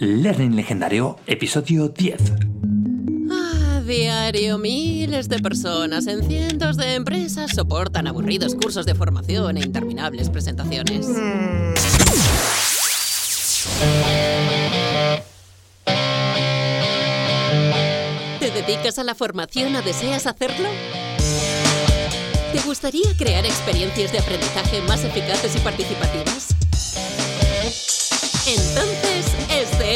Learning 0.00 0.54
Legendario, 0.54 1.16
episodio 1.26 1.88
10. 1.88 2.20
A 3.32 3.80
diario, 3.80 4.56
miles 4.56 5.28
de 5.28 5.40
personas 5.40 6.06
en 6.06 6.22
cientos 6.22 6.76
de 6.76 6.94
empresas 6.94 7.50
soportan 7.52 8.06
aburridos 8.06 8.54
cursos 8.54 8.86
de 8.86 8.94
formación 8.94 9.56
e 9.56 9.60
interminables 9.60 10.30
presentaciones. 10.30 11.08
¿Te 18.38 18.50
dedicas 18.52 19.00
a 19.00 19.02
la 19.02 19.16
formación 19.16 19.74
o 19.74 19.82
deseas 19.82 20.28
hacerlo? 20.28 20.68
¿Te 22.52 22.60
gustaría 22.64 23.16
crear 23.18 23.44
experiencias 23.44 24.12
de 24.12 24.20
aprendizaje 24.20 24.80
más 24.82 25.02
eficaces 25.02 25.56
y 25.56 25.58
participativas? 25.58 26.54
Entonces, 28.46 29.07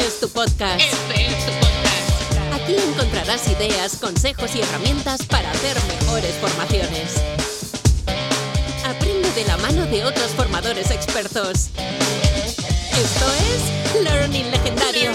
es 0.05 0.19
tu 0.19 0.27
podcast. 0.27 0.81
Este 0.81 1.27
es 1.27 1.45
tu 1.45 1.51
podcast. 1.53 2.61
Aquí 2.61 2.75
encontrarás 2.75 3.47
ideas, 3.49 3.95
consejos 3.95 4.53
y 4.55 4.61
herramientas 4.61 5.25
para 5.25 5.49
hacer 5.49 5.77
mejores 5.87 6.33
formaciones. 6.41 7.21
Aprende 8.85 9.31
de 9.31 9.45
la 9.45 9.55
mano 9.57 9.85
de 9.85 10.03
otros 10.03 10.31
formadores 10.31 10.91
expertos. 10.91 11.69
Esto 12.91 13.25
es 13.53 14.03
Learning 14.03 14.51
Legendario. 14.51 15.11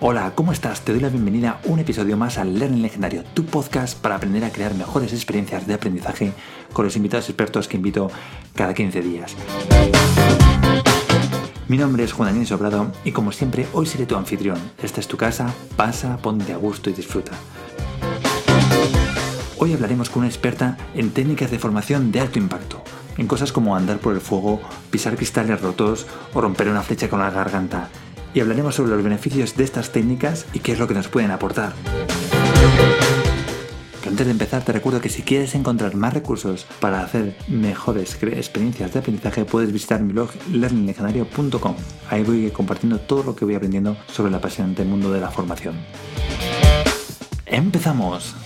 Hola, 0.00 0.32
¿cómo 0.34 0.50
estás? 0.50 0.80
Te 0.80 0.90
doy 0.90 1.00
la 1.00 1.10
bienvenida 1.10 1.60
a 1.64 1.68
un 1.68 1.78
episodio 1.78 2.16
más 2.16 2.36
al 2.36 2.58
Learning 2.58 2.82
Legendario, 2.82 3.22
tu 3.34 3.44
podcast 3.44 3.96
para 3.96 4.16
aprender 4.16 4.44
a 4.44 4.50
crear 4.50 4.74
mejores 4.74 5.12
experiencias 5.12 5.68
de 5.68 5.74
aprendizaje 5.74 6.32
con 6.72 6.84
los 6.84 6.96
invitados 6.96 7.28
expertos 7.28 7.68
que 7.68 7.76
invito 7.76 8.10
cada 8.56 8.74
15 8.74 9.00
días. 9.00 9.36
Mi 11.68 11.78
nombre 11.78 12.02
es 12.02 12.12
Juan 12.12 12.28
Daniel 12.28 12.46
Sobrado 12.46 12.90
y 13.04 13.12
como 13.12 13.30
siempre 13.30 13.68
hoy 13.72 13.86
seré 13.86 14.04
tu 14.04 14.16
anfitrión. 14.16 14.58
Esta 14.82 15.00
es 15.00 15.06
tu 15.06 15.16
casa, 15.16 15.54
pasa, 15.76 16.16
ponte 16.16 16.52
a 16.52 16.56
gusto 16.56 16.90
y 16.90 16.92
disfruta. 16.92 17.32
Hoy 19.58 19.72
hablaremos 19.72 20.10
con 20.10 20.20
una 20.20 20.28
experta 20.28 20.76
en 20.94 21.10
técnicas 21.12 21.52
de 21.52 21.60
formación 21.60 22.10
de 22.10 22.20
alto 22.20 22.40
impacto, 22.40 22.82
en 23.16 23.28
cosas 23.28 23.52
como 23.52 23.76
andar 23.76 23.98
por 23.98 24.12
el 24.12 24.20
fuego, 24.20 24.60
pisar 24.90 25.14
cristales 25.16 25.60
rotos 25.60 26.06
o 26.34 26.40
romper 26.40 26.68
una 26.68 26.82
flecha 26.82 27.08
con 27.08 27.20
la 27.20 27.30
garganta. 27.30 27.88
Y 28.34 28.40
hablaremos 28.40 28.74
sobre 28.74 28.90
los 28.90 29.04
beneficios 29.04 29.56
de 29.56 29.62
estas 29.62 29.92
técnicas 29.92 30.46
y 30.52 30.58
qué 30.58 30.72
es 30.72 30.80
lo 30.80 30.88
que 30.88 30.94
nos 30.94 31.08
pueden 31.08 31.30
aportar. 31.30 31.74
Antes 34.12 34.26
de 34.26 34.32
empezar 34.32 34.62
te 34.62 34.72
recuerdo 34.72 35.00
que 35.00 35.08
si 35.08 35.22
quieres 35.22 35.54
encontrar 35.54 35.94
más 35.94 36.12
recursos 36.12 36.66
para 36.80 37.00
hacer 37.00 37.34
mejores 37.48 38.14
experiencias 38.22 38.92
de 38.92 38.98
aprendizaje 38.98 39.46
puedes 39.46 39.72
visitar 39.72 40.02
mi 40.02 40.12
blog 40.12 40.28
learninglegendario.com. 40.52 41.74
Ahí 42.10 42.22
voy 42.22 42.50
compartiendo 42.50 43.00
todo 43.00 43.22
lo 43.22 43.34
que 43.34 43.46
voy 43.46 43.54
aprendiendo 43.54 43.96
sobre 44.08 44.28
el 44.28 44.34
apasionante 44.34 44.84
mundo 44.84 45.10
de 45.10 45.22
la 45.22 45.30
formación. 45.30 45.76
¡Empezamos! 47.46 48.36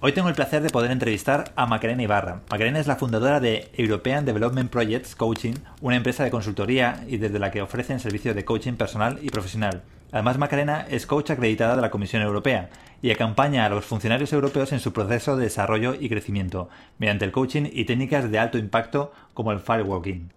Hoy 0.00 0.12
tengo 0.12 0.28
el 0.28 0.36
placer 0.36 0.62
de 0.62 0.70
poder 0.70 0.92
entrevistar 0.92 1.52
a 1.56 1.66
Macarena 1.66 2.04
Ibarra. 2.04 2.42
Macarena 2.52 2.78
es 2.78 2.86
la 2.86 2.94
fundadora 2.94 3.40
de 3.40 3.72
European 3.74 4.24
Development 4.24 4.70
Projects 4.70 5.16
Coaching, 5.16 5.54
una 5.80 5.96
empresa 5.96 6.22
de 6.22 6.30
consultoría 6.30 7.02
y 7.08 7.16
desde 7.16 7.40
la 7.40 7.50
que 7.50 7.62
ofrecen 7.62 7.98
servicios 7.98 8.36
de 8.36 8.44
coaching 8.44 8.74
personal 8.74 9.18
y 9.20 9.30
profesional. 9.30 9.82
Además, 10.12 10.38
Macarena 10.38 10.86
es 10.88 11.06
coach 11.06 11.30
acreditada 11.30 11.76
de 11.76 11.82
la 11.82 11.90
Comisión 11.90 12.22
Europea 12.22 12.70
y 13.02 13.10
acompaña 13.10 13.66
a 13.66 13.68
los 13.68 13.84
funcionarios 13.84 14.32
europeos 14.32 14.72
en 14.72 14.80
su 14.80 14.92
proceso 14.92 15.36
de 15.36 15.44
desarrollo 15.44 15.94
y 15.94 16.08
crecimiento, 16.08 16.68
mediante 16.98 17.24
el 17.24 17.32
coaching 17.32 17.64
y 17.70 17.84
técnicas 17.84 18.30
de 18.30 18.38
alto 18.38 18.58
impacto 18.58 19.12
como 19.34 19.52
el 19.52 19.60
firewalking. 19.60 20.32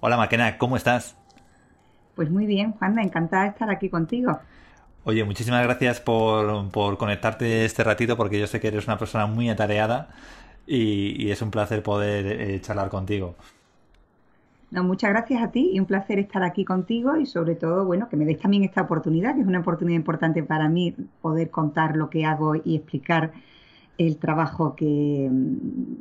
Hola 0.00 0.16
Macarena, 0.16 0.56
¿cómo 0.58 0.76
estás? 0.76 1.16
Pues 2.14 2.30
muy 2.30 2.46
bien, 2.46 2.72
Juanda, 2.72 3.02
encantada 3.02 3.44
de 3.44 3.50
estar 3.50 3.70
aquí 3.70 3.88
contigo. 3.88 4.38
Oye, 5.04 5.24
muchísimas 5.24 5.64
gracias 5.64 6.00
por, 6.00 6.70
por, 6.70 6.96
conectarte 6.96 7.64
este 7.64 7.82
ratito 7.82 8.16
porque 8.16 8.38
yo 8.38 8.46
sé 8.46 8.60
que 8.60 8.68
eres 8.68 8.86
una 8.86 8.98
persona 8.98 9.26
muy 9.26 9.50
atareada 9.50 10.10
y, 10.66 11.20
y 11.20 11.32
es 11.32 11.42
un 11.42 11.50
placer 11.50 11.82
poder 11.82 12.26
eh, 12.26 12.60
charlar 12.60 12.88
contigo. 12.88 13.34
No, 14.72 14.82
muchas 14.84 15.10
gracias 15.10 15.42
a 15.42 15.50
ti 15.50 15.70
y 15.74 15.80
un 15.80 15.84
placer 15.84 16.18
estar 16.18 16.42
aquí 16.42 16.64
contigo 16.64 17.18
y 17.18 17.26
sobre 17.26 17.56
todo, 17.56 17.84
bueno, 17.84 18.08
que 18.08 18.16
me 18.16 18.24
des 18.24 18.38
también 18.38 18.64
esta 18.64 18.80
oportunidad, 18.80 19.34
que 19.34 19.42
es 19.42 19.46
una 19.46 19.58
oportunidad 19.58 19.96
importante 19.96 20.42
para 20.42 20.70
mí 20.70 20.94
poder 21.20 21.50
contar 21.50 21.94
lo 21.94 22.08
que 22.08 22.24
hago 22.24 22.54
y 22.56 22.76
explicar 22.76 23.32
el 23.98 24.16
trabajo 24.16 24.74
que, 24.74 25.30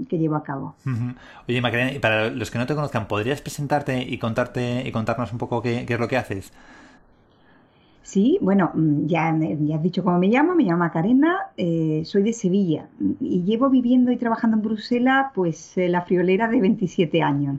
que 0.08 0.18
llevo 0.18 0.38
a 0.38 0.44
cabo. 0.44 0.76
Uh 0.86 0.90
-huh. 0.90 1.16
Oye, 1.50 1.60
Macarena, 1.60 1.92
y 1.92 2.00
para 2.00 2.30
los 2.30 2.50
que 2.50 2.60
no 2.60 2.66
te 2.66 2.74
conozcan, 2.74 3.10
¿podrías 3.10 3.42
presentarte 3.42 4.02
y 4.02 4.18
contarte 4.18 4.88
y 4.88 4.92
contarnos 4.94 5.34
un 5.34 5.38
poco 5.38 5.62
qué, 5.62 5.86
qué 5.86 5.96
es 5.96 6.00
lo 6.00 6.08
que 6.08 6.16
haces? 6.16 6.54
Sí, 8.04 8.38
bueno, 8.42 8.72
ya, 9.06 9.38
ya, 9.38 9.76
has 9.76 9.84
dicho 9.84 10.02
cómo 10.04 10.18
me 10.18 10.28
llamo, 10.30 10.56
me 10.56 10.64
llamo 10.64 10.80
Macarena, 10.80 11.38
eh, 11.58 12.04
soy 12.06 12.24
de 12.24 12.34
Sevilla 12.34 12.88
y 13.20 13.44
llevo 13.44 13.70
viviendo 13.70 14.12
y 14.12 14.18
trabajando 14.18 14.58
en 14.58 14.64
Bruselas 14.64 15.32
pues 15.36 15.78
eh, 15.78 15.88
la 15.90 16.02
friolera 16.02 16.48
de 16.48 16.62
27 16.62 17.22
años. 17.22 17.58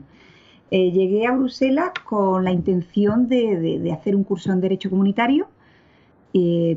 Eh, 0.75 0.91
llegué 0.91 1.27
a 1.27 1.31
Bruselas 1.33 1.91
con 2.03 2.43
la 2.43 2.51
intención 2.51 3.27
de, 3.27 3.59
de, 3.59 3.77
de, 3.77 3.91
hacer 3.91 4.15
un 4.15 4.23
curso 4.23 4.51
en 4.51 4.59
Derecho 4.59 4.89
Comunitario, 4.89 5.45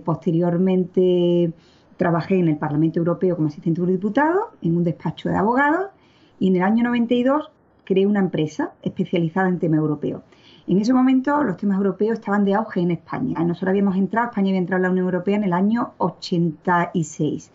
posteriormente 0.04 1.50
trabajé 1.96 2.38
en 2.38 2.48
el 2.48 2.58
Parlamento 2.58 2.98
Europeo 2.98 3.36
como 3.36 3.48
asistente 3.48 3.80
de 3.80 3.92
diputado, 3.92 4.50
en 4.60 4.76
un 4.76 4.84
despacho 4.84 5.30
de 5.30 5.36
abogados 5.36 5.86
y 6.38 6.48
en 6.48 6.56
el 6.56 6.62
año 6.62 6.84
92 6.84 7.50
creé 7.84 8.06
una 8.06 8.20
empresa 8.20 8.74
especializada 8.82 9.48
en 9.48 9.58
tema 9.58 9.78
europeo. 9.78 10.24
En 10.66 10.76
ese 10.78 10.92
momento 10.92 11.42
los 11.42 11.56
temas 11.56 11.78
europeos 11.78 12.18
estaban 12.18 12.44
de 12.44 12.52
auge 12.52 12.80
en 12.80 12.90
España. 12.90 13.42
Nosotros 13.44 13.70
habíamos 13.70 13.96
entrado, 13.96 14.28
España 14.28 14.50
había 14.50 14.58
entrado 14.58 14.76
en 14.76 14.82
la 14.82 14.90
Unión 14.90 15.06
Europea 15.06 15.36
en 15.36 15.44
el 15.44 15.54
año 15.54 15.94
86. 15.96 17.50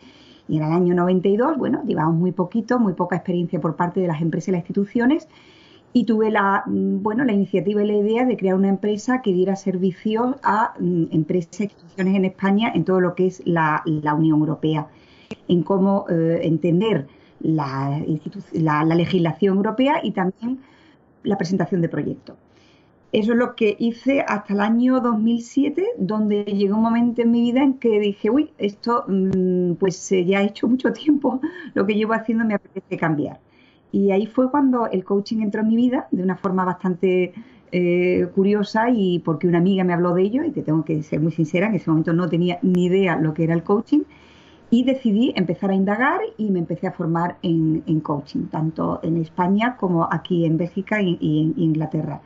Y 0.47 0.57
en 0.57 0.63
el 0.63 0.71
año 0.71 0.95
92, 0.95 1.55
bueno, 1.59 1.83
llevábamos 1.85 2.19
muy 2.19 2.31
poquito, 2.31 2.79
muy 2.79 2.93
poca 2.93 3.17
experiencia 3.17 3.61
por 3.61 3.75
parte 3.75 3.99
de 3.99 4.07
las 4.07 4.21
empresas 4.21 4.47
y 4.47 4.51
las 4.53 4.61
instituciones. 4.61 5.27
Y 5.93 6.05
tuve 6.05 6.31
la, 6.31 6.63
bueno, 6.67 7.25
la 7.25 7.33
iniciativa 7.33 7.83
y 7.83 7.87
la 7.87 7.93
idea 7.93 8.25
de 8.25 8.37
crear 8.37 8.55
una 8.55 8.69
empresa 8.69 9.21
que 9.21 9.33
diera 9.33 9.55
servicios 9.55 10.35
a 10.43 10.73
mm, 10.79 11.05
empresas 11.11 11.59
e 11.59 11.63
instituciones 11.63 12.15
en 12.15 12.25
España 12.25 12.71
en 12.73 12.85
todo 12.85 13.01
lo 13.01 13.13
que 13.13 13.27
es 13.27 13.41
la, 13.45 13.81
la 13.85 14.13
Unión 14.13 14.39
Europea, 14.39 14.87
en 15.47 15.63
cómo 15.63 16.05
eh, 16.09 16.39
entender 16.43 17.07
la, 17.41 18.01
la, 18.53 18.85
la 18.85 18.95
legislación 18.95 19.57
europea 19.57 19.99
y 20.03 20.11
también 20.11 20.59
la 21.23 21.37
presentación 21.37 21.81
de 21.81 21.89
proyectos. 21.89 22.37
Eso 23.11 23.33
es 23.33 23.37
lo 23.37 23.55
que 23.55 23.75
hice 23.77 24.21
hasta 24.25 24.53
el 24.53 24.61
año 24.61 25.01
2007, 25.01 25.85
donde 25.97 26.45
llegó 26.45 26.75
un 26.75 26.83
momento 26.83 27.21
en 27.21 27.31
mi 27.31 27.41
vida 27.41 27.61
en 27.61 27.73
que 27.73 27.99
dije, 27.99 28.29
uy, 28.29 28.51
esto 28.57 29.05
pues 29.79 30.09
ya 30.09 30.41
he 30.41 30.45
hecho 30.45 30.67
mucho 30.69 30.93
tiempo, 30.93 31.41
lo 31.73 31.85
que 31.85 31.95
llevo 31.95 32.13
haciendo 32.13 32.45
me 32.45 32.53
apetece 32.53 32.97
cambiar. 32.97 33.39
Y 33.91 34.11
ahí 34.11 34.25
fue 34.25 34.49
cuando 34.49 34.87
el 34.87 35.03
coaching 35.03 35.41
entró 35.41 35.61
en 35.61 35.67
mi 35.67 35.75
vida 35.75 36.07
de 36.11 36.23
una 36.23 36.37
forma 36.37 36.63
bastante 36.65 37.33
eh, 37.71 38.27
curiosa 38.33 38.89
y 38.89 39.19
porque 39.19 39.47
una 39.47 39.57
amiga 39.57 39.83
me 39.83 39.93
habló 39.93 40.13
de 40.13 40.23
ello, 40.23 40.43
y 40.43 40.51
te 40.51 40.61
tengo 40.61 40.83
que 40.83 41.03
ser 41.03 41.19
muy 41.19 41.31
sincera, 41.31 41.67
en 41.67 41.75
ese 41.75 41.89
momento 41.89 42.13
no 42.13 42.29
tenía 42.29 42.59
ni 42.61 42.85
idea 42.85 43.15
lo 43.17 43.33
que 43.33 43.43
era 43.43 43.53
el 43.53 43.63
coaching, 43.63 44.01
y 44.69 44.83
decidí 44.83 45.33
empezar 45.35 45.71
a 45.71 45.75
indagar 45.75 46.21
y 46.37 46.49
me 46.49 46.59
empecé 46.59 46.87
a 46.87 46.91
formar 46.93 47.37
en, 47.41 47.99
coaching, 48.01 48.47
tanto 48.47 48.99
en 49.03 49.17
España 49.17 49.75
como 49.77 50.07
aquí 50.09 50.45
en 50.45 50.57
Bélgica 50.57 51.01
y, 51.01 51.17
y 51.19 51.43
en 51.43 51.53
Inglaterra. 51.57 52.21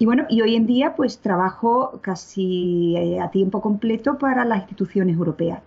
Y 0.00 0.06
bueno, 0.06 0.26
y 0.28 0.42
hoy 0.42 0.54
en 0.54 0.66
día 0.66 0.94
pues 0.94 1.18
trabajo 1.18 1.98
casi 2.02 2.94
eh, 2.96 3.20
a 3.20 3.30
tiempo 3.30 3.60
completo 3.60 4.16
para 4.18 4.44
las 4.44 4.60
instituciones 4.60 5.16
europeas. 5.16 5.60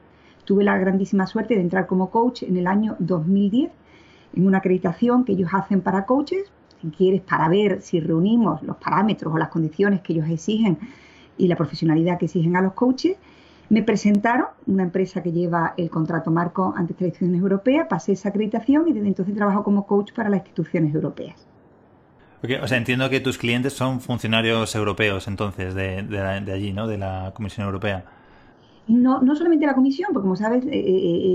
Tuve 0.45 0.63
la 0.63 0.77
grandísima 0.77 1.27
suerte 1.27 1.55
de 1.55 1.61
entrar 1.61 1.85
como 1.85 2.09
coach 2.09 2.43
en 2.43 2.55
el 2.55 2.67
año 2.67 2.95
2010 2.99 3.71
en 4.35 4.47
una 4.47 4.59
acreditación 4.59 5.25
que 5.25 5.33
ellos 5.33 5.49
hacen 5.53 5.81
para 5.81 6.05
coaches, 6.05 6.51
si 6.81 6.89
quieres, 6.89 7.21
para 7.21 7.47
ver 7.47 7.81
si 7.81 7.99
reunimos 7.99 8.61
los 8.63 8.77
parámetros 8.77 9.33
o 9.33 9.37
las 9.37 9.49
condiciones 9.49 10.01
que 10.01 10.13
ellos 10.13 10.27
exigen 10.29 10.79
y 11.37 11.47
la 11.47 11.55
profesionalidad 11.55 12.17
que 12.17 12.25
exigen 12.25 12.55
a 12.55 12.61
los 12.61 12.73
coaches. 12.73 13.17
Me 13.69 13.83
presentaron 13.83 14.47
una 14.67 14.83
empresa 14.83 15.23
que 15.23 15.31
lleva 15.31 15.73
el 15.77 15.89
contrato 15.89 16.29
marco 16.29 16.73
ante 16.75 16.93
las 16.93 17.01
instituciones 17.03 17.41
europeas, 17.41 17.87
pasé 17.87 18.13
esa 18.13 18.29
acreditación 18.29 18.87
y 18.87 18.93
desde 18.93 19.07
entonces 19.07 19.35
trabajo 19.35 19.63
como 19.63 19.85
coach 19.85 20.11
para 20.13 20.29
las 20.29 20.39
instituciones 20.39 20.93
europeas. 20.93 21.47
Okay, 22.43 22.55
o 22.55 22.67
sea, 22.67 22.77
entiendo 22.77 23.09
que 23.09 23.19
tus 23.19 23.37
clientes 23.37 23.73
son 23.73 24.01
funcionarios 24.01 24.73
europeos, 24.75 25.27
entonces, 25.27 25.75
de, 25.75 26.01
de, 26.01 26.41
de 26.41 26.51
allí, 26.51 26.73
¿no? 26.73 26.87
De 26.87 26.97
la 26.97 27.31
Comisión 27.35 27.65
Europea. 27.67 28.03
No, 28.87 29.21
no 29.21 29.35
solamente 29.35 29.65
la 29.65 29.75
Comisión, 29.75 30.09
porque 30.11 30.23
como 30.23 30.35
sabes, 30.35 30.65
eh, 30.65 30.71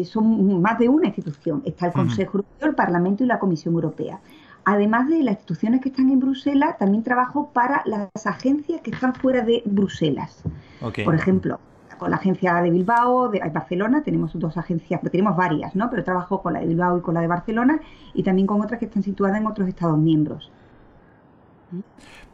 eh, 0.00 0.04
son 0.04 0.60
más 0.60 0.78
de 0.78 0.88
una 0.88 1.06
institución. 1.06 1.62
Está 1.64 1.86
el 1.86 1.92
Consejo 1.92 2.38
uh 2.38 2.40
-huh. 2.40 2.44
Europeo, 2.44 2.68
el 2.68 2.74
Parlamento 2.74 3.24
y 3.24 3.26
la 3.26 3.38
Comisión 3.38 3.74
Europea. 3.74 4.20
Además 4.64 5.08
de 5.08 5.22
las 5.22 5.36
instituciones 5.36 5.80
que 5.80 5.90
están 5.90 6.10
en 6.10 6.18
Bruselas, 6.18 6.76
también 6.76 7.04
trabajo 7.04 7.50
para 7.52 7.82
las 7.86 8.26
agencias 8.26 8.80
que 8.80 8.90
están 8.90 9.14
fuera 9.14 9.42
de 9.42 9.62
Bruselas. 9.64 10.42
Okay. 10.82 11.04
Por 11.04 11.14
ejemplo, 11.14 11.60
con 11.98 12.10
la 12.10 12.16
agencia 12.16 12.54
de 12.60 12.70
Bilbao, 12.70 13.28
de 13.28 13.40
Barcelona, 13.50 14.02
tenemos 14.02 14.32
dos 14.34 14.56
agencias, 14.56 15.00
tenemos 15.10 15.36
varias, 15.36 15.74
¿no? 15.74 15.88
Pero 15.90 16.04
trabajo 16.04 16.42
con 16.42 16.52
la 16.52 16.60
de 16.60 16.66
Bilbao 16.66 16.98
y 16.98 17.00
con 17.00 17.14
la 17.14 17.20
de 17.20 17.28
Barcelona 17.28 17.80
y 18.12 18.22
también 18.22 18.46
con 18.46 18.60
otras 18.60 18.78
que 18.78 18.86
están 18.86 19.02
situadas 19.02 19.38
en 19.40 19.46
otros 19.46 19.68
Estados 19.68 19.98
miembros. 19.98 20.50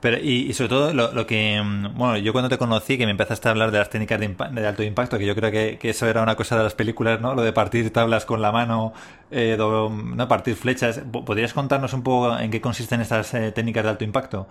Pero, 0.01 0.19
y, 0.19 0.53
sobre 0.53 0.69
todo 0.69 0.93
lo, 0.93 1.27
que, 1.27 1.63
mm, 1.63 1.97
bueno, 1.97 2.19
yo 2.19 2.33
cuando 2.33 2.49
te 2.49 2.59
conocí, 2.59 2.99
que 2.99 3.05
me 3.05 3.13
empezaste 3.13 3.49
a 3.49 3.53
hablar 3.53 3.71
de 3.71 3.79
las 3.79 3.89
técnicas 3.89 4.19
de, 4.19 4.67
alto 4.67 4.83
impacto, 4.83 5.17
que 5.17 5.27
yo 5.27 5.35
creo 5.35 5.51
que, 5.51 5.79
eso 5.83 6.09
era 6.09 6.23
una 6.23 6.35
cosa 6.35 6.57
de 6.57 6.65
las 6.65 6.75
películas, 6.75 7.21
¿no? 7.21 7.35
Lo 7.35 7.43
de 7.43 7.53
partir 7.53 7.93
tablas 7.93 8.25
con 8.27 8.43
la 8.43 8.51
mano, 8.51 8.93
eh, 9.31 9.57
no 9.59 10.29
partir 10.29 10.57
flechas. 10.57 11.03
¿Podrías 11.11 11.55
contarnos 11.55 11.93
un 11.95 12.03
poco 12.03 12.37
en 12.39 12.51
qué 12.51 12.61
consisten 12.61 13.01
estas 13.01 13.33
eh, 13.35 13.53
técnicas 13.53 13.85
de 13.85 13.91
alto 13.91 14.05
impacto? 14.05 14.49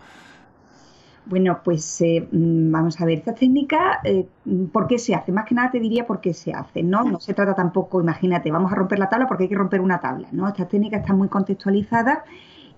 Bueno, 1.26 1.60
pues 1.64 2.02
eh, 2.02 2.28
mm, 2.32 2.72
vamos 2.72 3.00
a 3.00 3.06
ver, 3.06 3.20
esta 3.20 3.36
técnica, 3.36 4.00
eh, 4.04 4.28
¿por 4.72 4.88
qué 4.88 4.98
se 4.98 5.14
hace? 5.14 5.32
Más 5.32 5.46
que 5.46 5.54
nada 5.54 5.70
te 5.70 5.80
diría 5.80 6.08
por 6.08 6.20
qué 6.20 6.34
se 6.34 6.52
hace, 6.52 6.82
¿no? 6.82 7.04
No 7.04 7.20
se 7.20 7.34
trata 7.34 7.54
tampoco, 7.54 8.02
imagínate, 8.02 8.52
vamos 8.52 8.72
a 8.72 8.76
romper 8.76 8.98
la 9.00 9.10
tabla 9.10 9.28
porque 9.28 9.44
hay 9.44 9.50
que 9.50 9.56
romper 9.56 9.82
una 9.82 10.00
tabla, 10.00 10.28
¿no? 10.32 10.48
Esta 10.48 10.68
técnica 10.68 10.98
está 10.98 11.14
muy 11.14 11.28
contextualizada 11.28 12.24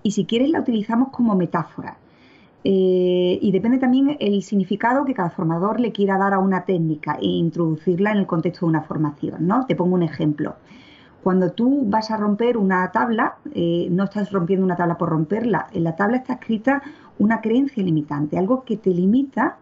y 0.04 0.12
si 0.12 0.26
quieres 0.26 0.50
la 0.50 0.60
utilizamos 0.60 1.08
como 1.08 1.34
metáfora. 1.34 1.96
Eh, 2.62 3.38
y 3.42 3.50
depende 3.52 3.78
también 3.78 4.16
el 4.20 4.42
significado 4.42 5.04
que 5.04 5.14
cada 5.14 5.30
formador 5.30 5.80
le 5.80 5.92
quiera 5.92 6.16
dar 6.16 6.34
a 6.34 6.38
una 6.38 6.64
técnica 6.64 7.18
e 7.20 7.26
introducirla 7.26 8.12
en 8.12 8.18
el 8.18 8.26
contexto 8.26 8.66
de 8.66 8.70
una 8.70 8.82
formación. 8.82 9.46
¿no? 9.46 9.66
Te 9.66 9.74
pongo 9.74 9.94
un 9.94 10.02
ejemplo. 10.02 10.56
Cuando 11.22 11.52
tú 11.52 11.84
vas 11.86 12.10
a 12.10 12.18
romper 12.18 12.58
una 12.58 12.90
tabla, 12.92 13.36
eh, 13.54 13.88
no 13.90 14.04
estás 14.04 14.30
rompiendo 14.30 14.64
una 14.64 14.76
tabla 14.76 14.98
por 14.98 15.08
romperla. 15.08 15.68
En 15.72 15.84
la 15.84 15.96
tabla 15.96 16.18
está 16.18 16.34
escrita 16.34 16.82
una 17.18 17.40
creencia 17.40 17.82
limitante, 17.82 18.38
algo 18.38 18.62
que 18.64 18.76
te 18.76 18.90
limita 18.90 19.56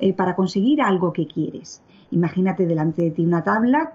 eh, 0.00 0.12
para 0.12 0.34
conseguir 0.34 0.82
algo 0.82 1.12
que 1.12 1.28
quieres. 1.28 1.80
Imagínate 2.10 2.66
delante 2.66 3.02
de 3.02 3.10
ti 3.12 3.24
una 3.24 3.44
tabla 3.44 3.92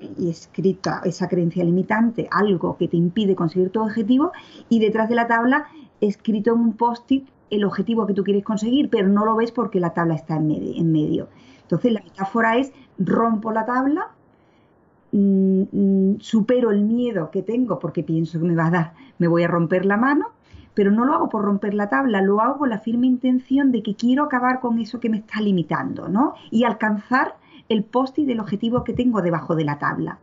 y 0.00 0.28
escrita 0.28 1.00
esa 1.04 1.28
creencia 1.28 1.64
limitante, 1.64 2.28
algo 2.30 2.76
que 2.76 2.88
te 2.88 2.96
impide 2.96 3.34
conseguir 3.34 3.70
tu 3.70 3.82
objetivo, 3.82 4.32
y 4.68 4.80
detrás 4.80 5.08
de 5.08 5.14
la 5.14 5.26
tabla 5.26 5.66
escrito 6.00 6.54
en 6.54 6.60
un 6.60 6.72
post-it 6.74 7.28
el 7.50 7.64
objetivo 7.64 8.06
que 8.06 8.14
tú 8.14 8.24
quieres 8.24 8.44
conseguir, 8.44 8.90
pero 8.90 9.08
no 9.08 9.24
lo 9.24 9.36
ves 9.36 9.52
porque 9.52 9.80
la 9.80 9.90
tabla 9.90 10.14
está 10.14 10.36
en 10.36 10.48
medio. 10.48 10.74
En 10.74 10.92
medio. 10.92 11.28
Entonces 11.62 11.92
la 11.92 12.00
metáfora 12.00 12.56
es 12.56 12.72
rompo 12.98 13.52
la 13.52 13.64
tabla, 13.64 14.08
mm, 15.12 15.62
mm, 15.72 16.20
supero 16.20 16.70
el 16.70 16.82
miedo 16.82 17.30
que 17.30 17.42
tengo 17.42 17.78
porque 17.78 18.02
pienso 18.02 18.38
que 18.38 18.46
me 18.46 18.54
va 18.54 18.66
a 18.66 18.70
dar, 18.70 18.94
me 19.18 19.28
voy 19.28 19.42
a 19.42 19.48
romper 19.48 19.84
la 19.84 19.96
mano, 19.96 20.28
pero 20.74 20.90
no 20.90 21.04
lo 21.04 21.14
hago 21.14 21.28
por 21.28 21.42
romper 21.42 21.74
la 21.74 21.88
tabla, 21.88 22.20
lo 22.20 22.40
hago 22.40 22.58
con 22.58 22.70
la 22.70 22.78
firme 22.78 23.06
intención 23.06 23.72
de 23.72 23.82
que 23.82 23.94
quiero 23.94 24.24
acabar 24.24 24.60
con 24.60 24.78
eso 24.78 25.00
que 25.00 25.08
me 25.08 25.18
está 25.18 25.40
limitando, 25.40 26.08
¿no? 26.08 26.34
Y 26.50 26.64
alcanzar 26.64 27.36
el 27.68 27.84
post 27.84 28.18
del 28.18 28.40
objetivo 28.40 28.84
que 28.84 28.92
tengo 28.92 29.22
debajo 29.22 29.56
de 29.56 29.64
la 29.64 29.78
tabla. 29.78 30.18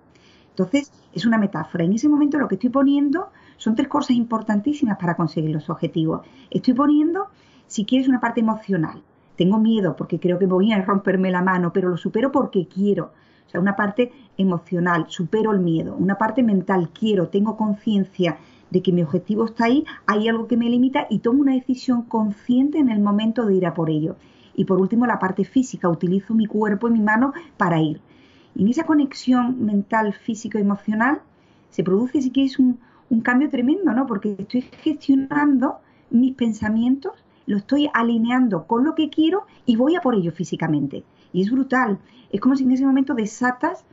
Entonces, 0.49 0.91
es 1.13 1.25
una 1.25 1.37
metáfora. 1.37 1.83
En 1.83 1.93
ese 1.93 2.07
momento 2.07 2.37
lo 2.37 2.47
que 2.47 2.55
estoy 2.55 2.69
poniendo 2.69 3.29
son 3.57 3.75
tres 3.75 3.87
cosas 3.87 4.11
importantísimas 4.11 4.97
para 4.97 5.15
conseguir 5.15 5.51
los 5.51 5.69
objetivos. 5.69 6.25
Estoy 6.51 6.73
poniendo, 6.73 7.27
si 7.67 7.85
quieres, 7.85 8.07
una 8.07 8.19
parte 8.19 8.41
emocional. 8.41 9.01
Tengo 9.35 9.57
miedo 9.57 9.95
porque 9.95 10.19
creo 10.19 10.37
que 10.37 10.45
voy 10.45 10.71
a 10.71 10.81
romperme 10.81 11.31
la 11.31 11.41
mano, 11.41 11.73
pero 11.73 11.89
lo 11.89 11.97
supero 11.97 12.31
porque 12.31 12.67
quiero. 12.67 13.13
O 13.47 13.49
sea, 13.49 13.59
una 13.59 13.75
parte 13.75 14.11
emocional, 14.37 15.05
supero 15.09 15.51
el 15.51 15.59
miedo. 15.59 15.95
Una 15.95 16.17
parte 16.17 16.43
mental, 16.43 16.89
quiero, 16.93 17.29
tengo 17.29 17.57
conciencia 17.57 18.37
de 18.69 18.81
que 18.81 18.91
mi 18.91 19.03
objetivo 19.03 19.45
está 19.45 19.65
ahí, 19.65 19.85
hay 20.07 20.27
algo 20.27 20.47
que 20.47 20.57
me 20.57 20.69
limita 20.69 21.05
y 21.09 21.19
tomo 21.19 21.41
una 21.41 21.53
decisión 21.53 22.03
consciente 22.03 22.79
en 22.79 22.89
el 22.89 22.99
momento 22.99 23.45
de 23.45 23.55
ir 23.55 23.65
a 23.67 23.73
por 23.73 23.89
ello. 23.89 24.15
Y 24.55 24.65
por 24.65 24.79
último, 24.79 25.05
la 25.05 25.19
parte 25.19 25.45
física, 25.45 25.89
utilizo 25.89 26.33
mi 26.33 26.45
cuerpo 26.45 26.87
y 26.87 26.91
mi 26.91 27.01
mano 27.01 27.33
para 27.57 27.81
ir. 27.81 27.99
Y 28.55 28.63
en 28.63 28.69
esa 28.69 28.85
conexión 28.85 29.65
mental, 29.65 30.13
físico, 30.13 30.57
emocional, 30.57 31.21
se 31.69 31.83
produce, 31.83 32.21
si 32.21 32.31
quieres, 32.31 32.59
un, 32.59 32.79
cambio 33.23 33.49
tremendo, 33.49 33.93
¿no? 33.93 34.07
Porque 34.07 34.35
estoy 34.39 34.61
gestionando 34.81 35.77
mis 36.09 36.33
pensamientos, 36.33 37.13
lo 37.45 37.57
estoy 37.57 37.87
alineando 37.93 38.65
con 38.65 38.83
lo 38.83 38.95
que 38.95 39.11
quiero 39.11 39.43
y 39.67 39.75
voy 39.75 39.95
a 39.95 40.01
por 40.01 40.15
ello 40.15 40.31
físicamente. 40.31 41.03
Y 41.31 41.43
es 41.43 41.51
brutal. 41.51 41.99
Es 42.31 42.41
como 42.41 42.55
si 42.55 42.63
en 42.63 42.71
ese 42.71 42.85
momento 42.85 43.13
desatas 43.13 43.85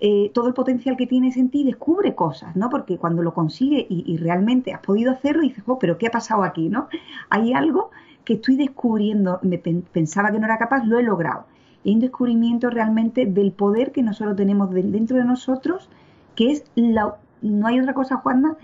eh, 0.00 0.30
todo 0.34 0.48
el 0.48 0.54
potencial 0.54 0.96
que 0.96 1.06
tienes 1.06 1.36
en 1.36 1.48
ti 1.48 1.60
y 1.60 1.64
descubre 1.64 2.14
cosas, 2.14 2.56
¿no? 2.56 2.70
Porque 2.70 2.98
cuando 2.98 3.22
lo 3.22 3.32
consigues 3.34 3.86
y, 3.88 4.16
realmente 4.16 4.72
has 4.72 4.80
podido 4.80 5.12
hacerlo, 5.12 5.42
dices, 5.42 5.62
oh, 5.66 5.78
pero 5.78 5.96
¿qué 5.96 6.08
ha 6.08 6.10
pasado 6.10 6.42
aquí, 6.42 6.68
no? 6.68 6.88
Hay 7.30 7.52
algo 7.52 7.90
que 8.24 8.34
estoy 8.34 8.56
descubriendo, 8.56 9.38
me 9.42 9.58
pensaba 9.58 10.30
que 10.30 10.38
no 10.38 10.46
era 10.46 10.58
capaz, 10.58 10.84
lo 10.84 10.98
he 10.98 11.02
logrado. 11.02 11.46
Hay 11.84 11.94
un 11.94 12.00
descubrimiento 12.00 12.70
realmente 12.70 13.26
del 13.26 13.52
poder 13.52 13.92
que 13.92 14.02
nosotros 14.02 14.36
tenemos 14.36 14.70
dentro 14.70 15.16
de 15.16 15.24
nosotros, 15.24 15.88
que 16.36 16.52
es 16.52 16.64
la, 16.74 17.16
no 17.40 17.66
hay 17.66 17.80
otra 17.80 17.94
cosa, 17.94 18.16
Juana, 18.18 18.56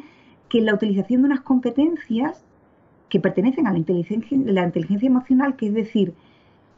que 0.49 0.61
la 0.61 0.75
utilización 0.75 1.23
de 1.23 1.27
unas 1.27 1.41
competencias 1.41 2.45
que 3.09 3.21
pertenecen 3.21 3.67
a 3.67 3.73
la 3.73 3.79
inteligencia, 3.79 4.39
la 4.45 4.65
inteligencia 4.65 5.07
emocional, 5.07 5.57
que 5.57 5.67
es 5.67 5.75
decir, 5.75 6.15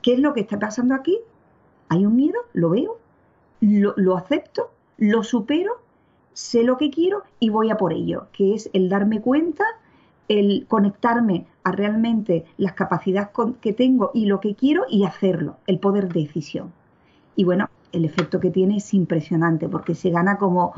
¿qué 0.02 0.14
es 0.14 0.20
lo 0.20 0.32
que 0.32 0.40
está 0.40 0.58
pasando 0.58 0.94
aquí? 0.94 1.18
Hay 1.88 2.06
un 2.06 2.16
miedo, 2.16 2.38
lo 2.52 2.70
veo, 2.70 2.98
lo, 3.60 3.94
lo 3.96 4.16
acepto, 4.16 4.70
lo 4.96 5.22
supero, 5.22 5.72
sé 6.32 6.62
lo 6.62 6.78
que 6.78 6.90
quiero 6.90 7.24
y 7.38 7.50
voy 7.50 7.70
a 7.70 7.76
por 7.76 7.92
ello, 7.92 8.28
que 8.32 8.54
es 8.54 8.70
el 8.72 8.88
darme 8.88 9.20
cuenta, 9.20 9.64
el 10.30 10.66
conectarme 10.68 11.46
a 11.64 11.72
realmente 11.72 12.44
las 12.56 12.74
capacidades 12.74 13.30
que 13.60 13.72
tengo 13.72 14.12
y 14.14 14.26
lo 14.26 14.38
que 14.38 14.54
quiero 14.54 14.84
y 14.88 15.04
hacerlo, 15.04 15.56
el 15.66 15.80
poder 15.80 16.08
de 16.08 16.20
decisión. 16.20 16.72
Y 17.34 17.42
bueno, 17.42 17.68
el 17.90 18.04
efecto 18.04 18.38
que 18.38 18.50
tiene 18.50 18.76
es 18.76 18.94
impresionante 18.94 19.68
porque 19.68 19.96
se 19.96 20.10
gana 20.10 20.38
como 20.38 20.72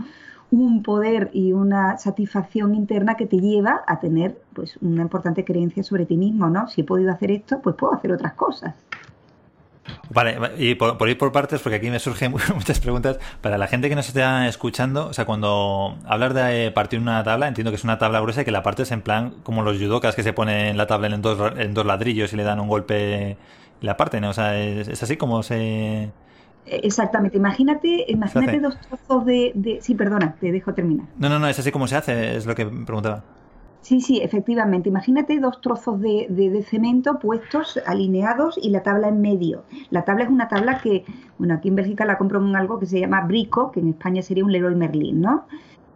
un 0.50 0.82
poder 0.82 1.28
y 1.34 1.52
una 1.52 1.98
satisfacción 1.98 2.74
interna 2.74 3.14
que 3.14 3.26
te 3.26 3.40
lleva 3.40 3.82
a 3.86 4.00
tener 4.00 4.40
pues 4.54 4.78
una 4.80 5.02
importante 5.02 5.44
creencia 5.44 5.82
sobre 5.82 6.06
ti 6.06 6.16
mismo, 6.16 6.48
¿no? 6.48 6.66
Si 6.68 6.80
he 6.80 6.84
podido 6.84 7.12
hacer 7.12 7.30
esto, 7.30 7.60
pues 7.60 7.76
puedo 7.76 7.92
hacer 7.92 8.10
otras 8.10 8.32
cosas. 8.32 8.74
Vale, 10.14 10.38
y 10.58 10.74
por, 10.74 11.08
ir 11.08 11.16
por 11.16 11.32
partes, 11.32 11.60
porque 11.60 11.76
aquí 11.76 11.90
me 11.90 11.98
surgen 11.98 12.32
muchas 12.54 12.80
preguntas. 12.80 13.18
Para 13.40 13.58
la 13.58 13.66
gente 13.66 13.88
que 13.88 13.94
nos 13.94 14.08
está 14.08 14.46
escuchando, 14.48 15.08
o 15.08 15.12
sea, 15.12 15.24
cuando 15.24 15.96
hablas 16.06 16.34
de 16.34 16.70
partir 16.70 17.00
una 17.00 17.22
tabla, 17.24 17.48
entiendo 17.48 17.70
que 17.70 17.76
es 17.76 17.84
una 17.84 17.98
tabla 17.98 18.20
gruesa 18.20 18.42
y 18.42 18.44
que 18.44 18.50
la 18.50 18.62
partes 18.62 18.92
en 18.92 19.02
plan 19.02 19.34
como 19.42 19.62
los 19.62 19.78
judocas 19.78 20.14
que 20.14 20.22
se 20.22 20.32
ponen 20.32 20.76
la 20.76 20.86
tabla 20.86 21.08
en 21.08 21.22
dos, 21.22 21.38
en 21.56 21.74
dos 21.74 21.86
ladrillos 21.86 22.32
y 22.32 22.36
le 22.36 22.44
dan 22.44 22.60
un 22.60 22.68
golpe 22.68 23.36
y 23.80 23.86
la 23.86 23.96
parten, 23.96 24.22
¿no? 24.22 24.30
O 24.30 24.34
sea, 24.34 24.58
es 24.58 25.02
así 25.02 25.16
como 25.16 25.42
se... 25.42 26.10
Exactamente, 26.64 27.36
imagínate, 27.36 28.04
imagínate 28.06 28.60
dos 28.60 28.78
trozos 28.80 29.26
de, 29.26 29.78
Sí, 29.80 29.94
perdona, 29.94 30.36
te 30.38 30.52
dejo 30.52 30.72
terminar. 30.72 31.06
No, 31.18 31.28
no, 31.28 31.38
no, 31.38 31.48
es 31.48 31.58
así 31.58 31.72
como 31.72 31.88
se 31.88 31.96
hace, 31.96 32.36
es 32.36 32.46
lo 32.46 32.54
que 32.54 32.66
preguntaba. 32.66 33.24
Sí, 33.82 34.00
sí, 34.00 34.20
efectivamente. 34.22 34.88
Imagínate 34.88 35.40
dos 35.40 35.60
trozos 35.60 36.00
de, 36.00 36.28
de, 36.30 36.62
cemento 36.62 37.18
puestos, 37.18 37.80
alineados 37.84 38.58
y 38.62 38.70
la 38.70 38.82
tabla 38.84 39.08
en 39.08 39.20
medio. 39.20 39.64
La 39.90 40.04
tabla 40.04 40.24
es 40.24 40.30
una 40.30 40.48
tabla 40.48 40.80
que, 40.80 41.04
bueno, 41.36 41.54
aquí 41.54 41.68
en 41.68 41.74
Bélgica 41.74 42.04
la 42.04 42.16
compro 42.16 42.40
en 42.40 42.54
algo 42.54 42.78
que 42.78 42.86
se 42.86 43.00
llama 43.00 43.22
brico, 43.26 43.72
que 43.72 43.80
en 43.80 43.88
España 43.88 44.22
sería 44.22 44.44
un 44.44 44.52
Leroy 44.52 44.76
Merlin, 44.76 45.20
¿no? 45.20 45.46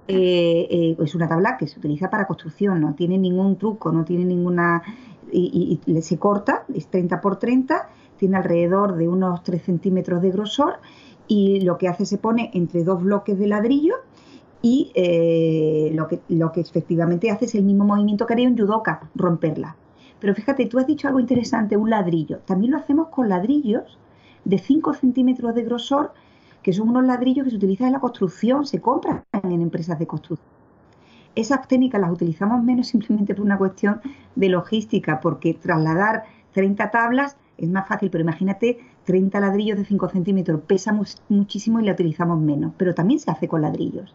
Eh, 0.09 0.67
eh, 0.69 0.97
es 1.01 1.15
una 1.15 1.29
tabla 1.29 1.57
que 1.57 1.69
se 1.69 1.79
utiliza 1.79 2.11
para 2.11 2.27
construcción, 2.27 2.81
no 2.81 2.95
tiene 2.95 3.19
ningún 3.19 3.57
truco, 3.57 3.93
no 3.93 4.05
tiene 4.05 4.25
ninguna... 4.25 4.83
Y, 5.33 5.81
y 5.87 6.03
se 6.03 6.19
corta, 6.19 6.65
es 6.73 6.87
30 6.87 7.21
por 7.21 7.39
30 7.39 7.89
tiene 8.17 8.37
alrededor 8.37 8.97
de 8.97 9.09
unos 9.09 9.43
3 9.43 9.63
centímetros 9.63 10.23
de 10.23 10.31
grosor 10.31 10.79
y 11.29 11.61
lo 11.61 11.79
que 11.79 11.89
hace 11.89 12.07
se 12.07 12.19
pone 12.19 12.51
entre 12.55 12.85
dos 12.85 13.03
bloques 13.03 13.39
de 13.39 13.47
ladrillo 13.49 13.97
y 14.63 14.91
eh, 14.95 15.91
lo, 15.95 16.09
que, 16.09 16.21
lo 16.29 16.53
que 16.53 16.61
efectivamente 16.61 17.31
hace 17.31 17.45
es 17.45 17.55
el 17.55 17.65
mismo 17.65 17.85
movimiento 17.85 18.27
que 18.27 18.33
haría 18.33 18.49
un 18.49 18.57
judoka, 18.57 19.09
romperla. 19.15 19.77
Pero 20.21 20.35
fíjate, 20.35 20.67
tú 20.67 20.79
has 20.79 20.87
dicho 20.87 21.09
algo 21.09 21.21
interesante, 21.21 21.77
un 21.77 21.91
ladrillo. 21.91 22.39
También 22.47 22.73
lo 22.73 22.79
hacemos 22.79 23.09
con 23.09 23.29
ladrillos 23.29 23.99
de 24.45 24.59
5 24.59 24.95
centímetros 24.95 25.55
de 25.55 25.65
grosor, 25.65 26.13
que 26.63 26.73
son 26.73 26.89
unos 26.89 27.05
ladrillos 27.05 27.45
que 27.45 27.51
se 27.51 27.57
utilizan 27.57 27.89
en 27.89 27.93
la 27.95 28.01
construcción, 28.01 28.67
se 28.67 28.81
compran 28.81 29.25
en 29.33 29.61
empresas 29.61 29.99
de 29.99 30.07
construcción. 30.07 30.49
Esas 31.35 31.69
técnicas 31.69 32.01
las 32.01 32.11
utilizamos 32.11 32.65
menos 32.65 32.87
simplemente 32.93 33.35
por 33.35 33.45
una 33.45 33.59
cuestión 33.59 34.01
de 34.35 34.49
logística, 34.49 35.21
porque 35.21 35.55
trasladar 35.55 36.25
30 36.53 36.91
tablas 36.91 37.37
es 37.59 37.69
más 37.69 37.87
fácil, 37.87 38.11
pero 38.11 38.23
imagínate 38.23 38.79
30 39.05 39.39
ladrillos 39.41 39.79
de 39.79 39.85
5 39.85 40.09
centímetros, 40.09 40.63
pesa 40.63 40.99
muchísimo 41.29 41.81
y 41.81 41.85
la 41.85 41.93
utilizamos 41.93 42.41
menos, 42.41 42.73
pero 42.77 42.95
también 42.95 43.21
se 43.21 43.31
hace 43.31 43.49
con 43.49 43.63
ladrillos. 43.63 44.15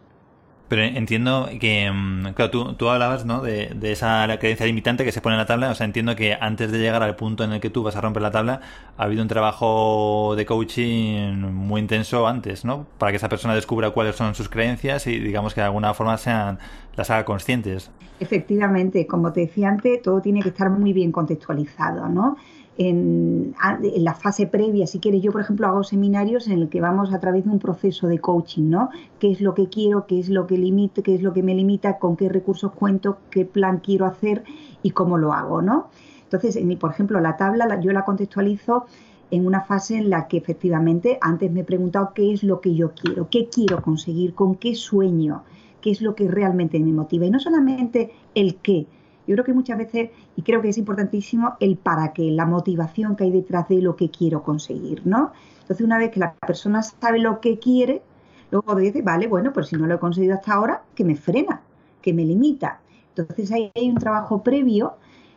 Pero 0.72 0.84
entiendo 0.84 1.50
que, 1.60 1.92
mm, 1.92 2.32
claro, 2.32 2.74
tú, 2.74 2.88
hablabas 2.88 3.26
¿no? 3.26 3.42
de, 3.42 3.72
de, 3.74 3.92
esa 3.92 4.26
creencia 4.40 4.64
limitante 4.64 5.04
que 5.04 5.12
se 5.12 5.20
pone 5.20 5.34
en 5.34 5.40
la 5.40 5.44
tabla, 5.44 5.70
o 5.70 5.74
sea, 5.74 5.84
entiendo 5.84 6.16
que 6.16 6.32
antes 6.40 6.72
de 6.72 6.78
llegar 6.78 7.02
al 7.02 7.14
punto 7.14 7.44
en 7.44 7.52
el 7.52 7.60
que 7.60 7.68
tú 7.68 7.82
vas 7.82 7.94
a 7.94 8.00
romper 8.00 8.22
la 8.22 8.30
tabla, 8.30 8.62
ha 8.96 9.02
habido 9.02 9.20
un 9.20 9.28
trabajo 9.28 10.32
de 10.34 10.46
coaching 10.46 11.42
muy 11.42 11.82
intenso 11.82 12.26
antes, 12.26 12.64
¿no? 12.64 12.86
Para 12.96 13.12
que 13.12 13.16
esa 13.16 13.28
persona 13.28 13.54
descubra 13.54 13.90
cuáles 13.90 14.16
son 14.16 14.34
sus 14.34 14.48
creencias 14.48 15.06
y 15.06 15.18
digamos 15.18 15.52
que 15.52 15.60
de 15.60 15.66
alguna 15.66 15.92
forma 15.92 16.16
sean 16.16 16.58
las 16.96 17.10
haga 17.10 17.26
conscientes. 17.26 17.90
Efectivamente, 18.18 19.06
como 19.06 19.30
te 19.30 19.40
decía 19.40 19.68
antes, 19.68 20.00
todo 20.00 20.22
tiene 20.22 20.40
que 20.40 20.48
estar 20.48 20.70
muy 20.70 20.94
bien 20.94 21.12
contextualizado, 21.12 22.08
¿no? 22.08 22.38
En, 22.78 23.54
la 23.96 24.14
fase 24.14 24.46
previa, 24.46 24.86
si 24.86 24.98
quieres, 24.98 25.22
yo 25.22 25.32
por 25.32 25.42
ejemplo 25.42 25.66
hago 25.66 25.84
seminarios 25.84 26.46
en 26.48 26.60
el 26.60 26.68
que 26.68 26.80
vamos 26.80 27.12
a 27.12 27.20
través 27.20 27.44
de 27.44 27.50
un 27.50 27.58
proceso 27.58 28.06
de 28.06 28.18
coaching, 28.18 28.70
¿no? 28.70 28.88
¿Qué 29.18 29.30
es 29.30 29.40
lo 29.40 29.54
que 29.54 29.68
quiero, 29.68 30.06
qué 30.06 30.18
es 30.18 30.28
lo 30.28 30.46
que 30.46 30.56
limita, 30.56 31.02
qué 31.02 31.14
es 31.14 31.22
lo 31.22 31.32
que 31.32 31.42
me 31.42 31.54
limita, 31.54 31.98
con 31.98 32.16
qué 32.16 32.28
recursos 32.28 32.72
cuento, 32.72 33.18
qué 33.30 33.44
plan 33.44 33.80
quiero 33.84 34.06
hacer 34.06 34.44
y 34.82 34.90
cómo 34.90 35.18
lo 35.18 35.32
hago, 35.32 35.60
¿no? 35.60 35.88
Entonces, 36.24 36.56
en 36.56 36.78
por 36.78 36.90
ejemplo, 36.90 37.20
la 37.20 37.36
tabla 37.36 37.78
yo 37.80 37.92
la 37.92 38.04
contextualizo 38.04 38.86
en 39.30 39.46
una 39.46 39.62
fase 39.62 39.96
en 39.96 40.10
la 40.10 40.28
que 40.28 40.38
efectivamente 40.38 41.18
antes 41.20 41.50
me 41.50 41.60
he 41.60 41.64
preguntado 41.64 42.12
qué 42.14 42.32
es 42.32 42.42
lo 42.42 42.60
que 42.60 42.74
yo 42.74 42.92
quiero, 42.94 43.28
qué 43.30 43.48
quiero 43.48 43.82
conseguir, 43.82 44.34
con 44.34 44.54
qué 44.54 44.74
sueño, 44.74 45.42
qué 45.80 45.90
es 45.90 46.00
lo 46.00 46.14
que 46.14 46.28
realmente 46.28 46.78
me 46.80 46.92
motiva. 46.92 47.26
Y 47.26 47.30
no 47.30 47.40
solamente 47.40 48.12
el 48.34 48.56
qué, 48.56 48.86
yo 49.26 49.34
creo 49.34 49.44
que 49.44 49.52
muchas 49.52 49.78
veces, 49.78 50.10
y 50.36 50.42
creo 50.42 50.60
que 50.60 50.68
es 50.68 50.78
importantísimo, 50.78 51.54
el 51.60 51.76
para 51.76 52.12
qué, 52.12 52.30
la 52.30 52.46
motivación 52.46 53.16
que 53.16 53.24
hay 53.24 53.30
detrás 53.30 53.68
de 53.68 53.80
lo 53.80 53.96
que 53.96 54.10
quiero 54.10 54.42
conseguir, 54.42 55.06
¿no? 55.06 55.32
Entonces, 55.60 55.84
una 55.84 55.98
vez 55.98 56.10
que 56.10 56.20
la 56.20 56.34
persona 56.34 56.82
sabe 56.82 57.20
lo 57.20 57.40
que 57.40 57.58
quiere, 57.58 58.02
luego 58.50 58.74
dice, 58.74 59.02
vale, 59.02 59.28
bueno, 59.28 59.52
pues 59.52 59.68
si 59.68 59.76
no 59.76 59.86
lo 59.86 59.94
he 59.94 59.98
conseguido 59.98 60.34
hasta 60.34 60.54
ahora, 60.54 60.82
que 60.94 61.04
me 61.04 61.14
frena, 61.14 61.62
que 62.00 62.12
me 62.12 62.24
limita. 62.24 62.80
Entonces, 63.14 63.52
ahí 63.52 63.70
hay 63.74 63.88
un 63.88 63.96
trabajo 63.96 64.42
previo 64.42 64.94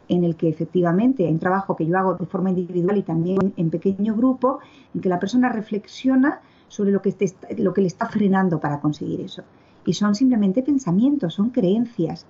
en 0.07 0.23
el 0.23 0.35
que 0.35 0.49
efectivamente 0.49 1.25
hay 1.25 1.31
un 1.31 1.39
trabajo 1.39 1.75
que 1.75 1.85
yo 1.85 1.97
hago 1.97 2.15
de 2.15 2.25
forma 2.25 2.49
individual 2.49 2.97
y 2.97 3.03
también 3.03 3.53
en 3.55 3.69
pequeño 3.69 4.15
grupo, 4.15 4.59
en 4.93 5.01
que 5.01 5.09
la 5.09 5.19
persona 5.19 5.49
reflexiona 5.49 6.41
sobre 6.67 6.91
lo 6.91 7.01
que, 7.01 7.13
lo 7.57 7.73
que 7.73 7.81
le 7.81 7.87
está 7.87 8.07
frenando 8.07 8.59
para 8.59 8.79
conseguir 8.79 9.21
eso. 9.21 9.43
Y 9.85 9.93
son 9.93 10.15
simplemente 10.15 10.63
pensamientos, 10.63 11.35
son 11.35 11.51
creencias 11.51 12.25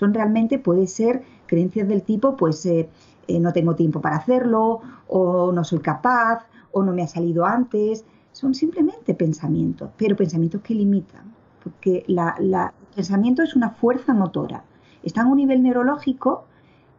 son 0.00 0.14
realmente, 0.14 0.58
puede 0.58 0.86
ser 0.86 1.22
creencias 1.46 1.86
del 1.86 2.02
tipo, 2.02 2.34
pues 2.34 2.64
eh, 2.64 2.88
eh, 3.28 3.38
no 3.38 3.52
tengo 3.52 3.76
tiempo 3.76 4.00
para 4.00 4.16
hacerlo, 4.16 4.80
o 5.06 5.52
no 5.52 5.62
soy 5.62 5.80
capaz, 5.80 6.46
o 6.72 6.82
no 6.82 6.92
me 6.92 7.02
ha 7.02 7.06
salido 7.06 7.44
antes. 7.44 8.06
Son 8.32 8.54
simplemente 8.54 9.14
pensamientos, 9.14 9.90
pero 9.98 10.16
pensamientos 10.16 10.62
que 10.62 10.74
limitan, 10.74 11.34
porque 11.62 12.02
la, 12.06 12.34
el 12.38 12.94
pensamiento 12.94 13.42
es 13.42 13.54
una 13.54 13.70
fuerza 13.70 14.14
motora. 14.14 14.64
Está 15.02 15.20
en 15.20 15.26
un 15.26 15.36
nivel 15.36 15.62
neurológico 15.62 16.44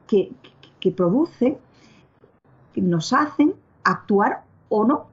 que, 0.05 0.31
que, 0.79 0.91
produce, 0.91 1.58
que 2.74 2.81
nos 2.81 3.13
hacen 3.13 3.55
actuar 3.84 4.43
o 4.70 4.86
no. 4.86 5.08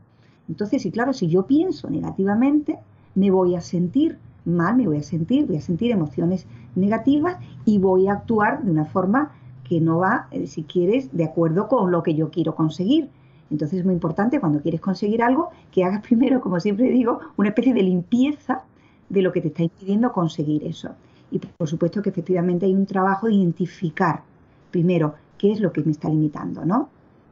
Entonces, 0.47 0.85
y 0.85 0.90
claro, 0.90 1.14
si 1.14 1.28
yo 1.28 1.47
pienso 1.47 1.88
negativamente, 1.88 2.78
me 3.14 3.30
voy 3.30 3.54
a 3.54 3.62
sentir 3.62 4.18
mal, 4.48 4.76
me 4.76 4.86
voy 4.86 4.98
a 4.98 5.02
sentir, 5.02 5.46
voy 5.46 5.56
a 5.56 5.60
sentir 5.60 5.90
emociones 5.90 6.46
negativas 6.74 7.36
y 7.64 7.78
voy 7.78 8.08
a 8.08 8.14
actuar 8.14 8.62
de 8.62 8.70
una 8.70 8.84
forma 8.84 9.32
que 9.64 9.80
no 9.80 9.98
va, 9.98 10.28
eh, 10.30 10.46
si 10.46 10.62
quieres, 10.62 11.14
de 11.16 11.24
acuerdo 11.24 11.68
con 11.68 11.90
lo 11.90 12.02
que 12.02 12.14
yo 12.14 12.30
quiero 12.30 12.54
conseguir. 12.54 13.10
Entonces 13.50 13.80
es 13.80 13.84
muy 13.84 13.94
importante 13.94 14.40
cuando 14.40 14.60
quieres 14.60 14.80
conseguir 14.80 15.22
algo 15.22 15.50
que 15.70 15.84
hagas 15.84 16.02
primero, 16.06 16.40
como 16.40 16.60
siempre 16.60 16.90
digo, 16.90 17.20
una 17.36 17.50
especie 17.50 17.74
de 17.74 17.82
limpieza 17.82 18.62
de 19.08 19.22
lo 19.22 19.32
que 19.32 19.40
te 19.40 19.48
está 19.48 19.62
impidiendo 19.62 20.12
conseguir 20.12 20.64
eso. 20.64 20.90
Y 21.30 21.38
por 21.38 21.68
supuesto 21.68 22.02
que 22.02 22.10
efectivamente 22.10 22.66
hay 22.66 22.74
un 22.74 22.86
trabajo 22.86 23.26
de 23.26 23.34
identificar 23.34 24.22
primero 24.70 25.14
qué 25.36 25.52
es 25.52 25.60
lo 25.60 25.72
que 25.72 25.82
me 25.82 25.92
está 25.92 26.08
limitando, 26.08 26.64
¿no? 26.64 26.88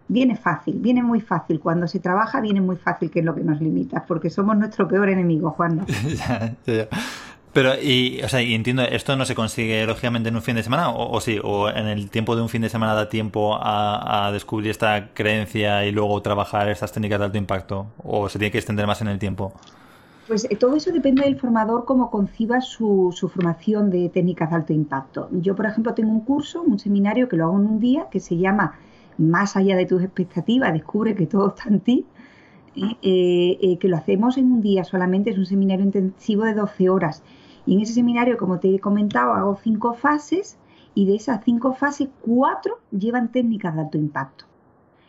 Viene 0.09 0.37
fácil, 0.37 0.79
viene 0.79 1.03
muy 1.03 1.21
fácil. 1.21 1.59
Cuando 1.59 1.89
se 1.89 1.99
trabaja, 1.99 2.41
viene 2.41 2.61
muy 2.61 2.77
fácil 2.77 3.11
qué 3.11 3.21
es 3.21 3.25
lo 3.25 3.35
que 3.35 3.43
nos 3.43 3.61
limita, 3.61 4.05
porque 4.07 4.31
somos 4.31 4.57
nuestro 4.57 4.87
peor 4.87 5.09
enemigo, 5.09 5.51
Juan. 5.51 5.85
Pero, 7.57 7.73
y, 7.81 8.21
o 8.23 8.29
sea, 8.29 8.43
y 8.43 8.55
entiendo, 8.55 8.83
¿esto 8.83 9.17
no 9.17 9.25
se 9.25 9.35
consigue 9.35 9.87
lógicamente 9.87 10.29
en 10.29 10.37
un 10.37 10.43
fin 10.43 10.57
de 10.57 10.63
semana? 10.63 10.91
O, 10.91 11.19
sí? 11.23 11.41
¿O 11.43 11.71
en 11.71 11.87
el 11.87 12.11
tiempo 12.11 12.37
de 12.37 12.43
un 12.43 12.51
fin 12.51 12.61
de 12.61 12.69
semana 12.69 12.93
da 12.93 13.09
tiempo 13.09 13.57
a, 13.59 14.29
descubrir 14.31 14.71
esta 14.71 15.09
creencia 15.15 15.87
y 15.87 15.91
luego 15.91 16.21
trabajar 16.21 16.69
estas 16.69 16.93
técnicas 16.93 17.19
de 17.19 17.25
alto 17.25 17.39
impacto? 17.39 17.87
¿O 18.05 18.29
se 18.29 18.39
tiene 18.39 18.53
que 18.53 18.59
extender 18.59 18.87
más 18.87 19.01
en 19.01 19.09
el 19.09 19.19
tiempo? 19.19 19.55
Pues 20.29 20.47
eh, 20.51 20.57
todo 20.57 20.77
eso 20.77 20.93
depende 20.93 21.23
del 21.23 21.41
formador, 21.41 21.87
cómo 21.87 22.11
conciba 22.11 22.61
su, 22.61 23.15
su, 23.17 23.31
formación 23.31 23.89
de 23.89 24.11
técnicas 24.11 24.51
de 24.51 24.57
alto 24.57 24.75
impacto. 24.75 25.29
Yo, 25.33 25.57
por 25.57 25.65
ejemplo, 25.65 25.95
tengo 25.95 26.11
un 26.11 26.21
curso, 26.21 26.61
un 26.61 26.79
seminario 26.79 27.27
que 27.27 27.37
lo 27.37 27.45
hago 27.45 27.59
en 27.59 27.67
un 27.67 27.81
día 27.81 28.09
que 28.11 28.21
se 28.21 28.37
llama 28.37 28.75
Más 29.19 29.57
allá 29.57 29.77
de 29.77 29.87
tus 29.87 30.03
expectativas, 30.03 30.73
descubre 30.73 31.15
que 31.15 31.27
todo 31.27 31.49
está 31.49 31.69
en 31.69 31.81
ti. 31.81 32.07
Eh, 32.79 33.59
eh, 33.63 33.79
que 33.79 33.89
lo 33.89 33.97
hacemos 33.97 34.37
en 34.37 34.53
un 34.53 34.61
día 34.61 34.85
solamente, 34.85 35.31
es 35.31 35.39
un 35.39 35.47
seminario 35.47 35.83
intensivo 35.83 36.45
de 36.45 36.53
12 36.53 36.91
horas 36.91 37.23
y 37.67 37.75
en 37.75 37.81
ese 37.81 37.95
seminario, 37.95 38.39
como 38.39 38.61
te 38.61 38.75
he 38.75 38.79
comentado, 38.79 39.35
hago 39.35 39.59
cinco 39.63 39.93
fases 39.93 40.57
y 40.95 41.05
de 41.05 41.17
esas 41.17 41.45
cinco 41.45 41.75
fases, 41.75 42.09
cuatro 42.21 42.79
llevan 42.93 43.33
técnicas 43.33 43.75
de 43.75 43.81
alto 43.83 43.99
impacto. 43.99 44.45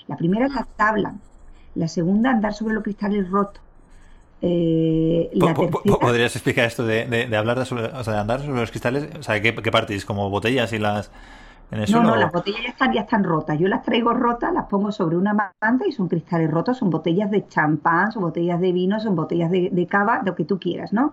La 0.08 0.18
primera 0.18 0.48
es 0.48 0.54
la 0.54 0.68
tabla, 0.76 1.16
la 1.76 1.88
segunda 1.88 2.32
andar 2.32 2.54
sobre 2.54 2.74
los 2.74 2.84
cristales 2.84 3.30
rotos. 3.30 3.62
Eh, 4.42 5.32
¿Podrías 6.02 6.36
explicar 6.36 6.66
esto 6.66 6.86
de, 6.86 7.30
hablar 7.36 7.64
sobre, 7.66 7.86
o 7.86 8.04
sea, 8.04 8.20
andar 8.20 8.42
sobre 8.42 8.60
los 8.60 8.72
cristales? 8.72 9.08
O 9.20 9.24
sea, 9.24 9.40
¿qué, 9.42 9.54
qué 9.56 9.72
partís? 9.72 10.04
¿Como 10.04 10.30
botellas 10.30 10.74
y 10.74 10.80
las...? 10.80 11.12
En 11.70 11.92
no, 11.92 12.04
no, 12.04 12.16
las 12.16 12.32
botellas 12.32 12.62
ya 12.64 12.70
están, 12.70 12.94
ya 12.94 13.02
están 13.02 13.24
rotas. 13.24 13.60
Yo 13.60 13.68
las 13.68 13.84
traigo 13.84 14.14
rotas, 14.14 14.54
las 14.54 14.68
pongo 14.68 14.92
sobre 14.92 15.18
una 15.18 15.34
manta 15.34 15.86
y 15.86 15.92
son 15.92 16.08
cristales 16.08 16.50
rotos, 16.50 16.78
son 16.78 16.90
botellas 16.90 17.30
de 17.30 17.46
champán, 17.48 18.12
son 18.12 18.24
botellas 18.24 18.60
de 18.62 18.72
vino, 18.72 19.00
son 19.00 19.16
botellas 19.16 19.52
de, 19.52 19.70
de 19.72 19.88
cava, 19.88 20.22
lo 20.26 20.34
que 20.34 20.46
tú 20.46 20.60
quieras, 20.60 20.94
¿no? 20.94 21.12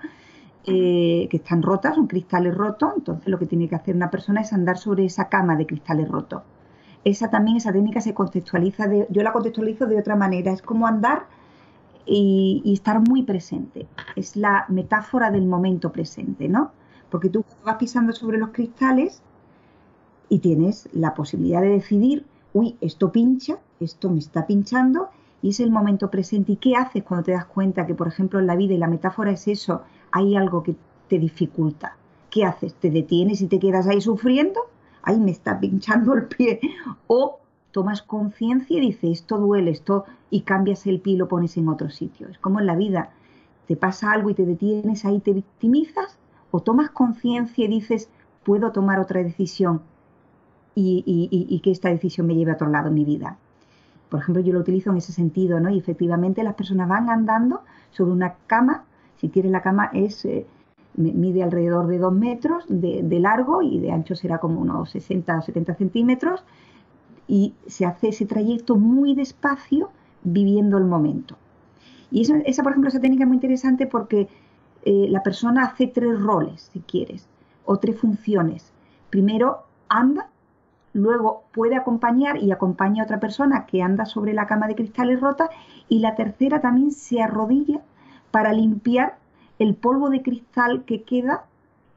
Eh, 0.67 1.29
que 1.31 1.37
están 1.37 1.61
rotas, 1.61 1.95
son 1.95 2.07
cristales 2.07 2.55
rotos, 2.55 2.95
entonces 2.97 3.29
lo 3.29 3.39
que 3.39 3.45
tiene 3.45 3.69
que 3.69 3.75
hacer 3.75 3.95
una 3.95 4.11
persona 4.11 4.41
es 4.41 4.51
andar 4.55 4.79
sobre 4.79 5.05
esa 5.05 5.29
cama 5.29 5.57
de 5.57 5.67
cristales 5.67 6.09
rotos. 6.09 6.43
Esa 7.05 7.29
también, 7.29 7.59
esa 7.59 7.71
técnica 7.71 8.01
se 8.01 8.15
contextualiza, 8.15 8.87
de, 8.87 9.07
yo 9.11 9.23
la 9.23 9.33
contextualizo 9.35 9.85
de 9.85 9.99
otra 9.99 10.17
manera, 10.17 10.53
es 10.53 10.63
como 10.63 10.87
andar 10.87 11.27
y, 12.07 12.63
estar 12.73 12.99
muy 13.07 13.25
presente, 13.25 13.87
es 14.17 14.37
la 14.37 14.65
metáfora 14.71 15.31
del 15.31 15.45
momento 15.45 15.93
presente, 15.93 16.49
¿no? 16.49 16.73
Porque 17.11 17.29
tú 17.29 17.45
vas 17.63 17.77
pisando 17.77 18.15
sobre 18.15 18.39
los 18.39 18.49
cristales 18.49 19.23
y 20.29 20.39
tienes 20.39 20.89
la 20.93 21.15
posibilidad 21.15 21.61
de 21.61 21.69
decidir, 21.69 22.25
uy, 22.53 22.77
esto 22.81 23.13
pincha, 23.13 23.59
esto 23.81 24.11
me 24.11 24.19
está 24.19 24.47
pinchando, 24.47 25.09
y 25.43 25.51
es 25.51 25.61
el 25.61 25.71
momento 25.71 26.11
presente. 26.11 26.53
¿Y 26.53 26.57
qué 26.57 26.75
haces 26.75 27.05
cuando 27.05 27.25
te 27.25 27.33
das 27.33 27.45
cuenta 27.45 27.87
que, 27.87 27.95
por 27.95 28.09
ejemplo, 28.09 28.39
en 28.39 28.47
la 28.47 28.57
vida, 28.57 28.75
y 28.75 28.79
la 28.79 28.89
metáfora 28.89 29.33
es 29.33 29.47
eso, 29.47 29.83
hay 30.11 30.37
algo 30.37 30.63
que 30.63 30.75
te 31.09 31.19
dificulta. 31.19 31.97
¿Qué 32.31 32.45
haces? 32.45 32.75
¿Te 32.75 32.91
detienes 32.91 33.41
y 33.43 33.47
te 33.47 33.59
quedas 33.59 33.87
ahí 33.87 34.01
sufriendo? 34.01 34.61
Ahí 35.03 35.19
me 35.19 35.31
está 35.31 35.61
pinchando 35.61 36.15
el 36.15 36.27
pie. 36.27 36.61
O 37.07 37.41
tomas 37.73 38.03
conciencia 38.03 38.79
y 38.79 38.81
dices, 38.81 39.21
esto 39.21 39.39
duele, 39.39 39.71
esto, 39.71 40.05
y 40.31 40.43
cambias 40.43 40.87
el 40.87 41.01
pie 41.01 41.15
y 41.15 41.17
lo 41.17 41.29
pones 41.29 41.57
en 41.57 41.69
otro 41.69 41.91
sitio. 41.91 42.29
Es 42.29 42.39
como 42.39 42.61
en 42.61 42.67
la 42.67 42.77
vida, 42.77 43.11
te 43.67 43.77
pasa 43.77 44.13
algo 44.13 44.31
y 44.31 44.35
te 44.35 44.47
detienes 44.47 45.05
ahí, 45.05 45.21
te 45.21 45.33
victimizas, 45.33 46.19
o 46.51 46.61
tomas 46.61 46.91
conciencia 46.91 47.65
y 47.65 47.69
dices, 47.69 48.09
puedo 48.45 48.73
tomar 48.73 49.01
otra 49.01 49.23
decisión 49.23 49.83
y, 50.75 51.05
y, 51.07 51.61
que 51.61 51.71
esta 51.71 51.89
decisión 51.89 52.27
me 52.27 52.35
lleve 52.35 52.51
a 52.53 52.55
otro 52.55 52.69
lado 52.69 52.89
en 52.89 52.95
mi 52.95 53.05
vida. 53.05 53.39
Por 54.09 54.21
ejemplo, 54.21 54.43
yo 54.43 54.53
lo 54.53 54.61
utilizo 54.61 54.91
en 54.91 54.97
ese 54.97 55.13
sentido, 55.13 55.61
¿no? 55.61 55.71
Y 55.71 55.79
efectivamente 55.79 56.43
las 56.43 56.55
personas 56.55 56.89
van 56.89 57.09
andando 57.11 57.63
sobre 57.91 58.13
una 58.13 58.35
cama 58.47 58.85
si 59.25 59.31
quieres 59.31 59.53
la 59.53 59.63
cama 59.63 59.91
es 59.95 60.25
eh, 60.27 60.47
mide 60.97 61.43
alrededor 61.43 61.87
de 61.87 61.99
2 61.99 62.13
metros 62.13 62.65
de, 62.69 63.19
largo 63.19 63.63
y 63.63 63.79
de 63.79 63.91
ancho 63.91 64.15
será 64.15 64.39
como 64.39 64.61
unos 64.61 64.91
60 64.91 65.39
o 65.39 65.41
70 65.41 65.75
centímetros 65.77 66.45
y 67.27 67.55
se 67.67 67.87
hace 67.87 68.09
ese 68.09 68.27
trayecto 68.27 68.77
muy 68.77 69.15
despacio 69.15 69.91
viviendo 70.23 70.77
el 70.77 70.85
momento. 70.85 71.37
Y 72.11 72.21
esa, 72.21 72.63
por 72.63 72.73
ejemplo, 72.73 72.89
esa 72.89 73.01
técnica 73.01 73.25
es 73.25 73.29
muy 73.29 73.39
interesante 73.39 73.87
porque 73.87 74.29
eh, 74.85 75.07
la 75.09 75.23
persona 75.23 75.65
hace 75.65 75.87
tres 75.87 76.21
roles, 76.21 76.69
si 76.73 76.81
quieres, 76.81 77.27
o 77.65 77.79
tres 77.79 77.99
funciones. 77.99 78.73
Primero 79.09 79.63
anda, 79.89 80.29
luego 80.95 81.45
puede 81.53 81.77
acompañar 81.77 82.39
y 82.39 82.51
acompaña 82.53 83.03
a 83.03 83.05
otra 83.05 83.21
persona 83.21 83.67
que 83.67 83.83
anda 83.83 84.07
sobre 84.07 84.33
la 84.33 84.47
cama 84.47 84.69
de 84.69 84.77
cristales 84.77 85.21
rota 85.21 85.51
y 85.89 85.99
la 85.99 86.15
tercera 86.15 86.61
también 86.61 86.93
se 86.93 87.21
arrodilla 87.21 87.81
para 88.31 88.53
limpiar 88.53 89.17
el 89.59 89.75
polvo 89.75 90.09
de 90.09 90.23
cristal 90.23 90.85
que 90.85 91.03
queda 91.03 91.45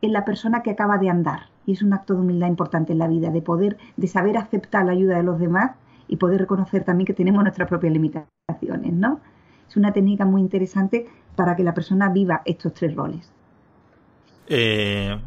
en 0.01 0.13
la 0.13 0.25
persona 0.25 0.61
que 0.61 0.71
acaba 0.71 0.97
de 0.97 1.09
andar. 1.09 1.47
Y 1.65 1.73
es 1.73 1.81
un 1.81 1.93
acto 1.93 2.13
de 2.13 2.21
humildad 2.21 2.47
importante 2.47 2.93
en 2.93 2.99
la 2.99 3.07
vida, 3.07 3.29
de 3.29 3.41
poder, 3.41 3.77
de 3.95 4.07
saber 4.07 4.37
aceptar 4.37 4.85
la 4.85 4.91
ayuda 4.91 5.17
de 5.17 5.23
los 5.23 5.39
demás 5.39 5.71
y 6.07 6.17
poder 6.17 6.41
reconocer 6.41 6.83
también 6.83 7.05
que 7.05 7.13
tenemos 7.13 7.43
nuestras 7.43 7.67
propias 7.67 7.93
limitaciones, 7.93 8.93
¿no? 8.93 9.19
Es 9.67 9.75
una 9.75 9.91
técnica 9.91 10.25
muy 10.25 10.41
interesante 10.41 11.07
para 11.35 11.55
que 11.55 11.63
la 11.63 11.73
persona 11.73 12.09
viva 12.09 12.41
estos 12.45 12.73
tres 12.73 12.95
roles. 12.95 13.31
Eh, 14.47 15.19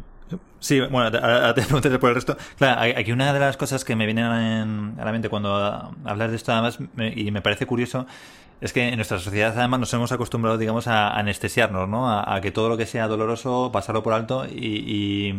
sí, 0.59 0.79
bueno, 0.79 1.11
te 1.11 1.61
preguntaré 1.61 1.99
por 1.99 2.09
el 2.09 2.15
resto. 2.15 2.37
Claro, 2.57 2.81
aquí 2.97 3.11
una 3.11 3.33
de 3.33 3.39
las 3.39 3.57
cosas 3.57 3.83
que 3.83 3.95
me 3.95 4.05
vienen 4.05 4.25
a 4.25 5.05
la 5.05 5.11
mente 5.11 5.29
cuando 5.29 5.93
hablas 6.05 6.29
de 6.29 6.35
esto, 6.35 6.51
además, 6.51 6.79
y 7.15 7.31
me 7.31 7.41
parece 7.41 7.65
curioso, 7.65 8.05
es 8.61 8.73
que 8.73 8.89
en 8.89 8.95
nuestra 8.95 9.17
sociedad 9.17 9.57
además 9.57 9.79
nos 9.79 9.93
hemos 9.93 10.11
acostumbrado, 10.11 10.57
digamos, 10.57 10.87
a 10.87 11.09
anestesiarnos, 11.17 11.89
¿no? 11.89 12.11
A, 12.11 12.39
que 12.41 12.51
todo 12.51 12.69
lo 12.69 12.77
que 12.77 12.85
sea 12.85 13.07
doloroso, 13.07 13.71
pasarlo 13.73 14.03
por 14.03 14.13
alto 14.13 14.45
y, 14.45 15.33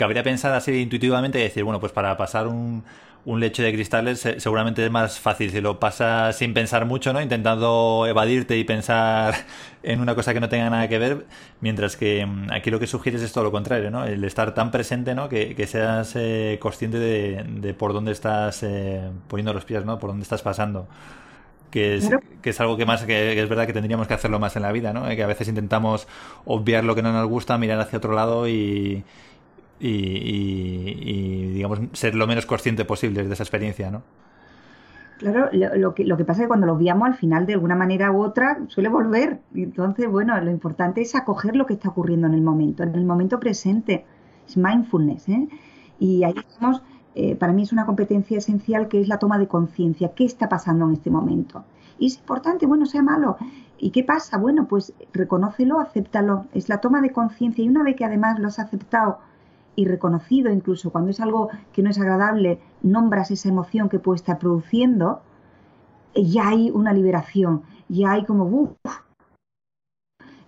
cabría 0.00 0.22
pensar 0.22 0.54
así 0.54 0.72
intuitivamente 0.80 1.38
y 1.38 1.42
decir, 1.42 1.62
bueno, 1.62 1.78
pues 1.78 1.92
para 1.92 2.16
pasar 2.16 2.46
un, 2.46 2.82
un 3.26 3.38
lecho 3.38 3.62
de 3.62 3.72
cristales 3.72 4.26
seguramente 4.38 4.84
es 4.84 4.90
más 4.90 5.20
fácil 5.20 5.50
si 5.50 5.60
lo 5.60 5.78
pasas 5.78 6.36
sin 6.36 6.54
pensar 6.54 6.86
mucho, 6.86 7.12
¿no? 7.12 7.20
Intentando 7.20 8.06
evadirte 8.08 8.56
y 8.56 8.64
pensar 8.64 9.34
en 9.82 10.00
una 10.00 10.14
cosa 10.14 10.32
que 10.32 10.40
no 10.40 10.48
tenga 10.48 10.70
nada 10.70 10.88
que 10.88 10.98
ver, 10.98 11.26
mientras 11.60 11.96
que 11.96 12.24
mm, 12.24 12.50
aquí 12.50 12.70
lo 12.70 12.80
que 12.80 12.86
sugieres 12.86 13.20
es 13.22 13.32
todo 13.32 13.44
lo 13.44 13.52
contrario, 13.52 13.90
¿no? 13.90 14.06
El 14.06 14.24
estar 14.24 14.54
tan 14.54 14.70
presente, 14.70 15.14
¿no? 15.14 15.28
Que, 15.28 15.54
seas 15.66 16.14
eh, 16.16 16.58
consciente 16.60 16.98
de, 16.98 17.74
por 17.74 17.92
dónde 17.92 18.12
estás 18.12 18.62
eh, 18.62 19.10
poniendo 19.28 19.52
los 19.52 19.64
pies, 19.64 19.84
¿no? 19.84 19.98
Por 19.98 20.10
dónde 20.10 20.22
estás 20.22 20.42
pasando. 20.42 20.88
Que 21.70 21.96
es, 21.96 22.10
que 22.42 22.50
es 22.50 22.60
algo 22.60 22.76
que 22.76 22.84
más 22.84 23.04
que, 23.04 23.40
es 23.40 23.48
verdad 23.48 23.64
que 23.64 23.72
tendríamos 23.72 24.08
que 24.08 24.14
hacerlo 24.14 24.40
más 24.40 24.56
en 24.56 24.62
la 24.62 24.72
vida, 24.72 24.92
¿no? 24.92 25.06
Que 25.08 25.22
a 25.22 25.26
veces 25.28 25.46
intentamos 25.46 26.08
obviar 26.44 26.82
lo 26.82 26.96
que 26.96 27.02
no 27.02 27.12
nos 27.12 27.28
gusta, 27.28 27.58
mirar 27.58 27.78
hacia 27.78 27.98
otro 27.98 28.12
lado 28.12 28.48
y, 28.48 29.04
y, 29.80 31.52
digamos, 31.54 31.80
ser 31.92 32.14
lo 32.14 32.26
menos 32.26 32.46
consciente 32.46 32.84
posible 32.84 33.24
de 33.24 33.32
esa 33.32 33.42
experiencia, 33.42 33.90
¿no? 33.90 34.02
Claro, 35.18 35.50
lo, 35.52 35.94
que, 35.94 36.04
lo 36.04 36.16
que 36.16 36.24
pasa 36.24 36.40
es 36.40 36.44
que 36.44 36.48
cuando 36.48 36.66
lo 36.66 36.72
obviamos 36.72 37.06
al 37.06 37.14
final 37.14 37.44
de 37.44 37.52
alguna 37.52 37.76
manera 37.76 38.10
u 38.10 38.22
otra 38.22 38.58
suele 38.68 38.88
volver. 38.88 39.40
Entonces, 39.54 40.08
bueno, 40.08 40.40
lo 40.40 40.50
importante 40.50 41.02
es 41.02 41.14
acoger 41.14 41.56
lo 41.56 41.66
que 41.66 41.74
está 41.74 41.90
ocurriendo 41.90 42.26
en 42.26 42.32
el 42.32 42.40
momento, 42.40 42.82
en 42.84 42.94
el 42.94 43.04
momento 43.04 43.38
presente. 43.38 44.06
Es 44.48 44.56
mindfulness, 44.56 45.28
¿eh? 45.28 45.48
Y 45.98 46.24
ahí 46.24 46.32
estamos, 46.36 46.82
eh, 47.14 47.36
para 47.36 47.52
mí 47.52 47.62
es 47.62 47.72
una 47.72 47.84
competencia 47.84 48.38
esencial 48.38 48.88
que 48.88 48.98
es 49.02 49.08
la 49.08 49.18
toma 49.18 49.38
de 49.38 49.46
conciencia. 49.46 50.12
¿Qué 50.14 50.24
está 50.24 50.48
pasando 50.48 50.86
en 50.86 50.92
este 50.92 51.10
momento? 51.10 51.64
Y 51.98 52.06
es 52.06 52.16
importante, 52.16 52.64
bueno, 52.64 52.86
sea 52.86 53.02
malo. 53.02 53.36
¿Y 53.76 53.90
qué 53.90 54.02
pasa? 54.02 54.38
Bueno, 54.38 54.66
pues 54.68 54.94
reconócelo, 55.12 55.80
acéptalo. 55.80 56.46
Es 56.54 56.70
la 56.70 56.78
toma 56.78 57.02
de 57.02 57.12
conciencia. 57.12 57.62
Y 57.62 57.68
una 57.68 57.82
vez 57.82 57.94
que 57.94 58.06
además 58.06 58.38
lo 58.38 58.48
has 58.48 58.58
aceptado, 58.58 59.18
y 59.80 59.86
reconocido, 59.86 60.52
incluso 60.52 60.90
cuando 60.90 61.10
es 61.10 61.20
algo 61.20 61.48
que 61.72 61.82
no 61.82 61.90
es 61.90 61.98
agradable, 61.98 62.60
nombras 62.82 63.30
esa 63.30 63.48
emoción 63.48 63.88
que 63.88 63.98
puede 63.98 64.16
estar 64.16 64.38
produciendo, 64.38 65.22
eh, 66.14 66.24
ya 66.24 66.48
hay 66.48 66.70
una 66.70 66.92
liberación, 66.92 67.62
ya 67.88 68.12
hay 68.12 68.24
como, 68.24 68.44
uff, 68.44 68.76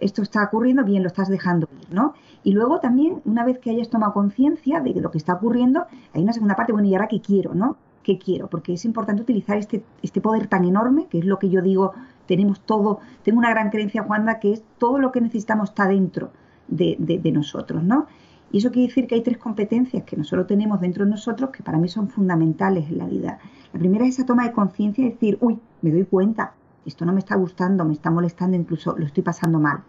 esto 0.00 0.20
está 0.20 0.44
ocurriendo, 0.44 0.84
bien, 0.84 1.02
lo 1.02 1.08
estás 1.08 1.28
dejando 1.28 1.68
ir, 1.80 1.94
¿no? 1.94 2.12
Y 2.42 2.52
luego 2.52 2.80
también, 2.80 3.22
una 3.24 3.44
vez 3.44 3.58
que 3.58 3.70
hayas 3.70 3.88
tomado 3.88 4.12
conciencia 4.12 4.80
de 4.80 5.00
lo 5.00 5.10
que 5.10 5.18
está 5.18 5.34
ocurriendo, 5.34 5.86
hay 6.12 6.22
una 6.22 6.32
segunda 6.32 6.56
parte, 6.56 6.72
bueno, 6.72 6.88
¿y 6.88 6.94
ahora 6.94 7.08
qué 7.08 7.20
quiero, 7.20 7.54
no? 7.54 7.76
¿Qué 8.02 8.18
quiero? 8.18 8.48
Porque 8.48 8.74
es 8.74 8.84
importante 8.84 9.22
utilizar 9.22 9.56
este, 9.56 9.84
este 10.02 10.20
poder 10.20 10.48
tan 10.48 10.64
enorme, 10.64 11.06
que 11.06 11.20
es 11.20 11.24
lo 11.24 11.38
que 11.38 11.48
yo 11.48 11.62
digo, 11.62 11.92
tenemos 12.26 12.60
todo, 12.60 12.98
tengo 13.22 13.38
una 13.38 13.50
gran 13.50 13.70
creencia, 13.70 14.02
Juanda, 14.02 14.40
que 14.40 14.52
es 14.52 14.64
todo 14.76 14.98
lo 14.98 15.10
que 15.10 15.20
necesitamos 15.20 15.70
está 15.70 15.86
dentro 15.86 16.32
de, 16.68 16.96
de 16.98 17.32
nosotros, 17.32 17.82
¿no? 17.82 18.06
Y 18.52 18.58
eso 18.58 18.70
quiere 18.70 18.88
decir 18.88 19.06
que 19.06 19.14
hay 19.14 19.22
tres 19.22 19.38
competencias 19.38 20.04
que 20.04 20.14
nosotros 20.14 20.46
tenemos 20.46 20.78
dentro 20.78 21.06
de 21.06 21.10
nosotros 21.10 21.48
que 21.50 21.62
para 21.62 21.78
mí 21.78 21.88
son 21.88 22.08
fundamentales 22.08 22.86
en 22.90 22.98
la 22.98 23.06
vida. 23.06 23.38
La 23.72 23.78
primera 23.78 24.04
es 24.04 24.18
esa 24.18 24.26
toma 24.26 24.44
de 24.44 24.52
conciencia 24.52 25.06
y 25.06 25.10
decir, 25.10 25.38
uy, 25.40 25.58
me 25.80 25.90
doy 25.90 26.04
cuenta, 26.04 26.52
esto 26.84 27.06
no 27.06 27.14
me 27.14 27.20
está 27.20 27.34
gustando, 27.36 27.86
me 27.86 27.94
está 27.94 28.10
molestando, 28.10 28.54
incluso 28.54 28.94
lo 28.98 29.06
estoy 29.06 29.22
pasando 29.22 29.58
mal. 29.58 29.82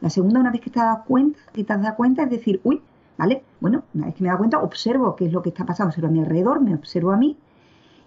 La 0.00 0.08
segunda, 0.08 0.38
una 0.38 0.52
vez 0.52 0.60
que 0.60 0.70
te 0.70 0.78
has 0.78 0.86
dado 0.86 1.04
cuenta, 1.04 1.40
que 1.52 1.64
te 1.64 1.72
has 1.72 1.82
dado 1.82 1.96
cuenta, 1.96 2.22
es 2.22 2.30
decir, 2.30 2.60
uy, 2.62 2.80
¿vale? 3.18 3.42
Bueno, 3.58 3.82
una 3.92 4.06
vez 4.06 4.14
que 4.14 4.22
me 4.22 4.28
he 4.28 4.30
dado 4.30 4.38
cuenta, 4.38 4.60
observo 4.60 5.16
qué 5.16 5.26
es 5.26 5.32
lo 5.32 5.42
que 5.42 5.48
está 5.48 5.66
pasando, 5.66 5.88
observo 5.88 6.08
a 6.08 6.12
mi 6.12 6.20
alrededor, 6.20 6.60
me 6.60 6.74
observo 6.74 7.10
a 7.10 7.16
mí. 7.16 7.36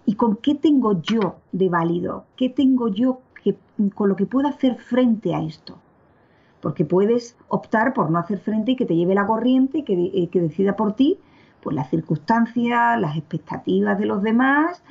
¿Y 0.06 0.14
con 0.14 0.36
qué 0.36 0.54
tengo 0.54 1.02
yo 1.02 1.36
de 1.52 1.68
válido? 1.68 2.24
¿Qué 2.36 2.48
tengo 2.48 2.88
yo 2.88 3.20
que, 3.44 3.58
con 3.94 4.08
lo 4.08 4.16
que 4.16 4.24
puedo 4.24 4.48
hacer 4.48 4.76
frente 4.76 5.34
a 5.34 5.42
esto? 5.42 5.76
Porque 6.68 6.84
puedes 6.84 7.34
optar 7.48 7.94
por 7.94 8.10
no 8.10 8.18
hacer 8.18 8.40
frente 8.40 8.72
y 8.72 8.76
que 8.76 8.84
te 8.84 8.94
lleve 8.94 9.14
la 9.14 9.26
corriente 9.26 9.78
y 9.78 9.84
que, 9.84 9.94
eh, 9.94 10.28
que 10.28 10.38
decida 10.38 10.76
por 10.76 10.92
ti 10.92 11.16
pues 11.62 11.74
las 11.74 11.88
circunstancias, 11.88 13.00
las 13.00 13.16
expectativas 13.16 13.98
de 13.98 14.04
los 14.04 14.22
demás, 14.22 14.82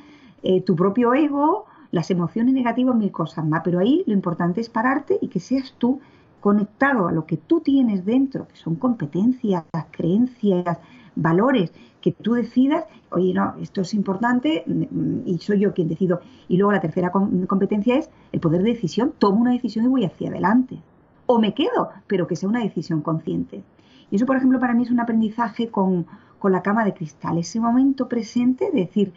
eh, 0.42 0.60
tu 0.60 0.74
propio 0.74 1.14
ego, 1.14 1.66
las 1.92 2.10
emociones 2.10 2.52
negativas, 2.52 2.96
mil 2.96 3.12
cosas 3.12 3.46
más. 3.46 3.62
Pero 3.62 3.78
ahí 3.78 4.02
lo 4.08 4.12
importante 4.12 4.60
es 4.60 4.68
pararte 4.68 5.18
y 5.20 5.28
que 5.28 5.38
seas 5.38 5.72
tú 5.78 6.00
conectado 6.40 7.06
a 7.06 7.12
lo 7.12 7.26
que 7.26 7.36
tú 7.36 7.60
tienes 7.60 8.04
dentro, 8.04 8.48
que 8.48 8.56
son 8.56 8.74
competencias, 8.74 9.62
creencias, 9.92 10.78
valores, 11.14 11.72
que 12.00 12.10
tú 12.10 12.34
decidas, 12.34 12.86
oye, 13.12 13.32
no, 13.34 13.54
esto 13.62 13.82
es 13.82 13.94
importante 13.94 14.64
mm, 14.66 15.28
y 15.28 15.38
soy 15.38 15.60
yo 15.60 15.74
quien 15.74 15.86
decido. 15.86 16.22
Y 16.48 16.56
luego 16.56 16.72
la 16.72 16.80
tercera 16.80 17.12
competencia 17.12 17.98
es 17.98 18.10
el 18.32 18.40
poder 18.40 18.64
de 18.64 18.72
decisión, 18.72 19.12
tomo 19.16 19.40
una 19.42 19.52
decisión 19.52 19.84
y 19.84 19.88
voy 19.88 20.04
hacia 20.04 20.28
adelante 20.28 20.80
o 21.28 21.38
me 21.38 21.52
quedo, 21.52 21.90
pero 22.06 22.26
que 22.26 22.36
sea 22.36 22.48
una 22.48 22.62
decisión 22.62 23.02
consciente. 23.02 23.62
Y 24.10 24.16
eso, 24.16 24.24
por 24.24 24.38
ejemplo, 24.38 24.58
para 24.58 24.72
mí 24.72 24.82
es 24.84 24.90
un 24.90 24.98
aprendizaje 24.98 25.68
con, 25.68 26.06
la 26.42 26.62
cama 26.62 26.84
de 26.84 26.94
cristal, 26.94 27.36
ese 27.36 27.60
momento 27.60 28.08
presente 28.08 28.70
de 28.72 28.80
decir, 28.80 29.12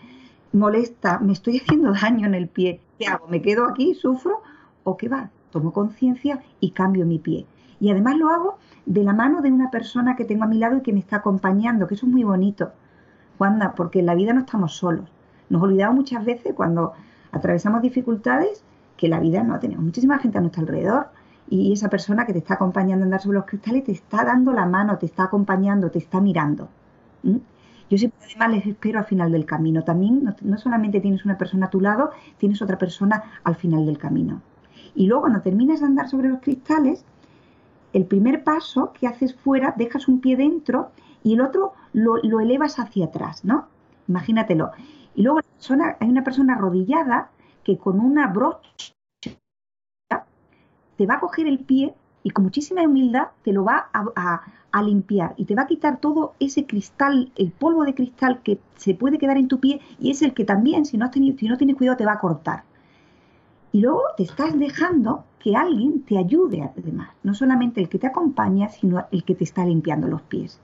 molesta, 0.51 1.19
me 1.19 1.31
estoy 1.31 1.59
haciendo 1.59 1.93
daño 2.01 2.27
en 2.27 2.35
el 2.35 2.49
pie, 2.49 2.81
¿qué 2.99 3.07
hago? 3.07 3.27
¿Me 3.27 3.41
quedo 3.41 3.65
aquí, 3.65 3.95
sufro? 3.95 4.41
¿O 4.83 4.97
qué 4.97 5.07
va? 5.07 5.29
Tomo 5.51 5.71
conciencia 5.71 6.43
y 6.59 6.71
cambio 6.71 7.05
mi 7.05 7.17
pie. 7.17 7.45
Y 7.79 7.89
además 7.89 8.17
lo 8.17 8.29
hago 8.29 8.57
de 8.85 9.03
la 9.03 9.13
mano 9.13 9.41
de 9.41 9.51
una 9.51 9.71
persona 9.71 10.17
que 10.17 10.25
tengo 10.25 10.43
a 10.43 10.47
mi 10.47 10.57
lado 10.57 10.77
y 10.77 10.81
que 10.81 10.91
me 10.91 10.99
está 10.99 11.17
acompañando, 11.17 11.87
que 11.87 11.93
eso 11.93 12.05
es 12.05 12.11
muy 12.11 12.23
bonito, 12.23 12.71
Juanda, 13.37 13.73
porque 13.73 13.99
en 13.99 14.07
la 14.07 14.15
vida 14.15 14.33
no 14.33 14.41
estamos 14.41 14.75
solos. 14.75 15.09
Nos 15.49 15.63
olvidamos 15.63 15.95
muchas 15.95 16.25
veces 16.25 16.53
cuando 16.53 16.91
atravesamos 17.31 17.81
dificultades 17.81 18.65
que 18.97 19.07
la 19.07 19.21
vida 19.21 19.43
no 19.43 19.57
tenemos 19.59 19.85
muchísima 19.85 20.19
gente 20.19 20.37
a 20.37 20.41
nuestro 20.41 20.63
alrededor 20.63 21.07
y 21.51 21.73
esa 21.73 21.89
persona 21.89 22.25
que 22.25 22.31
te 22.31 22.39
está 22.39 22.53
acompañando 22.53 23.03
a 23.03 23.05
andar 23.07 23.21
sobre 23.21 23.39
los 23.39 23.45
cristales 23.45 23.83
te 23.83 23.91
está 23.91 24.23
dando 24.23 24.53
la 24.53 24.65
mano, 24.65 24.97
te 24.97 25.05
está 25.05 25.25
acompañando, 25.25 25.91
te 25.91 25.99
está 25.99 26.21
mirando. 26.21 26.69
Yo 27.23 27.97
siempre 27.97 28.19
además 28.23 28.51
les 28.51 28.67
espero 28.67 28.99
al 28.99 29.05
final 29.05 29.33
del 29.33 29.45
camino. 29.45 29.83
También 29.83 30.33
no, 30.41 30.57
solamente 30.57 31.01
tienes 31.01 31.25
una 31.25 31.37
persona 31.37 31.65
a 31.65 31.69
tu 31.69 31.81
lado, 31.81 32.11
tienes 32.37 32.61
otra 32.61 32.77
persona 32.77 33.23
al 33.43 33.55
final 33.55 33.85
del 33.85 33.97
camino. 33.97 34.41
Y 34.95 35.07
luego 35.07 35.23
cuando 35.23 35.41
terminas 35.41 35.81
de 35.81 35.87
andar 35.87 36.07
sobre 36.07 36.29
los 36.29 36.39
cristales, 36.39 37.03
el 37.91 38.05
primer 38.05 38.45
paso 38.45 38.93
que 38.93 39.07
haces 39.07 39.35
fuera, 39.35 39.73
dejas 39.75 40.07
un 40.07 40.21
pie 40.21 40.37
dentro 40.37 40.91
y 41.21 41.33
el 41.33 41.41
otro 41.41 41.73
lo, 41.91 42.15
lo 42.23 42.39
elevas 42.39 42.79
hacia 42.79 43.07
atrás, 43.07 43.43
¿no? 43.43 43.67
Imagínatelo. 44.07 44.71
Y 45.15 45.23
luego 45.23 45.41
hay 45.99 46.09
una 46.09 46.23
persona 46.23 46.53
arrodillada 46.53 47.29
que 47.65 47.77
con 47.77 47.99
una 47.99 48.27
brocha 48.27 48.93
te 51.01 51.07
va 51.07 51.15
a 51.15 51.19
coger 51.19 51.47
el 51.47 51.57
pie 51.57 51.95
y 52.21 52.29
con 52.29 52.43
muchísima 52.43 52.83
humildad 52.83 53.29
te 53.43 53.53
lo 53.53 53.63
va 53.63 53.89
a, 53.91 54.83
limpiar 54.83 55.33
y 55.35 55.45
te 55.45 55.55
va 55.55 55.63
a 55.63 55.67
quitar 55.67 55.99
todo 55.99 56.35
ese 56.39 56.67
cristal, 56.67 57.31
el 57.35 57.49
polvo 57.49 57.85
de 57.85 57.95
cristal 57.95 58.43
que 58.43 58.59
se 58.75 58.93
puede 58.93 59.17
quedar 59.17 59.37
en 59.37 59.47
tu 59.47 59.59
pie 59.59 59.81
y 59.99 60.11
es 60.11 60.21
el 60.21 60.35
que 60.35 60.45
también, 60.45 60.85
si 60.85 60.97
no, 60.97 61.05
has 61.05 61.11
tenido, 61.11 61.35
si 61.39 61.47
no 61.47 61.57
tienes 61.57 61.75
cuidado, 61.75 61.97
te 61.97 62.05
va 62.05 62.13
a 62.13 62.19
cortar. 62.19 62.65
Y 63.71 63.81
luego 63.81 64.03
te 64.15 64.21
estás 64.21 64.59
dejando 64.59 65.23
que 65.39 65.55
alguien 65.55 66.03
te 66.03 66.19
ayude 66.19 66.61
además, 66.61 67.09
no 67.23 67.33
solamente 67.33 67.81
el 67.81 67.89
que 67.89 67.97
te 67.97 68.05
acompaña, 68.05 68.69
sino 68.69 69.03
el 69.09 69.23
que 69.23 69.33
te 69.33 69.43
está 69.43 69.65
limpiando 69.65 70.07
los 70.07 70.21
pies. 70.21 70.59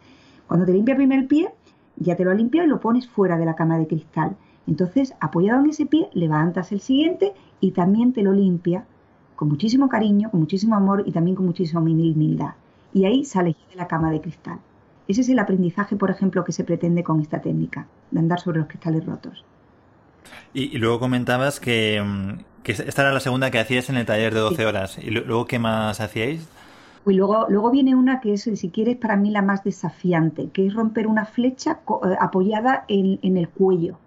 Cuando 0.45 0.67
te 0.67 0.73
limpia 0.73 0.91
el 0.91 0.97
primer 0.97 1.27
pie, 1.27 1.49
ya 1.95 2.15
te 2.15 2.23
lo 2.23 2.29
ha 2.29 2.35
limpiado 2.35 2.67
y 2.67 2.69
lo 2.69 2.79
pones 2.79 3.07
fuera 3.07 3.39
de 3.39 3.45
la 3.45 3.55
cama 3.55 3.79
de 3.79 3.87
cristal. 3.87 4.37
Entonces, 4.67 5.15
apoyado 5.19 5.61
en 5.61 5.71
ese 5.71 5.87
pie, 5.87 6.09
levantas 6.13 6.71
el 6.71 6.79
siguiente 6.79 7.33
y 7.59 7.71
también 7.71 8.13
te 8.13 8.21
lo 8.21 8.33
limpia 8.33 8.85
con 9.37 9.47
muchísimo 9.49 9.87
cariño, 9.87 10.29
con 10.31 10.41
muchísimo 10.41 10.75
amor 10.75 11.03
y 11.05 11.11
también 11.11 11.35
con 11.35 11.45
muchísima 11.45 11.79
humildad. 11.79 12.55
Y 12.91 13.05
ahí 13.05 13.23
sale 13.23 13.55
de 13.69 13.75
la 13.75 13.87
cama 13.87 14.11
de 14.11 14.19
cristal. 14.19 14.59
Ese 15.07 15.21
es 15.21 15.29
el 15.29 15.37
aprendizaje, 15.39 15.95
por 15.95 16.09
ejemplo, 16.09 16.43
que 16.43 16.51
se 16.51 16.63
pretende 16.63 17.03
con 17.03 17.21
esta 17.21 17.39
técnica, 17.39 17.87
de 18.09 18.19
andar 18.19 18.39
sobre 18.39 18.59
los 18.59 18.67
cristales 18.67 19.05
rotos. 19.05 19.45
Y, 20.53 20.75
luego 20.79 20.99
comentabas 20.99 21.59
que, 21.59 22.03
mm, 22.03 22.63
que, 22.63 22.71
esta 22.71 23.03
era 23.03 23.13
la 23.13 23.19
segunda 23.19 23.51
que 23.51 23.59
hacías 23.59 23.89
en 23.91 23.97
el 23.97 24.07
taller 24.07 24.33
de 24.33 24.39
12 24.39 24.65
horas. 24.65 24.97
¿Y 24.97 25.11
luego 25.11 25.45
qué 25.45 25.59
más 25.59 26.01
hacíais? 26.01 26.49
Y 27.05 27.13
luego, 27.13 27.45
luego 27.47 27.69
viene 27.69 27.93
una 27.93 28.19
que 28.19 28.33
es, 28.33 28.41
si 28.41 28.69
quieres, 28.71 28.97
para 28.97 29.17
mí 29.17 29.29
la 29.29 29.43
más 29.43 29.63
desafiante, 29.63 30.49
que 30.49 30.65
es 30.65 30.73
romper 30.73 31.05
una 31.05 31.25
flecha 31.25 31.79
eh, 32.03 32.15
apoyada 32.19 32.85
en, 32.87 33.37
el 33.37 33.47
cuello, 33.49 33.99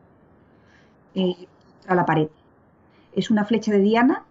eh, 1.15 1.47
a 1.87 1.95
la 1.95 2.05
pared. 2.05 2.29
Es 3.15 3.31
una 3.31 3.45
flecha 3.45 3.71
de 3.71 3.79
Diana 3.79 4.25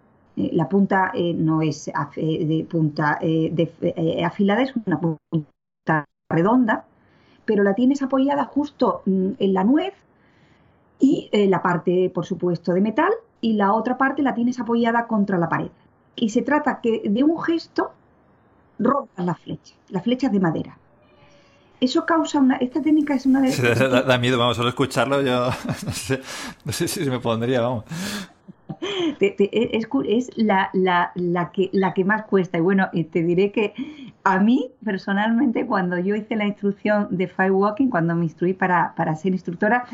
la 0.53 0.69
punta 0.69 1.11
eh, 1.13 1.33
no 1.33 1.61
es 1.61 1.91
de 2.15 2.67
punta 2.69 3.19
eh, 3.21 4.23
afilada, 4.23 4.61
es 4.61 4.73
una 4.85 4.99
punta 4.99 6.05
redonda, 6.29 6.85
pero 7.45 7.63
la 7.63 7.73
tienes 7.73 8.01
apoyada 8.01 8.45
justo 8.45 9.01
mm, 9.05 9.31
en 9.39 9.53
la 9.53 9.63
nuez 9.63 9.93
y 10.99 11.29
la 11.31 11.61
parte, 11.61 12.11
por 12.13 12.25
supuesto, 12.25 12.73
de 12.73 12.81
metal 12.81 13.11
y 13.39 13.53
la 13.53 13.73
otra 13.73 13.97
parte 13.97 14.21
la 14.21 14.33
tienes 14.33 14.59
apoyada 14.59 15.07
contra 15.07 15.37
la 15.37 15.47
pared. 15.47 15.71
Y 16.15 16.29
se 16.29 16.41
trata 16.41 16.81
que 16.81 17.03
de 17.05 17.23
un 17.23 17.41
gesto 17.41 17.91
rompas 18.77 19.25
la 19.25 19.35
flecha, 19.35 19.75
las 19.89 20.03
flechas 20.03 20.31
de 20.31 20.39
madera. 20.39 20.77
Eso 21.81 22.05
causa 22.05 22.39
una. 22.39 22.57
Esta 22.57 22.81
técnica 22.81 23.13
es 23.13 23.25
una 23.25 23.41
de. 23.41 23.51
Da, 23.89 24.01
da 24.01 24.17
miedo, 24.19 24.37
vamos, 24.37 24.57
solo 24.57 24.69
escucharlo 24.69 25.21
yo. 25.21 25.49
No 25.85 25.91
sé, 25.91 26.21
no 26.65 26.71
sé 26.71 26.87
si 26.87 27.09
me 27.09 27.19
pondría, 27.19 27.61
vamos. 27.61 27.85
Es, 29.19 30.29
la, 30.37 31.51
que, 31.53 31.69
la 31.73 31.93
que 31.93 32.05
más 32.05 32.23
cuesta. 32.23 32.57
Y 32.57 32.61
bueno, 32.61 32.89
te 33.11 33.23
diré 33.23 33.51
que 33.51 33.73
a 34.23 34.39
mí, 34.39 34.71
personalmente, 34.83 35.65
cuando 35.65 35.97
yo 35.99 36.15
hice 36.15 36.35
la 36.35 36.45
instrucción 36.45 37.07
de 37.11 37.27
firewalking, 37.27 37.89
cuando 37.89 38.15
me 38.15 38.25
instruí 38.25 38.53
para, 38.53 38.93
para 38.95 39.15
ser 39.15 39.33
instructora, 39.33 39.85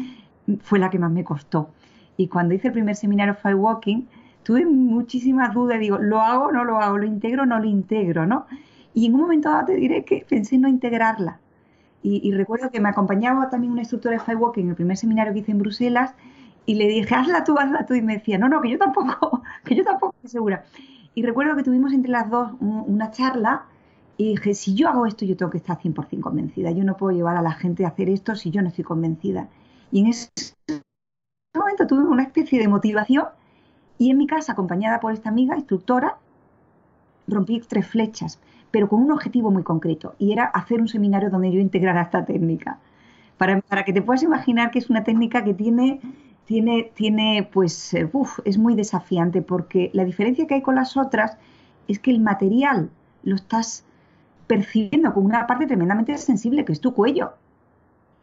fue 0.61 0.79
la 0.79 0.89
que 0.89 0.99
más 0.99 1.11
me 1.11 1.23
costó. 1.23 1.69
Y 2.17 2.27
cuando 2.27 2.53
hice 2.53 2.67
el 2.67 2.73
primer 2.73 2.95
seminario 2.95 3.35
firewalking, 3.35 4.07
tuve 4.43 4.65
muchísimas 4.65 5.53
dudas. 5.53 5.79
Digo, 5.79 5.97
¿lo 5.97 6.21
hago 6.21 6.51
no 6.51 6.63
lo 6.63 6.79
hago? 6.79 6.97
¿Lo 6.97 7.05
integro 7.05 7.45
no 7.45 7.59
lo 7.59 7.65
integro? 7.65 8.25
¿no? 8.25 8.45
Y 8.93 9.07
en 9.07 9.15
un 9.15 9.21
momento 9.21 9.49
dado 9.49 9.65
te 9.65 9.75
diré 9.75 10.05
que 10.05 10.25
pensé 10.27 10.55
en 10.55 10.61
no 10.61 10.69
integrarla. 10.69 11.39
Y, 12.07 12.31
recuerdo 12.33 12.69
que 12.69 12.79
me 12.79 12.89
acompañaba 12.89 13.49
también 13.49 13.71
una 13.71 13.81
instructora 13.81 14.13
de 14.17 14.23
firewalking 14.23 14.65
en 14.65 14.69
el 14.69 14.75
primer 14.75 14.95
seminario 14.95 15.33
que 15.33 15.39
hice 15.39 15.51
en 15.51 15.57
Bruselas 15.57 16.13
y 16.65 16.75
le 16.75 16.87
dije, 16.87 17.13
hazla 17.13 17.43
tú, 17.43 17.57
hazla 17.57 17.85
tú. 17.85 17.93
Y 17.93 18.01
me 18.01 18.13
decía, 18.13 18.37
no, 18.37 18.49
no, 18.49 18.61
que 18.61 18.69
yo 18.69 18.77
tampoco, 18.77 19.43
que 19.63 19.75
yo 19.75 19.83
tampoco 19.83 20.15
estoy 20.15 20.31
segura. 20.31 20.65
Y 21.13 21.23
recuerdo 21.23 21.55
que 21.55 21.63
tuvimos 21.63 21.93
entre 21.93 22.11
las 22.11 22.29
dos 22.29 22.51
una 22.59 23.11
charla 23.11 23.65
y 24.17 24.29
dije, 24.29 24.53
si 24.53 24.75
yo 24.75 24.89
hago 24.89 25.05
esto, 25.05 25.25
yo 25.25 25.37
tengo 25.37 25.51
que 25.51 25.57
estar 25.57 25.79
100% 25.79 26.19
convencida. 26.21 26.71
Yo 26.71 26.83
no 26.83 26.97
puedo 26.97 27.15
llevar 27.15 27.37
a 27.37 27.41
la 27.41 27.51
gente 27.51 27.85
a 27.85 27.89
hacer 27.89 28.09
esto 28.09 28.35
si 28.35 28.51
yo 28.51 28.61
no 28.61 28.69
estoy 28.69 28.83
convencida. 28.83 29.47
Y 29.91 30.01
en 30.01 30.07
ese 30.07 30.29
momento 31.57 31.87
tuve 31.87 32.03
una 32.03 32.23
especie 32.23 32.59
de 32.59 32.67
motivación 32.67 33.25
y 33.97 34.11
en 34.11 34.17
mi 34.17 34.27
casa, 34.27 34.53
acompañada 34.53 34.99
por 34.99 35.13
esta 35.13 35.29
amiga, 35.29 35.55
instructora, 35.55 36.17
rompí 37.27 37.61
tres 37.61 37.87
flechas, 37.87 38.39
pero 38.71 38.89
con 38.89 39.01
un 39.01 39.11
objetivo 39.11 39.51
muy 39.51 39.63
concreto 39.63 40.15
y 40.19 40.33
era 40.33 40.45
hacer 40.45 40.81
un 40.81 40.87
seminario 40.87 41.29
donde 41.29 41.51
yo 41.51 41.59
integrara 41.59 42.01
esta 42.01 42.25
técnica. 42.25 42.79
Para, 43.37 43.61
para 43.61 43.83
que 43.83 43.93
te 43.93 44.01
puedas 44.01 44.23
imaginar 44.23 44.71
que 44.71 44.79
es 44.79 44.89
una 44.89 45.03
técnica 45.03 45.43
que 45.43 45.53
tiene, 45.53 46.01
tiene, 46.45 46.91
tiene 46.93 47.47
pues, 47.51 47.93
eh, 47.93 48.09
uf, 48.11 48.39
es 48.45 48.57
muy 48.57 48.75
desafiante 48.75 49.41
porque 49.41 49.89
la 49.93 50.05
diferencia 50.05 50.47
que 50.47 50.55
hay 50.55 50.61
con 50.61 50.75
las 50.75 50.95
otras 50.97 51.37
es 51.87 51.99
que 51.99 52.11
el 52.11 52.19
material 52.19 52.89
lo 53.23 53.35
estás 53.35 53.83
percibiendo 54.47 55.13
con 55.13 55.25
una 55.25 55.47
parte 55.47 55.65
tremendamente 55.65 56.17
sensible 56.17 56.65
que 56.65 56.73
es 56.73 56.81
tu 56.81 56.93
cuello. 56.93 57.33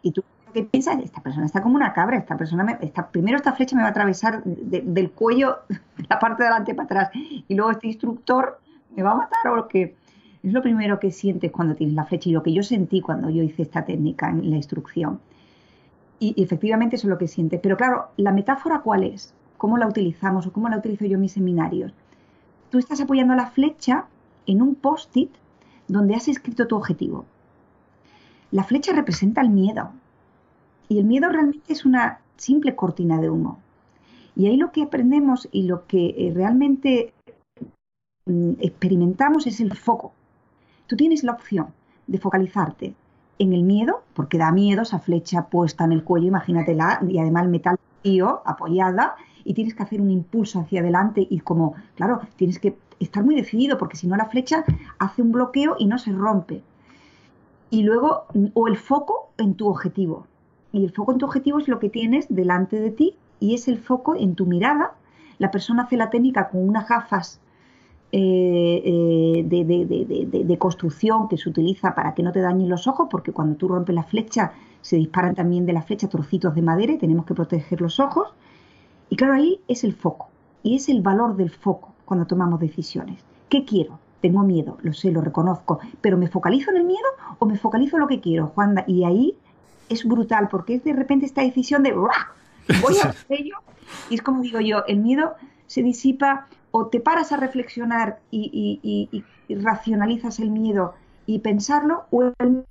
Y 0.03 0.13
tú 0.13 0.23
que 0.53 0.63
piensas, 0.65 0.99
esta 1.03 1.23
persona 1.23 1.47
está 1.47 1.63
como 1.63 1.77
una 1.77 1.93
cabra, 1.93 2.19
esta 2.19 2.37
persona, 2.37 2.63
me, 2.63 2.77
primero 3.11 3.37
esta 3.37 3.53
flecha 3.53 3.75
me 3.75 3.83
va 3.83 3.89
a 3.89 3.91
atravesar 3.91 4.43
del 4.45 5.11
cuello, 5.11 5.61
la 6.09 6.19
parte 6.19 6.43
de 6.43 6.49
adelante 6.49 6.75
para 6.75 6.85
atrás, 6.85 7.11
y 7.15 7.55
luego 7.55 7.71
este 7.71 7.87
instructor 7.87 8.61
me 8.95 9.03
va 9.03 9.13
a 9.13 9.17
matar 9.17 9.49
o 9.49 9.57
lo 9.57 9.69
que... 9.69 9.97
Es 10.43 10.53
lo 10.53 10.61
primero 10.61 10.99
que 10.99 11.13
sientes 11.13 11.53
cuando 11.53 11.77
tienes 11.77 11.95
la 11.95 12.05
flecha 12.05 12.29
y 12.29 12.33
lo 12.33 12.43
que 12.43 12.53
yo 12.53 12.65
sentí 12.65 13.01
cuando 13.01 13.31
yo 13.31 13.45
hice 13.45 13.63
esta 13.63 13.85
técnica 13.85 14.29
en 14.29 14.51
la 14.51 14.57
instrucción. 14.57 15.21
Y, 16.23 16.41
efectivamente 16.41 16.95
eso 16.95 17.09
es 17.09 17.11
lo 17.11 17.19
que 17.19 17.27
sientes. 17.27 17.59
Pero 17.61 17.77
claro, 17.77 18.11
¿la 18.17 18.31
metáfora 18.31 18.83
cuál 18.83 19.03
es? 19.03 19.35
¿Cómo 19.59 19.77
la 19.77 19.89
utilizamos 19.89 20.47
o 20.47 20.53
cómo 20.53 20.69
la 20.69 20.79
utilizo 20.79 21.05
yo 21.05 21.17
en 21.17 21.23
mis 21.23 21.33
seminarios? 21.33 21.93
Tú 22.71 22.79
estás 22.79 23.01
apoyando 23.01 23.35
la 23.35 23.51
flecha 23.51 24.07
en 24.47 24.63
un 24.63 24.77
post-it 24.77 25.31
donde 25.89 26.15
has 26.15 26.29
escrito 26.29 26.69
tu 26.69 26.77
objetivo. 26.77 27.25
La 28.53 28.63
flecha 28.63 28.93
representa 28.93 29.41
el 29.41 29.51
miedo, 29.51 29.91
y 30.89 31.01
el 31.01 31.07
miedo 31.07 31.29
realmente 31.29 31.73
es 31.73 31.85
una 31.85 32.21
simple 32.37 32.77
cortina 32.77 33.21
de 33.21 33.29
humo. 33.29 33.59
Y 34.37 34.47
ahí 34.47 34.57
lo 34.57 34.71
que 34.71 34.85
aprendemos 34.85 35.49
y 35.51 35.65
lo 35.65 35.89
que 35.89 36.15
eh, 36.17 36.33
realmente 36.33 37.13
mm, 38.27 38.53
experimentamos 38.61 39.49
es 39.49 39.59
el 39.61 39.77
foco. 39.77 40.13
Tú 40.87 40.95
tienes 40.95 41.25
la 41.25 41.33
opción 41.33 41.75
de 42.07 42.19
focalizarte 42.19 42.95
en 43.43 43.53
el 43.53 43.63
miedo, 43.63 44.03
porque 44.15 44.39
da 44.39 44.53
miedo 44.53 44.83
esa 44.83 44.99
flecha 44.99 45.47
puesta 45.47 45.85
en 45.85 45.93
el 45.93 46.05
cuello, 46.05 46.29
imagínatela, 46.29 47.01
y 47.09 47.19
además 47.19 47.45
el 47.45 47.51
metal 47.51 47.79
tío, 48.03 48.43
apoyada, 48.45 49.17
y 49.45 49.55
tienes 49.55 49.75
que 49.75 49.83
hacer 49.83 50.01
un 50.01 50.11
impulso 50.11 50.61
hacia 50.61 50.81
adelante 50.81 51.27
y 51.29 51.41
como, 51.41 51.75
claro, 51.97 52.21
tienes 52.37 52.59
que 52.59 52.77
estar 53.01 53.25
muy 53.25 53.35
decidido, 53.35 53.79
porque 53.79 53.97
si 53.97 54.07
no 54.07 54.17
la 54.17 54.27
flecha 54.27 54.65
hace 54.99 55.23
un 55.23 55.33
bloqueo 55.33 55.77
y 55.79 55.87
no 55.87 55.99
se 55.99 56.13
rompe. 56.13 56.63
Y 57.71 57.83
luego, 57.83 58.27
o 58.55 58.69
el 58.69 58.77
foco 58.77 59.31
en 59.39 59.55
tu 59.55 59.69
objetivo 59.69 60.27
y 60.73 60.85
el 60.85 60.93
foco 60.93 61.13
en 61.13 61.19
tu 61.19 61.27
objetivo 61.27 61.59
es 61.59 61.69
lo 61.69 61.79
que 61.79 61.91
tienes 61.91 62.27
delante 62.29 62.81
de 62.81 62.91
ti 62.91 63.17
y 63.41 63.55
es 63.55 63.69
el 63.69 63.79
foco 63.79 64.15
en 64.15 64.35
tu 64.35 64.47
mirada. 64.47 64.95
La 65.39 65.51
persona 65.51 65.85
hace 65.85 65.97
la 65.97 66.11
técnica 66.11 66.49
con 66.49 66.67
unas 66.67 66.89
gafas 66.89 67.41
eh, 68.15 68.83
eh, 68.85 70.45
de, 70.45 70.59
construcción 70.59 71.29
que 71.29 71.39
se 71.39 71.49
utiliza 71.49 71.95
para 71.95 72.15
que 72.15 72.23
no 72.23 72.31
te 72.31 72.41
dañen 72.41 72.69
los 72.69 72.87
ojos, 72.87 73.09
porque 73.11 73.33
cuando 73.33 73.57
tú 73.57 73.69
rompes 73.69 73.95
la 73.95 74.03
flecha 74.03 74.53
se 74.83 74.97
disparan 74.97 75.35
también 75.35 75.65
de 75.65 75.73
la 75.73 75.81
flecha 75.81 76.09
trocitos 76.09 76.55
de 76.55 76.61
madera 76.61 76.93
y 76.93 76.99
tenemos 76.99 77.25
que 77.25 77.35
proteger 77.35 77.81
los 77.81 77.99
ojos. 78.01 78.29
Y 79.09 79.17
claro, 79.17 79.33
ahí 79.33 79.61
es 79.67 79.83
el 79.83 79.95
foco 79.95 80.29
y 80.63 80.77
es 80.77 80.91
el 80.91 81.01
valor 81.01 81.37
del 81.37 81.49
foco 81.49 81.95
cuando 82.05 82.27
tomamos 82.27 82.61
decisiones. 82.61 83.19
¿Qué 83.49 83.65
quiero? 83.65 83.99
Tengo 84.21 84.43
miedo, 84.43 84.77
lo 84.83 84.93
sé, 84.93 85.11
lo 85.11 85.23
reconozco, 85.23 85.81
pero 86.03 86.19
¿me 86.19 86.29
focalizo 86.29 86.71
en 86.71 86.77
el 86.77 86.85
miedo 86.85 87.09
o 87.39 87.47
me 87.47 87.57
focalizo 87.57 87.97
en 87.97 88.01
lo 88.03 88.09
que 88.09 88.21
quiero, 88.21 88.49
Juanda? 88.49 88.85
Y 88.87 89.05
ahí 89.05 89.37
es 89.89 90.05
brutal 90.05 90.49
porque 90.51 90.75
es 90.75 90.85
de 90.85 90.93
repente 90.93 91.25
esta 91.25 91.41
decisión 91.41 91.83
de 91.83 91.93
voy 91.93 92.11
a 93.03 93.15
ello 93.31 93.55
y 94.11 94.17
es 94.17 94.23
como 94.23 94.43
digo 94.43 94.61
yo, 94.61 94.85
el 94.87 94.99
miedo 94.99 95.35
se 95.67 95.83
disipa 95.83 96.47
o 96.73 96.87
te 96.87 96.99
paras 96.99 97.31
a 97.31 97.37
reflexionar 97.37 98.19
y, 98.31 99.25
racionalizas 99.49 100.41
el 100.41 100.51
miedo 100.51 100.95
y 101.27 101.39
pensarlo 101.41 102.05
o 102.11 102.33
el 102.39 102.65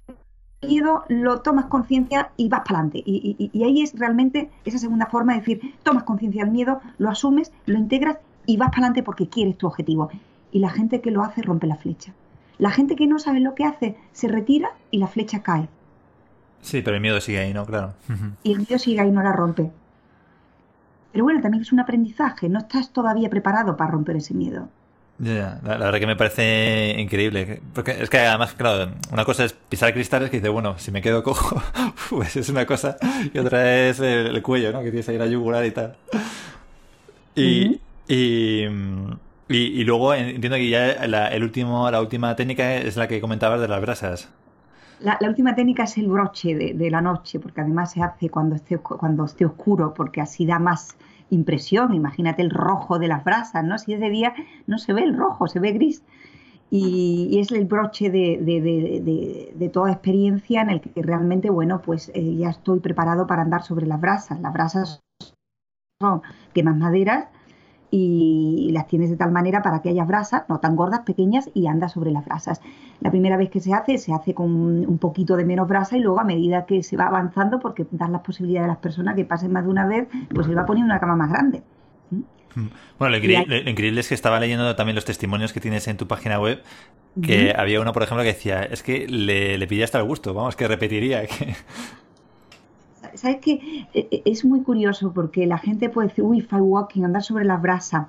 miedo 0.61 1.03
lo 1.07 1.41
tomas 1.41 1.65
conciencia 1.65 2.31
y 2.37 2.49
vas 2.49 2.61
para 2.61 2.79
adelante. 2.79 3.03
Y, 3.05 3.63
ahí 3.63 3.81
es 3.81 3.97
realmente 3.97 4.49
esa 4.65 4.79
segunda 4.79 5.05
forma 5.05 5.33
de 5.33 5.39
decir, 5.39 5.75
tomas 5.83 6.03
conciencia 6.03 6.43
del 6.43 6.51
miedo, 6.51 6.81
lo 6.97 7.09
asumes, 7.09 7.51
lo 7.65 7.77
integras 7.77 8.17
y 8.45 8.57
vas 8.57 8.69
para 8.69 8.79
adelante 8.79 9.03
porque 9.03 9.29
quieres 9.29 9.57
tu 9.57 9.67
objetivo. 9.67 10.09
Y 10.51 10.59
la 10.59 10.69
gente 10.69 10.99
que 10.99 11.11
lo 11.11 11.23
hace 11.23 11.41
rompe 11.41 11.67
la 11.67 11.77
flecha. 11.77 12.13
La 12.57 12.71
gente 12.71 12.95
que 12.95 13.07
no 13.07 13.19
sabe 13.19 13.39
lo 13.39 13.55
que 13.55 13.65
hace 13.65 13.95
se 14.11 14.27
retira 14.27 14.71
y 14.89 14.97
la 14.97 15.07
flecha 15.07 15.41
cae. 15.41 15.69
Sí, 16.61 16.81
pero 16.81 16.95
el 16.95 17.01
miedo 17.01 17.19
sigue 17.21 17.39
ahí, 17.39 17.53
¿no? 17.53 17.65
Claro. 17.65 17.93
Y 18.43 18.51
el 18.51 18.59
miedo 18.59 18.77
sigue 18.77 18.99
ahí, 18.99 19.11
no 19.11 19.23
la 19.23 19.33
rompe. 19.33 19.71
Pero 21.11 21.23
bueno, 21.25 21.41
también 21.41 21.61
es 21.61 21.71
un 21.71 21.79
aprendizaje, 21.79 22.49
no 22.49 22.59
estás 22.59 22.91
todavía 22.91 23.29
preparado 23.29 23.75
para 23.75 23.91
romper 23.91 24.17
ese 24.17 24.33
miedo. 24.33 24.69
Ya, 25.21 25.59
la, 25.63 25.77
verdad 25.77 25.99
que 25.99 26.07
me 26.07 26.15
parece 26.15 26.95
increíble. 26.97 27.61
Porque 27.73 27.91
es 27.91 28.09
que 28.09 28.17
además, 28.17 28.55
claro, 28.55 28.91
una 29.11 29.23
cosa 29.23 29.45
es 29.45 29.53
pisar 29.53 29.93
cristales 29.93 30.31
que 30.31 30.37
dice, 30.37 30.49
bueno, 30.49 30.79
si 30.79 30.91
me 30.91 31.01
quedo 31.01 31.21
cojo, 31.21 31.61
pues 32.09 32.35
es 32.37 32.49
una 32.49 32.65
cosa. 32.65 32.97
Y 33.31 33.37
otra 33.37 33.87
es 33.87 33.99
el, 33.99 34.41
cuello, 34.41 34.71
¿no? 34.71 34.81
Que 34.81 34.89
tienes 34.89 35.07
ahí 35.09 35.19
la 35.19 35.27
yugular 35.27 35.63
y 35.63 35.71
tal. 35.71 35.95
Y, 37.35 37.79
y, 38.07 38.65
y, 39.47 39.83
luego 39.83 40.13
entiendo 40.15 40.57
que 40.57 40.69
ya 40.69 40.91
el 40.91 41.43
último, 41.43 41.89
la 41.91 42.01
última 42.01 42.35
técnica 42.35 42.77
es 42.77 42.97
la 42.97 43.07
que 43.07 43.21
comentabas 43.21 43.61
de 43.61 43.67
las 43.67 43.79
brasas. 43.79 44.29
La, 45.03 45.17
última 45.27 45.55
técnica 45.55 45.83
es 45.83 45.97
el 45.97 46.07
broche 46.07 46.55
de, 46.55 46.91
la 46.91 47.01
noche, 47.01 47.39
porque 47.39 47.61
además 47.61 47.91
se 47.91 48.03
hace 48.03 48.29
cuando 48.29 48.55
esté, 48.55 49.45
oscuro, 49.45 49.93
porque 49.93 50.21
así 50.21 50.45
da 50.45 50.59
más 50.59 50.95
impresión. 51.29 51.93
Imagínate 51.93 52.41
el 52.41 52.51
rojo 52.51 52.99
de 52.99 53.07
las 53.07 53.23
brasas, 53.23 53.63
¿no? 53.63 53.77
Si 53.77 53.93
es 53.93 53.99
de 53.99 54.09
día 54.09 54.33
no 54.67 54.77
se 54.77 54.93
ve 54.93 55.03
el 55.03 55.17
rojo, 55.17 55.47
se 55.47 55.59
ve 55.59 55.71
gris. 55.71 56.03
Y, 56.69 57.39
es 57.39 57.51
el 57.51 57.65
broche 57.65 58.09
de, 58.09 59.71
toda 59.73 59.91
experiencia 59.91 60.61
en 60.61 60.69
el 60.69 60.81
que 60.81 61.01
realmente, 61.01 61.49
bueno, 61.49 61.81
pues 61.81 62.11
eh, 62.13 62.35
ya 62.35 62.49
estoy 62.49 62.79
preparado 62.79 63.25
para 63.27 63.41
andar 63.41 63.63
sobre 63.63 63.87
las 63.87 63.99
brasas. 63.99 64.39
Las 64.39 64.53
brasas 64.53 65.01
son 65.99 66.21
quemas 66.53 66.77
maderas 66.77 67.27
y 67.93 68.69
las 68.71 68.87
tienes 68.87 69.09
de 69.09 69.17
tal 69.17 69.31
manera 69.31 69.61
para 69.61 69.81
que 69.81 69.89
haya 69.89 70.05
brasas, 70.05 70.43
no 70.47 70.59
tan 70.59 70.77
gordas, 70.77 71.01
pequeñas, 71.01 71.49
y 71.53 71.67
andas 71.67 71.91
sobre 71.91 72.11
las 72.11 72.23
brasas. 72.23 72.61
La 73.01 73.11
primera 73.11 73.35
vez 73.35 73.49
que 73.49 73.59
se 73.59 73.73
hace, 73.73 73.97
se 73.97 74.13
hace 74.13 74.33
con 74.33 74.49
un 74.49 74.97
poquito 74.97 75.35
de 75.35 75.43
menos 75.43 75.67
brasa 75.67 75.97
y 75.97 75.99
luego 75.99 76.21
a 76.21 76.23
medida 76.23 76.65
que 76.65 76.83
se 76.83 76.95
va 76.95 77.07
avanzando, 77.07 77.59
porque 77.59 77.85
das 77.91 78.09
la 78.09 78.23
posibilidad 78.23 78.63
a 78.63 78.67
las 78.67 78.77
personas 78.77 79.15
que 79.15 79.25
pasen 79.25 79.51
más 79.51 79.65
de 79.65 79.69
una 79.69 79.85
vez, 79.85 80.07
pues 80.33 80.47
se 80.47 80.55
va 80.55 80.65
poniendo 80.65 80.91
una 80.91 81.01
cama 81.01 81.17
más 81.17 81.29
grande. 81.29 81.63
¿Mm? 82.09 82.67
Bueno, 82.97 83.11
lo 83.11 83.17
increíble, 83.17 83.99
es 83.99 84.07
que 84.07 84.15
estaba 84.15 84.39
leyendo 84.39 84.75
también 84.75 84.95
los 84.95 85.05
testimonios 85.05 85.51
que 85.51 85.59
tienes 85.59 85.87
en 85.87 85.97
tu 85.97 86.07
página 86.07 86.39
web, 86.39 86.63
que 87.21 87.53
había 87.57 87.81
uno, 87.81 87.91
por 87.91 88.03
ejemplo, 88.03 88.23
que 88.23 88.33
decía, 88.33 88.63
es 88.63 88.83
que 88.83 89.05
le, 89.07 89.57
le 89.57 89.67
pillé 89.67 89.83
hasta 89.83 89.99
el 89.99 90.05
gusto, 90.05 90.33
vamos, 90.33 90.55
que 90.55 90.67
repetiría. 90.67 91.23
Que... 91.27 91.55
¿sabes 93.15 93.37
qué? 93.41 93.87
E, 93.93 94.07
e, 94.11 94.21
es 94.25 94.45
muy 94.45 94.61
curioso 94.61 95.11
porque 95.13 95.45
la 95.45 95.57
gente 95.57 95.89
puede 95.89 96.09
decir, 96.09 96.23
uy, 96.23 96.47
walking, 96.51 97.03
andar 97.03 97.23
sobre 97.23 97.45
las 97.45 97.61
brasas. 97.61 98.07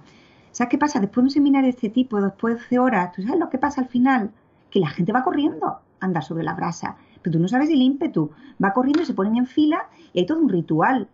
¿Sabes 0.50 0.70
qué 0.70 0.78
pasa? 0.78 1.00
Después 1.00 1.22
de 1.22 1.26
un 1.28 1.30
seminario 1.30 1.66
de 1.66 1.70
este 1.70 1.88
tipo, 1.88 2.20
después 2.20 2.58
de 2.68 2.78
horas, 2.78 3.12
¿tú 3.12 3.22
sabes 3.22 3.40
lo 3.40 3.48
que 3.48 3.58
pasa 3.58 3.80
al 3.80 3.88
final? 3.88 4.30
Que 4.70 4.80
la 4.80 4.88
gente 4.88 5.12
va 5.12 5.22
corriendo 5.24 5.66
a 5.66 5.80
andar 6.00 6.22
sobre 6.22 6.44
la 6.44 6.54
brasa. 6.54 6.96
Pero 7.22 7.34
tú 7.34 7.38
no 7.38 7.48
sabes 7.48 7.70
el 7.70 7.80
ímpetu. 7.80 8.30
Va 8.62 8.72
corriendo 8.72 9.02
y 9.02 9.06
se 9.06 9.14
ponen 9.14 9.36
en 9.36 9.46
fila 9.46 9.88
y 10.12 10.20
hay 10.20 10.26
todo 10.26 10.38
un 10.38 10.48
ritual. 10.48 11.08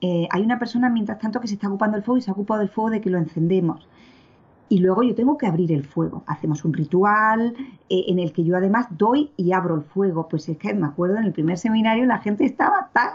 Eh, 0.00 0.26
hay 0.30 0.42
una 0.42 0.58
persona, 0.58 0.88
mientras 0.88 1.18
tanto, 1.18 1.40
que 1.40 1.48
se 1.48 1.54
está 1.54 1.68
ocupando 1.68 1.96
del 1.96 2.04
fuego 2.04 2.18
y 2.18 2.22
se 2.22 2.30
ha 2.30 2.34
ocupado 2.34 2.60
del 2.60 2.70
fuego 2.70 2.90
de 2.90 3.00
que 3.00 3.10
lo 3.10 3.18
encendemos 3.18 3.86
y 4.70 4.78
luego 4.78 5.02
yo 5.02 5.16
tengo 5.16 5.36
que 5.36 5.46
abrir 5.46 5.72
el 5.72 5.84
fuego. 5.84 6.22
Hacemos 6.26 6.64
un 6.64 6.72
ritual 6.72 7.54
eh, 7.88 8.04
en 8.06 8.20
el 8.20 8.32
que 8.32 8.44
yo 8.44 8.56
además 8.56 8.86
doy 8.90 9.32
y 9.36 9.52
abro 9.52 9.74
el 9.74 9.82
fuego. 9.82 10.28
Pues 10.28 10.48
es 10.48 10.56
que 10.58 10.72
me 10.72 10.86
acuerdo 10.86 11.16
en 11.16 11.24
el 11.24 11.32
primer 11.32 11.58
seminario 11.58 12.06
la 12.06 12.18
gente 12.18 12.44
estaba 12.44 12.88
tan 12.92 13.10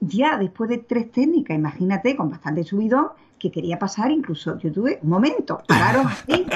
ya 0.00 0.38
después 0.38 0.70
de 0.70 0.78
tres 0.78 1.10
técnicas, 1.10 1.56
imagínate, 1.56 2.14
con 2.14 2.30
bastante 2.30 2.62
subidón, 2.62 3.08
que 3.38 3.50
quería 3.50 3.78
pasar 3.78 4.12
incluso, 4.12 4.56
yo 4.58 4.70
tuve 4.70 5.00
un 5.02 5.08
momento, 5.10 5.60
pararon 5.66 6.06
así. 6.08 6.46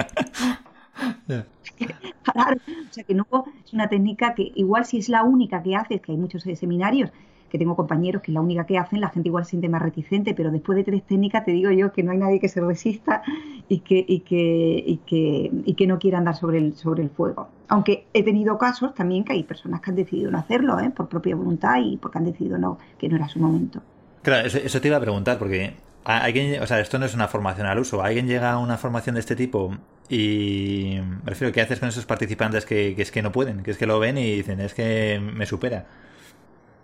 O 2.34 2.92
sea 2.92 3.04
que 3.04 3.14
no 3.14 3.26
es 3.64 3.72
una 3.72 3.88
técnica 3.88 4.34
que 4.34 4.52
igual 4.54 4.84
si 4.84 4.98
es 4.98 5.08
la 5.08 5.24
única 5.24 5.62
que 5.62 5.74
haces, 5.74 6.00
que 6.00 6.12
hay 6.12 6.18
muchos 6.18 6.42
seminarios 6.42 7.10
que 7.48 7.58
tengo 7.58 7.76
compañeros 7.76 8.22
que 8.22 8.30
es 8.30 8.34
la 8.34 8.40
única 8.40 8.66
que 8.66 8.78
hacen, 8.78 9.00
la 9.00 9.08
gente 9.10 9.28
igual 9.28 9.44
se 9.44 9.50
siente 9.50 9.68
más 9.68 9.82
reticente, 9.82 10.34
pero 10.34 10.50
después 10.50 10.76
de 10.76 10.84
tres 10.84 11.02
técnicas 11.02 11.44
te 11.44 11.52
digo 11.52 11.70
yo 11.70 11.92
que 11.92 12.02
no 12.02 12.12
hay 12.12 12.18
nadie 12.18 12.40
que 12.40 12.48
se 12.48 12.60
resista 12.60 13.22
y 13.68 13.80
que, 13.80 14.04
y 14.06 14.20
que, 14.20 14.82
y 14.86 14.96
que, 15.06 15.50
y 15.64 15.74
que 15.74 15.86
no 15.86 15.98
quiera 15.98 16.18
andar 16.18 16.36
sobre 16.36 16.58
el, 16.58 16.74
sobre 16.74 17.02
el 17.02 17.10
fuego. 17.10 17.48
Aunque 17.68 18.06
he 18.14 18.22
tenido 18.22 18.58
casos 18.58 18.94
también 18.94 19.24
que 19.24 19.32
hay 19.32 19.42
personas 19.42 19.80
que 19.80 19.90
han 19.90 19.96
decidido 19.96 20.30
no 20.30 20.38
hacerlo, 20.38 20.80
¿eh? 20.80 20.90
por 20.90 21.08
propia 21.08 21.36
voluntad 21.36 21.76
y 21.82 21.96
porque 21.96 22.18
han 22.18 22.24
decidido 22.24 22.58
no, 22.58 22.78
que 22.98 23.08
no 23.08 23.16
era 23.16 23.28
su 23.28 23.38
momento. 23.38 23.82
Claro, 24.22 24.46
eso, 24.46 24.80
te 24.80 24.88
iba 24.88 24.96
a 24.96 25.00
preguntar, 25.00 25.38
porque 25.38 25.74
alguien, 26.04 26.62
o 26.62 26.66
sea, 26.66 26.80
esto 26.80 26.98
no 26.98 27.06
es 27.06 27.14
una 27.14 27.28
formación 27.28 27.66
al 27.66 27.78
uso. 27.78 28.02
Alguien 28.02 28.26
llega 28.26 28.52
a 28.52 28.58
una 28.58 28.76
formación 28.78 29.14
de 29.14 29.20
este 29.20 29.36
tipo 29.36 29.76
y 30.08 30.98
me 31.24 31.30
refiero, 31.30 31.52
¿qué 31.52 31.60
haces 31.60 31.78
con 31.78 31.88
esos 31.88 32.06
participantes 32.06 32.64
que, 32.64 32.94
que, 32.94 33.02
es 33.02 33.12
que 33.12 33.22
no 33.22 33.32
pueden? 33.32 33.62
Que 33.62 33.70
es 33.70 33.78
que 33.78 33.86
lo 33.86 33.98
ven 33.98 34.18
y 34.18 34.36
dicen, 34.36 34.60
es 34.60 34.74
que 34.74 35.20
me 35.20 35.46
supera. 35.46 35.86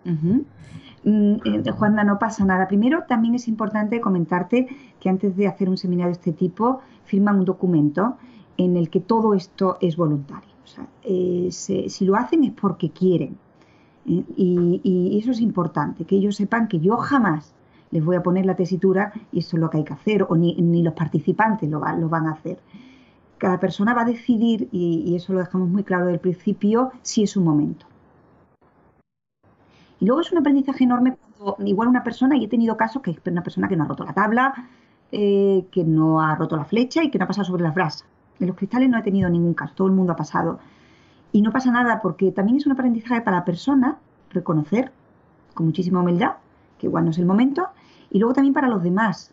Uh 0.04 0.44
no 1.04 2.18
pasa 2.18 2.44
nada. 2.44 2.66
Primero, 2.66 3.04
también 3.06 3.34
es 3.34 3.48
importante 3.48 4.00
comentarte 4.00 4.68
que 5.00 5.08
antes 5.08 5.36
de 5.36 5.46
hacer 5.46 5.68
un 5.68 5.76
seminario 5.76 6.12
de 6.12 6.18
este 6.18 6.32
tipo, 6.32 6.80
firman 7.04 7.38
un 7.38 7.44
documento 7.44 8.16
en 8.56 8.76
el 8.76 8.88
que 8.88 9.00
todo 9.00 9.34
esto 9.34 9.76
es 9.80 9.96
voluntario. 9.96 10.54
O 10.64 10.66
sea, 10.66 10.86
eh, 11.02 11.48
si 11.50 12.04
lo 12.04 12.16
hacen 12.16 12.44
es 12.44 12.52
porque 12.52 12.90
quieren. 12.90 13.36
¿eh? 14.06 14.24
Y, 14.36 15.18
eso 15.18 15.30
es 15.30 15.40
importante, 15.40 16.04
que 16.04 16.16
ellos 16.16 16.36
sepan 16.36 16.68
que 16.68 16.80
yo 16.80 16.96
jamás 16.96 17.54
les 17.90 18.04
voy 18.04 18.16
a 18.16 18.22
poner 18.22 18.44
la 18.44 18.56
tesitura 18.56 19.12
y 19.30 19.38
eso 19.38 19.56
es 19.56 19.60
lo 19.60 19.70
que 19.70 19.78
hay 19.78 19.84
que 19.84 19.92
hacer, 19.92 20.26
o 20.28 20.36
ni, 20.36 20.54
ni 20.56 20.82
los 20.82 20.94
participantes 20.94 21.70
lo, 21.70 21.80
va, 21.80 21.94
lo, 21.94 22.08
van 22.08 22.26
a 22.26 22.32
hacer. 22.32 22.58
Cada 23.38 23.60
persona 23.60 23.94
va 23.94 24.02
a 24.02 24.06
decidir, 24.06 24.68
y, 24.72 25.04
y 25.06 25.14
eso 25.14 25.32
lo 25.32 25.38
dejamos 25.40 25.68
muy 25.68 25.84
claro 25.84 26.06
desde 26.06 26.14
el 26.14 26.20
principio, 26.20 26.90
si 27.02 27.22
es 27.22 27.30
su 27.30 27.40
momento. 27.40 27.86
Y 30.00 30.06
luego 30.06 30.20
es 30.20 30.32
un 30.32 30.38
aprendizaje 30.38 30.84
enorme 30.84 31.16
cuando 31.16 31.56
igual 31.64 31.88
una 31.88 32.02
persona, 32.02 32.36
y 32.36 32.44
he 32.44 32.48
tenido 32.48 32.76
casos 32.76 33.02
que 33.02 33.12
es 33.12 33.18
una 33.26 33.42
persona 33.42 33.68
que 33.68 33.76
no 33.76 33.84
ha 33.84 33.88
roto 33.88 34.04
la 34.04 34.12
tabla, 34.12 34.54
eh, 35.12 35.66
que 35.70 35.84
no 35.84 36.20
ha 36.20 36.34
roto 36.34 36.56
la 36.56 36.64
flecha 36.64 37.02
y 37.02 37.10
que 37.10 37.18
no 37.18 37.24
ha 37.24 37.28
pasado 37.28 37.44
sobre 37.44 37.62
las 37.62 37.74
brasas. 37.74 38.04
De 38.38 38.46
los 38.46 38.56
cristales 38.56 38.88
no 38.88 38.98
he 38.98 39.02
tenido 39.02 39.30
ningún 39.30 39.54
caso, 39.54 39.74
todo 39.76 39.86
el 39.86 39.94
mundo 39.94 40.12
ha 40.12 40.16
pasado. 40.16 40.58
Y 41.32 41.42
no 41.42 41.52
pasa 41.52 41.70
nada 41.70 42.00
porque 42.02 42.32
también 42.32 42.58
es 42.58 42.66
un 42.66 42.72
aprendizaje 42.72 43.20
para 43.20 43.38
la 43.38 43.44
persona 43.44 43.98
reconocer 44.30 44.92
con 45.54 45.66
muchísima 45.66 46.00
humildad 46.00 46.32
que 46.78 46.86
igual 46.86 47.04
no 47.04 47.12
es 47.12 47.18
el 47.18 47.26
momento 47.26 47.68
y 48.10 48.18
luego 48.18 48.34
también 48.34 48.54
para 48.54 48.68
los 48.68 48.82
demás, 48.82 49.32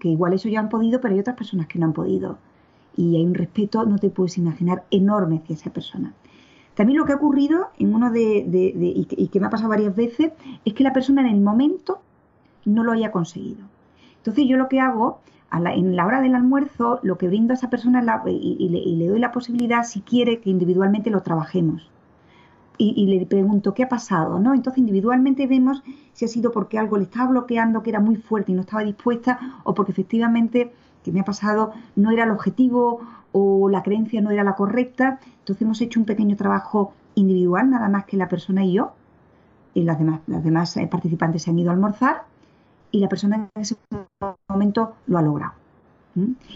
que 0.00 0.08
igual 0.08 0.32
eso 0.32 0.48
ya 0.48 0.60
han 0.60 0.68
podido, 0.68 1.00
pero 1.00 1.14
hay 1.14 1.20
otras 1.20 1.36
personas 1.36 1.66
que 1.66 1.78
no 1.78 1.86
han 1.86 1.92
podido. 1.92 2.38
Y 2.96 3.16
hay 3.16 3.24
un 3.24 3.34
respeto, 3.34 3.84
no 3.84 3.98
te 3.98 4.10
puedes 4.10 4.38
imaginar, 4.38 4.84
enorme 4.90 5.40
hacia 5.42 5.54
esa 5.54 5.70
persona. 5.70 6.12
También 6.78 7.00
lo 7.00 7.06
que 7.06 7.12
ha 7.12 7.16
ocurrido 7.16 7.70
en 7.80 7.92
uno 7.92 8.12
de, 8.12 8.46
y, 8.48 9.04
que, 9.06 9.16
y, 9.18 9.40
me 9.40 9.46
ha 9.48 9.50
pasado 9.50 9.68
varias 9.68 9.96
veces 9.96 10.30
es 10.64 10.74
que 10.74 10.84
la 10.84 10.92
persona 10.92 11.22
en 11.22 11.34
el 11.34 11.40
momento 11.40 11.98
no 12.64 12.84
lo 12.84 12.92
haya 12.92 13.10
conseguido. 13.10 13.64
Entonces 14.18 14.44
yo 14.46 14.56
lo 14.56 14.68
que 14.68 14.78
hago 14.78 15.18
en 15.50 15.96
la 15.96 16.06
hora 16.06 16.20
del 16.20 16.36
almuerzo, 16.36 17.00
lo 17.02 17.18
que 17.18 17.26
brindo 17.26 17.52
a 17.52 17.56
esa 17.56 17.68
persona 17.68 18.22
y, 18.26 18.56
y, 18.60 18.68
le, 18.68 18.78
y, 18.78 18.94
le, 18.94 19.08
doy 19.08 19.18
la 19.18 19.32
posibilidad, 19.32 19.82
si 19.82 20.02
quiere, 20.02 20.38
que 20.38 20.50
individualmente 20.50 21.10
lo 21.10 21.20
trabajemos. 21.20 21.90
Y, 22.80 23.06
le 23.06 23.26
pregunto 23.26 23.74
qué 23.74 23.82
ha 23.82 23.88
pasado, 23.88 24.38
¿no? 24.38 24.54
Entonces 24.54 24.78
individualmente 24.78 25.48
vemos 25.48 25.82
si 26.12 26.26
ha 26.26 26.28
sido 26.28 26.52
porque 26.52 26.78
algo 26.78 26.96
le 26.96 27.02
estaba 27.02 27.30
bloqueando, 27.30 27.82
que 27.82 27.90
era 27.90 27.98
muy 27.98 28.14
fuerte 28.14 28.52
y 28.52 28.54
no 28.54 28.60
estaba 28.60 28.84
dispuesta, 28.84 29.58
o 29.64 29.74
porque 29.74 29.90
efectivamente 29.90 30.70
que 31.04 31.12
me 31.12 31.20
ha 31.20 31.24
pasado 31.24 31.72
no 31.96 32.10
era 32.10 32.24
el 32.24 32.30
objetivo 32.30 33.00
o 33.32 33.68
la 33.68 33.82
creencia 33.82 34.20
no 34.20 34.30
era 34.30 34.44
la 34.44 34.54
correcta. 34.54 35.20
Entonces 35.40 35.62
hemos 35.62 35.80
hecho 35.80 36.00
un 36.00 36.06
pequeño 36.06 36.36
trabajo 36.36 36.92
individual, 37.14 37.70
nada 37.70 37.88
más 37.88 38.04
que 38.04 38.16
la 38.16 38.28
persona 38.28 38.64
y 38.64 38.74
yo. 38.74 38.92
Y 39.74 39.82
las 39.82 39.98
demás, 39.98 40.20
las 40.26 40.42
demás 40.42 40.78
participantes 40.90 41.42
se 41.42 41.50
han 41.50 41.58
ido 41.58 41.70
a 41.70 41.74
almorzar 41.74 42.22
y 42.90 43.00
la 43.00 43.08
persona 43.08 43.36
en 43.36 43.62
ese 43.62 43.76
momento 44.48 44.94
lo 45.06 45.18
ha 45.18 45.22
logrado. 45.22 45.52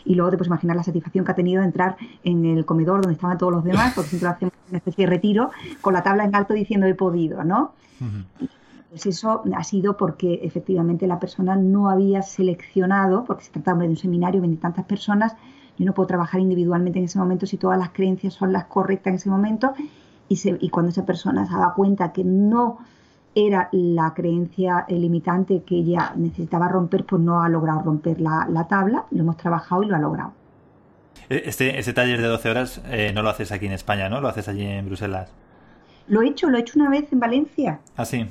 Y 0.04 0.14
luego 0.16 0.30
te 0.30 0.36
puedes 0.36 0.48
imaginar 0.48 0.76
la 0.76 0.82
satisfacción 0.82 1.24
que 1.24 1.30
ha 1.30 1.36
tenido 1.36 1.60
de 1.60 1.66
entrar 1.66 1.96
en 2.24 2.44
el 2.46 2.64
comedor 2.64 3.00
donde 3.02 3.14
estaban 3.14 3.38
todos 3.38 3.52
los 3.52 3.62
demás, 3.62 3.92
porque 3.94 4.10
siempre 4.10 4.28
hacemos 4.28 4.54
una 4.68 4.78
especie 4.78 5.06
de 5.06 5.10
retiro, 5.10 5.50
con 5.80 5.92
la 5.92 6.02
tabla 6.02 6.24
en 6.24 6.34
alto 6.34 6.52
diciendo 6.54 6.86
he 6.86 6.94
podido, 6.94 7.44
¿no? 7.44 7.72
Uh. 8.00 8.46
Pues 8.92 9.06
eso 9.06 9.42
ha 9.56 9.64
sido 9.64 9.96
porque 9.96 10.40
efectivamente 10.42 11.06
la 11.06 11.18
persona 11.18 11.56
no 11.56 11.88
había 11.88 12.20
seleccionado, 12.20 13.24
porque 13.24 13.44
se 13.44 13.50
trataba 13.50 13.84
de 13.84 13.88
un 13.88 13.96
seminario 13.96 14.42
de 14.42 14.54
tantas 14.56 14.84
personas, 14.84 15.34
yo 15.78 15.86
no 15.86 15.94
puedo 15.94 16.08
trabajar 16.08 16.42
individualmente 16.42 16.98
en 16.98 17.06
ese 17.06 17.18
momento 17.18 17.46
si 17.46 17.56
todas 17.56 17.78
las 17.78 17.88
creencias 17.88 18.34
son 18.34 18.52
las 18.52 18.66
correctas 18.66 19.12
en 19.12 19.14
ese 19.14 19.30
momento 19.30 19.72
y, 20.28 20.36
se, 20.36 20.58
y 20.60 20.68
cuando 20.68 20.90
esa 20.90 21.06
persona 21.06 21.46
se 21.46 21.54
da 21.54 21.72
cuenta 21.74 22.12
que 22.12 22.22
no 22.22 22.80
era 23.34 23.70
la 23.72 24.12
creencia 24.12 24.84
limitante 24.90 25.62
que 25.62 25.76
ella 25.76 26.12
necesitaba 26.14 26.68
romper, 26.68 27.06
pues 27.06 27.22
no 27.22 27.42
ha 27.42 27.48
logrado 27.48 27.80
romper 27.80 28.20
la, 28.20 28.46
la 28.50 28.68
tabla, 28.68 29.06
lo 29.10 29.20
hemos 29.22 29.38
trabajado 29.38 29.84
y 29.84 29.86
lo 29.86 29.96
ha 29.96 30.00
logrado. 30.00 30.32
Este, 31.30 31.78
este 31.78 31.94
taller 31.94 32.20
de 32.20 32.28
12 32.28 32.50
horas 32.50 32.82
eh, 32.90 33.10
no 33.14 33.22
lo 33.22 33.30
haces 33.30 33.52
aquí 33.52 33.64
en 33.64 33.72
España, 33.72 34.10
¿no? 34.10 34.20
Lo 34.20 34.28
haces 34.28 34.48
allí 34.48 34.66
en 34.66 34.84
Bruselas. 34.84 35.32
Lo 36.08 36.20
he 36.20 36.28
hecho, 36.28 36.50
lo 36.50 36.58
he 36.58 36.60
hecho 36.60 36.78
una 36.78 36.90
vez 36.90 37.10
en 37.10 37.20
Valencia. 37.20 37.80
Ah, 37.96 38.04
sí. 38.04 38.26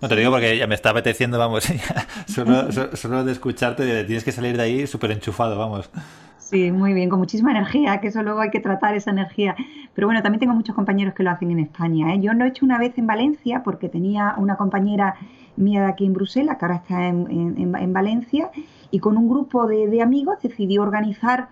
No 0.00 0.08
te 0.08 0.16
digo 0.16 0.30
porque 0.30 0.58
ya 0.58 0.66
me 0.66 0.74
está 0.74 0.90
apeteciendo, 0.90 1.38
vamos, 1.38 1.64
solo, 2.26 2.70
solo, 2.94 3.24
de 3.24 3.32
escucharte 3.32 4.04
tienes 4.04 4.24
que 4.24 4.32
salir 4.32 4.56
de 4.56 4.62
ahí 4.62 4.86
súper 4.86 5.10
enchufado, 5.12 5.58
vamos. 5.58 5.90
Sí, 6.38 6.70
muy 6.70 6.92
bien, 6.92 7.08
con 7.08 7.18
muchísima 7.18 7.50
energía, 7.50 8.00
que 8.00 8.08
eso 8.08 8.22
luego 8.22 8.40
hay 8.40 8.50
que 8.50 8.60
tratar 8.60 8.94
esa 8.94 9.10
energía. 9.10 9.56
Pero 9.94 10.06
bueno, 10.06 10.22
también 10.22 10.38
tengo 10.38 10.54
muchos 10.54 10.76
compañeros 10.76 11.12
que 11.14 11.24
lo 11.24 11.30
hacen 11.30 11.50
en 11.50 11.58
España. 11.58 12.14
¿eh? 12.14 12.20
Yo 12.20 12.34
lo 12.34 12.44
he 12.44 12.48
hecho 12.48 12.64
una 12.64 12.78
vez 12.78 12.96
en 12.98 13.06
Valencia 13.06 13.62
porque 13.64 13.88
tenía 13.88 14.34
una 14.36 14.56
compañera 14.56 15.16
mía 15.56 15.80
de 15.80 15.88
aquí 15.88 16.04
en 16.06 16.12
Bruselas, 16.12 16.56
que 16.58 16.64
ahora 16.64 16.76
está 16.76 17.08
en, 17.08 17.26
en, 17.30 17.74
en 17.74 17.92
Valencia, 17.92 18.50
y 18.90 19.00
con 19.00 19.16
un 19.16 19.28
grupo 19.28 19.66
de, 19.66 19.88
de, 19.88 20.02
amigos 20.02 20.36
decidí 20.40 20.78
organizar 20.78 21.48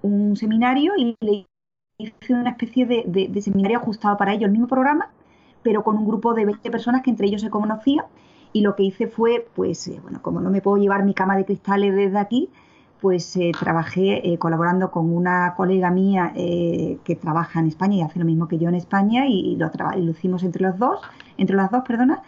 un 0.00 0.36
seminario 0.36 0.92
y 0.96 1.14
le 1.20 1.46
hice 1.98 2.32
una 2.32 2.50
especie 2.50 2.86
de, 2.86 3.04
de, 3.06 3.28
de 3.28 3.42
seminario 3.42 3.78
ajustado 3.78 4.16
para 4.16 4.32
ellos, 4.32 4.44
el 4.44 4.52
mismo 4.52 4.68
programa, 4.68 5.10
pero 5.68 5.84
con 5.84 5.98
un 5.98 6.06
grupo 6.06 6.32
de 6.32 6.46
20 6.46 6.70
personas 6.70 7.02
que 7.02 7.10
entre 7.10 7.26
ellos 7.26 7.42
se 7.42 7.50
conocían. 7.50 8.06
Y 8.54 8.62
lo 8.62 8.74
que 8.74 8.84
hice 8.84 9.06
fue, 9.06 9.46
pues, 9.54 9.86
eh, 9.86 10.00
bueno, 10.02 10.22
como 10.22 10.40
no 10.40 10.48
me 10.48 10.62
puedo 10.62 10.78
llevar 10.78 11.04
mi 11.04 11.12
cama 11.12 11.36
de 11.36 11.44
cristales 11.44 11.94
desde 11.94 12.18
aquí, 12.18 12.48
pues 13.02 13.36
eh, 13.36 13.52
trabajé 13.60 14.32
eh, 14.32 14.38
colaborando 14.38 14.90
con 14.90 15.14
una 15.14 15.52
colega 15.58 15.90
mía 15.90 16.32
que 16.34 17.18
trabaja 17.20 17.60
en 17.60 17.66
España 17.66 17.96
y 17.96 18.00
hace 18.00 18.18
lo 18.18 18.24
mismo 18.24 18.48
que 18.48 18.56
yo 18.56 18.70
en 18.70 18.76
España 18.76 19.26
y, 19.26 19.56
lo, 19.56 19.70
lo 19.96 20.10
hicimos 20.10 20.42
entre 20.42 20.62
los 20.62 20.78
dos, 20.78 21.02
entre 21.36 21.54
las 21.54 21.70
dos, 21.70 21.82
perdona, 21.86 22.22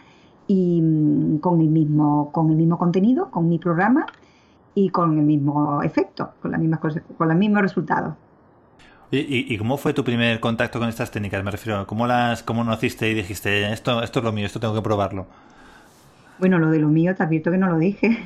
y 0.45 0.79
mm, 0.79 1.39
con 1.39 1.61
el 1.61 1.69
mismo, 1.69 2.31
con 2.31 2.51
el 2.51 2.57
mismo 2.57 2.77
contenido, 2.77 3.31
con 3.31 3.49
mi 3.49 3.57
programa 3.57 4.05
y 4.75 4.89
con 4.89 5.17
el 5.17 5.25
mismo 5.25 5.81
efecto, 5.81 6.29
con, 6.43 6.51
la 6.51 6.59
misma, 6.59 6.79
con 6.79 7.27
los 7.27 7.37
mismos 7.37 7.63
resultados. 7.63 8.13
¿Y, 9.11 9.53
¿Y, 9.53 9.57
cómo 9.57 9.75
fue 9.75 9.93
tu 9.93 10.05
primer 10.05 10.39
contacto 10.39 10.79
con 10.79 10.87
estas 10.87 11.11
técnicas? 11.11 11.43
Me 11.43 11.51
refiero, 11.51 11.85
¿cómo 11.85 12.07
las 12.07 12.43
cómo 12.43 12.63
conociste 12.63 13.09
y 13.09 13.13
dijiste, 13.13 13.71
esto, 13.73 14.01
esto 14.01 14.19
es 14.19 14.25
lo 14.25 14.31
mío, 14.31 14.45
esto 14.45 14.59
tengo 14.61 14.73
que 14.73 14.81
probarlo? 14.81 15.27
Bueno, 16.39 16.59
lo 16.59 16.69
de 16.69 16.79
lo 16.79 16.87
mío 16.87 17.13
te 17.13 17.23
advierto 17.23 17.51
que 17.51 17.57
no 17.57 17.67
lo 17.67 17.77
dije. 17.77 18.17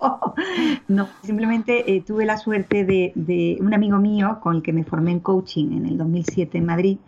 no, 0.88 1.08
simplemente 1.22 1.94
eh, 1.94 2.02
tuve 2.04 2.24
la 2.24 2.36
suerte 2.36 2.84
de, 2.84 3.12
de, 3.14 3.58
un 3.60 3.74
amigo 3.74 3.98
mío 3.98 4.38
con 4.42 4.56
el 4.56 4.62
que 4.62 4.72
me 4.72 4.82
formé 4.82 5.12
en 5.12 5.20
coaching 5.20 5.70
en 5.72 5.86
el 5.86 5.96
2007 5.96 6.58
en 6.58 6.66
Madrid. 6.66 6.98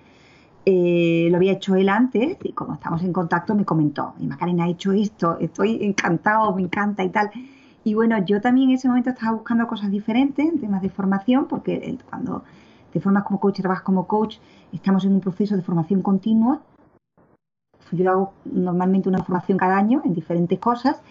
Eh, 0.64 1.26
lo 1.30 1.38
había 1.38 1.52
hecho 1.52 1.74
él 1.74 1.88
antes 1.88 2.36
y 2.44 2.52
como 2.52 2.74
estamos 2.74 3.02
en 3.02 3.12
contacto 3.12 3.56
me 3.56 3.64
comentó, 3.64 4.14
y 4.20 4.28
Macarena 4.28 4.64
ha 4.64 4.68
hecho 4.68 4.92
esto, 4.92 5.36
estoy 5.40 5.82
encantado, 5.82 6.54
me 6.54 6.62
encanta 6.62 7.02
y 7.02 7.08
tal. 7.08 7.30
Y 7.84 7.94
bueno, 7.94 8.16
yo 8.24 8.40
también 8.40 8.70
en 8.70 8.76
ese 8.76 8.88
momento 8.88 9.10
estaba 9.10 9.32
buscando 9.32 9.66
cosas 9.66 9.90
diferentes 9.90 10.46
en 10.46 10.60
temas 10.60 10.82
de 10.82 10.90
formación, 10.90 11.46
porque 11.46 11.98
cuando 12.08 12.44
te 12.92 13.00
formas 13.00 13.24
como 13.24 13.40
coach, 13.40 13.60
trabajas 13.60 13.82
como 13.82 14.06
coach, 14.06 14.36
estamos 14.72 15.04
en 15.04 15.12
un 15.12 15.20
proceso 15.20 15.56
de 15.56 15.62
formación 15.62 16.02
continua. 16.02 16.60
Yo 17.90 18.10
hago 18.10 18.32
normalmente 18.44 19.08
una 19.08 19.22
formación 19.22 19.58
cada 19.58 19.76
año 19.76 20.00
en 20.04 20.14
diferentes 20.14 20.58
cosas 20.58 21.02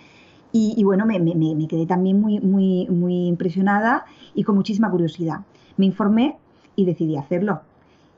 y, 0.54 0.84
bueno, 0.84 1.06
me, 1.06 1.20
me, 1.20 1.36
me, 1.36 1.68
quedé 1.68 1.86
también 1.86 2.20
muy, 2.20 2.40
muy, 2.40 2.88
muy 2.90 3.28
impresionada 3.28 4.06
y 4.34 4.44
con 4.44 4.56
muchísima 4.56 4.90
curiosidad. 4.90 5.42
Me 5.78 5.86
informé 5.86 6.38
y 6.76 6.86
decidí 6.86 7.18
hacerlo. 7.18 7.62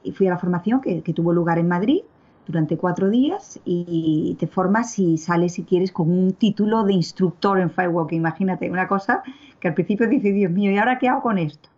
Y 0.03 0.11
fui 0.11 0.27
a 0.27 0.31
la 0.31 0.37
formación 0.37 0.81
que 0.81 1.13
tuvo 1.13 1.33
lugar 1.33 1.59
en 1.59 1.67
Madrid 1.67 2.01
durante 2.45 2.77
cuatro 2.77 3.09
días 3.09 3.59
y 3.65 4.35
te 4.39 4.47
formas 4.47 4.97
y 4.99 5.17
sales 5.17 5.53
si 5.53 5.63
quieres 5.63 5.91
con 5.91 6.09
un 6.09 6.33
título 6.33 6.83
de 6.83 6.93
instructor 6.93 7.59
en 7.59 7.69
Firewalking. 7.69 8.19
Imagínate, 8.19 8.69
una 8.69 8.87
cosa 8.87 9.23
que 9.59 9.67
al 9.67 9.73
principio 9.73 10.07
dices, 10.07 10.33
Dios 10.33 10.51
mío, 10.51 10.71
¿y 10.71 10.77
ahora 10.77 10.99
qué 10.99 11.07
hago 11.07 11.21
con 11.21 11.37
esto? 11.37 11.69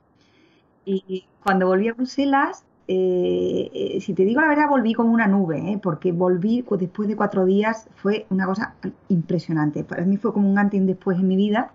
Y 0.86 1.26
cuando 1.44 1.68
volví 1.68 1.88
a 1.88 1.94
Bruselas, 1.94 2.64
eh, 2.88 3.72
eh, 3.74 4.02
si 4.02 4.14
te 4.14 4.24
digo 4.24 4.42
la 4.42 4.48
verdad, 4.48 4.70
volví 4.70 4.94
como 4.94 5.12
una 5.12 5.28
nube, 5.28 5.58
¿eh? 5.72 5.80
porque 5.82 6.12
volví 6.12 6.64
después 6.80 7.08
de 7.08 7.16
cuatro 7.16 7.46
días, 7.46 7.90
fue 7.96 8.28
una 8.30 8.46
cosa 8.46 8.76
impresionante. 9.10 9.84
Para 9.84 10.04
mí 10.06 10.18
fue 10.18 10.34
como 10.34 10.50
un 10.50 10.58
antes 10.60 10.78
y 10.78 10.82
un 10.82 10.88
después 10.88 11.18
en 11.20 11.28
mi 11.28 11.36
vida 11.36 11.72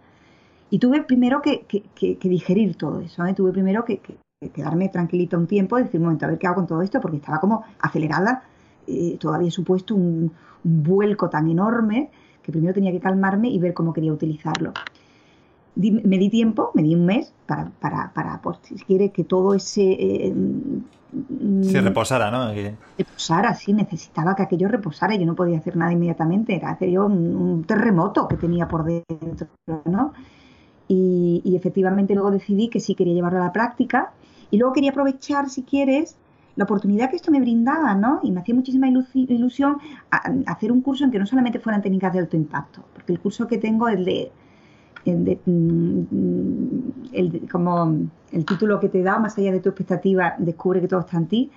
Y 0.71 0.79
tuve 0.79 1.03
primero 1.03 1.43
que, 1.43 1.67
digerir 2.23 2.77
todo 2.77 3.01
eso, 3.01 3.25
¿eh? 3.27 3.35
tuve 3.35 3.53
primero 3.53 3.85
que, 3.85 4.01
quedarme 4.55 4.89
tranquilita 4.89 5.37
un 5.37 5.47
tiempo, 5.47 5.77
decir, 5.77 6.01
un 6.01 6.05
momento, 6.05 6.27
a 6.27 6.29
ver 6.29 6.39
qué 6.39 6.47
hago 6.47 6.57
con 6.57 6.67
todo 6.67 6.83
esto, 6.83 7.01
porque 7.01 7.19
estaba 7.19 7.41
como 7.41 7.65
acelerada, 7.81 8.45
eh, 8.91 9.17
todavía 9.19 9.51
supuesto 9.51 9.95
un, 9.95 10.33
vuelco 10.63 11.31
tan 11.31 11.49
enorme 11.49 12.11
que 12.43 12.53
primero 12.53 12.75
tenía 12.75 12.93
que 12.93 13.01
calmarme 13.01 13.49
y 13.49 13.59
ver 13.59 13.73
cómo 13.73 13.93
quería 13.93 14.13
utilizarlo. 14.13 14.73
me 15.77 16.19
di 16.19 16.29
tiempo, 16.29 16.71
me 16.75 16.83
di 16.83 16.95
un 16.95 17.07
mes 17.07 17.33
para, 17.47 17.71
para, 17.81 18.13
para 18.13 18.41
pues, 18.43 18.59
si 18.63 18.75
quiere, 18.77 19.11
que 19.11 19.25
todo 19.25 19.55
ese... 19.55 19.83
Eh, 19.83 20.35
se 21.63 21.81
reposara, 21.81 22.31
¿no? 22.31 22.53
Reposara, 22.97 23.55
sí, 23.55 23.73
necesitaba 23.73 24.37
que 24.37 24.45
aquello 24.45 24.69
reposara. 24.69 25.17
Yo 25.17 25.27
no 25.27 25.35
podía 25.35 25.59
hacer 25.59 25.77
nada 25.77 25.93
inmediatamente, 25.93 26.55
era 26.55 26.71
aquello 26.71 27.07
un, 27.07 27.35
un 27.35 27.65
terremoto 27.65 28.29
que 28.29 28.37
tenía 28.37 28.69
por 28.69 28.85
dentro, 28.85 29.49
¿no? 29.87 30.13
Y, 30.93 31.55
efectivamente 31.55 32.15
luego 32.15 32.33
decidí 32.33 32.69
que 32.69 32.81
sí 32.81 32.97
quería 32.97 33.15
llevarlo 33.15 33.41
a 33.41 33.45
la 33.45 33.53
práctica 33.53 34.11
y 34.51 34.59
luego 34.59 34.73
quería 34.73 34.91
aprovechar, 34.91 35.49
si 35.49 35.63
quieres, 35.63 36.17
la 36.61 36.65
oportunidad 36.65 37.09
que 37.09 37.17
esto 37.17 37.33
me 37.33 37.41
brindaba, 37.41 37.95
¿no? 37.95 38.21
Y 38.23 38.31
me 38.31 38.41
hacía 38.41 38.55
muchísima 38.55 38.87
ilusión 38.87 39.79
hacer 40.45 40.71
un 40.71 40.83
curso 40.83 41.05
en 41.05 41.11
que 41.11 41.19
no 41.19 41.25
solamente 41.25 41.59
fueran 41.59 41.81
técnicas 41.81 42.13
de 42.13 42.19
alto 42.19 42.37
impacto, 42.37 42.85
porque 42.93 43.15
el 43.15 43.19
curso 43.19 43.49
que 43.49 43.57
tengo 43.57 43.89
es 43.89 44.05
de, 44.05 44.31
mm, 45.47 47.47
como 47.51 47.97
el 48.31 48.45
título 48.45 48.79
que 48.79 48.91
te 48.91 49.03
da, 49.03 49.19
más 49.19 49.39
allá 49.39 49.53
de 49.53 49.61
tu 49.61 49.71
expectativa, 49.71 50.35
descubre 50.37 50.83
que 50.83 50.89
todo 50.89 51.01
está 51.01 51.17
en 51.17 51.27
ti. 51.29 51.51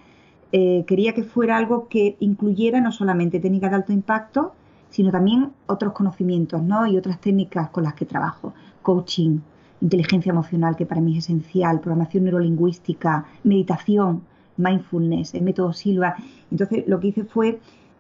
Eh, 0.53 0.85
quería 0.87 1.13
que 1.13 1.23
fuera 1.23 1.57
algo 1.57 1.89
que 1.89 2.15
incluyera 2.21 2.79
no 2.79 2.93
solamente 2.93 3.41
técnicas 3.41 3.71
de 3.71 3.75
alto 3.75 3.91
impacto, 3.91 4.53
sino 4.89 5.11
también 5.11 5.51
otros 5.65 5.91
conocimientos, 5.91 6.63
¿no? 6.63 6.87
Y 6.87 6.95
otras 6.95 7.19
técnicas 7.19 7.71
con 7.71 7.83
las 7.83 7.95
que 7.95 8.05
trabajo 8.05 8.53
coaching, 8.81 9.39
inteligencia 9.81 10.29
emocional, 10.29 10.77
que 10.77 10.85
para 10.85 11.01
mí 11.01 11.17
es 11.17 11.25
esencial, 11.25 11.81
programación 11.81 12.23
neurolingüística, 12.23 13.25
meditación, 13.43 14.23
mindfulness, 14.57 15.33
el 15.33 15.43
método 15.43 15.73
Silva. 15.73 16.15
Entonces 16.51 16.83
lo 16.87 16.99
que 16.99 17.07
hice 17.07 17.23
fue 17.23 17.59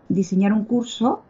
diseñar 0.09 0.53
un 0.53 0.65
curso 0.65 1.23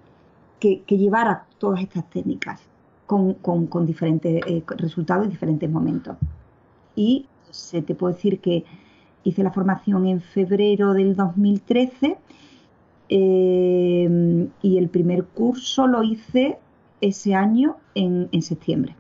que, 0.60 0.84
llevara 0.88 1.46
todas 1.58 1.82
estas 1.82 2.10
técnicas 2.10 2.62
con, 3.06 3.86
diferentes 3.86 4.42
eh, 4.48 4.64
resultados 4.78 5.26
en 5.26 5.32
diferentes 5.32 5.70
momentos. 5.70 6.18
Y 6.96 7.28
se 7.52 7.82
te 7.82 7.96
puedo 7.96 8.14
decir 8.14 8.40
que 8.40 8.64
hice 9.24 9.44
la 9.44 9.52
formación 9.52 10.08
en 10.08 10.22
febrero 10.22 10.94
del 10.94 11.16
2013 11.16 12.18
eh, 13.10 14.50
y 14.62 14.78
el 14.78 14.90
primer 14.90 15.26
curso 15.26 15.88
lo 15.88 16.04
hice 16.04 16.58
ese 17.02 17.36
año 17.36 17.78
en 17.94 18.42
septiembre. 18.42 18.96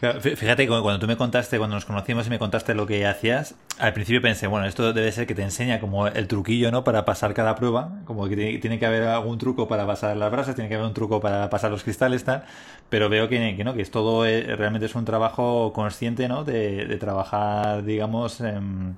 Fíjate, 0.00 0.68
cuando 0.68 1.00
tú 1.00 1.08
me 1.08 1.16
contaste, 1.16 1.58
cuando 1.58 1.74
nos 1.74 1.84
conocimos 1.84 2.28
y 2.28 2.30
me 2.30 2.38
contaste 2.38 2.72
lo 2.72 2.86
que 2.86 3.04
hacías, 3.04 3.56
al 3.80 3.92
principio 3.94 4.22
pensé, 4.22 4.46
bueno, 4.46 4.64
esto 4.64 4.92
debe 4.92 5.10
ser 5.10 5.26
que 5.26 5.34
te 5.34 5.42
enseña 5.42 5.80
como 5.80 6.06
el 6.06 6.28
truquillo, 6.28 6.70
¿no? 6.70 6.84
Para 6.84 7.04
pasar 7.04 7.34
cada 7.34 7.56
prueba, 7.56 7.98
como 8.04 8.28
que 8.28 8.36
tiene, 8.60 8.78
que 8.78 8.86
haber 8.86 9.02
algún 9.02 9.38
truco 9.38 9.66
para 9.66 9.88
pasar 9.88 10.16
las 10.16 10.30
brasas, 10.30 10.54
tiene 10.54 10.68
que 10.68 10.76
haber 10.76 10.86
un 10.86 10.94
truco 10.94 11.18
para 11.18 11.50
pasar 11.50 11.72
los 11.72 11.82
cristales, 11.82 12.22
tal, 12.22 12.44
pero 12.88 13.08
veo 13.08 13.28
que, 13.28 13.64
no, 13.64 13.74
que 13.74 13.82
es 13.82 13.90
todo, 13.90 14.24
eh, 14.24 14.54
realmente 14.54 14.86
es 14.86 14.94
un 14.94 15.04
trabajo 15.04 15.72
consciente, 15.72 16.28
¿no? 16.28 16.44
De, 16.44 16.96
trabajar, 17.00 17.82
digamos, 17.82 18.40
en, 18.40 18.94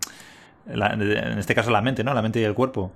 este 1.39 1.55
caso 1.55 1.71
la 1.71 1.81
mente, 1.81 2.05
¿no? 2.05 2.13
La 2.13 2.21
mente 2.21 2.41
y 2.41 2.45
el 2.45 2.53
cuerpo. 2.53 2.93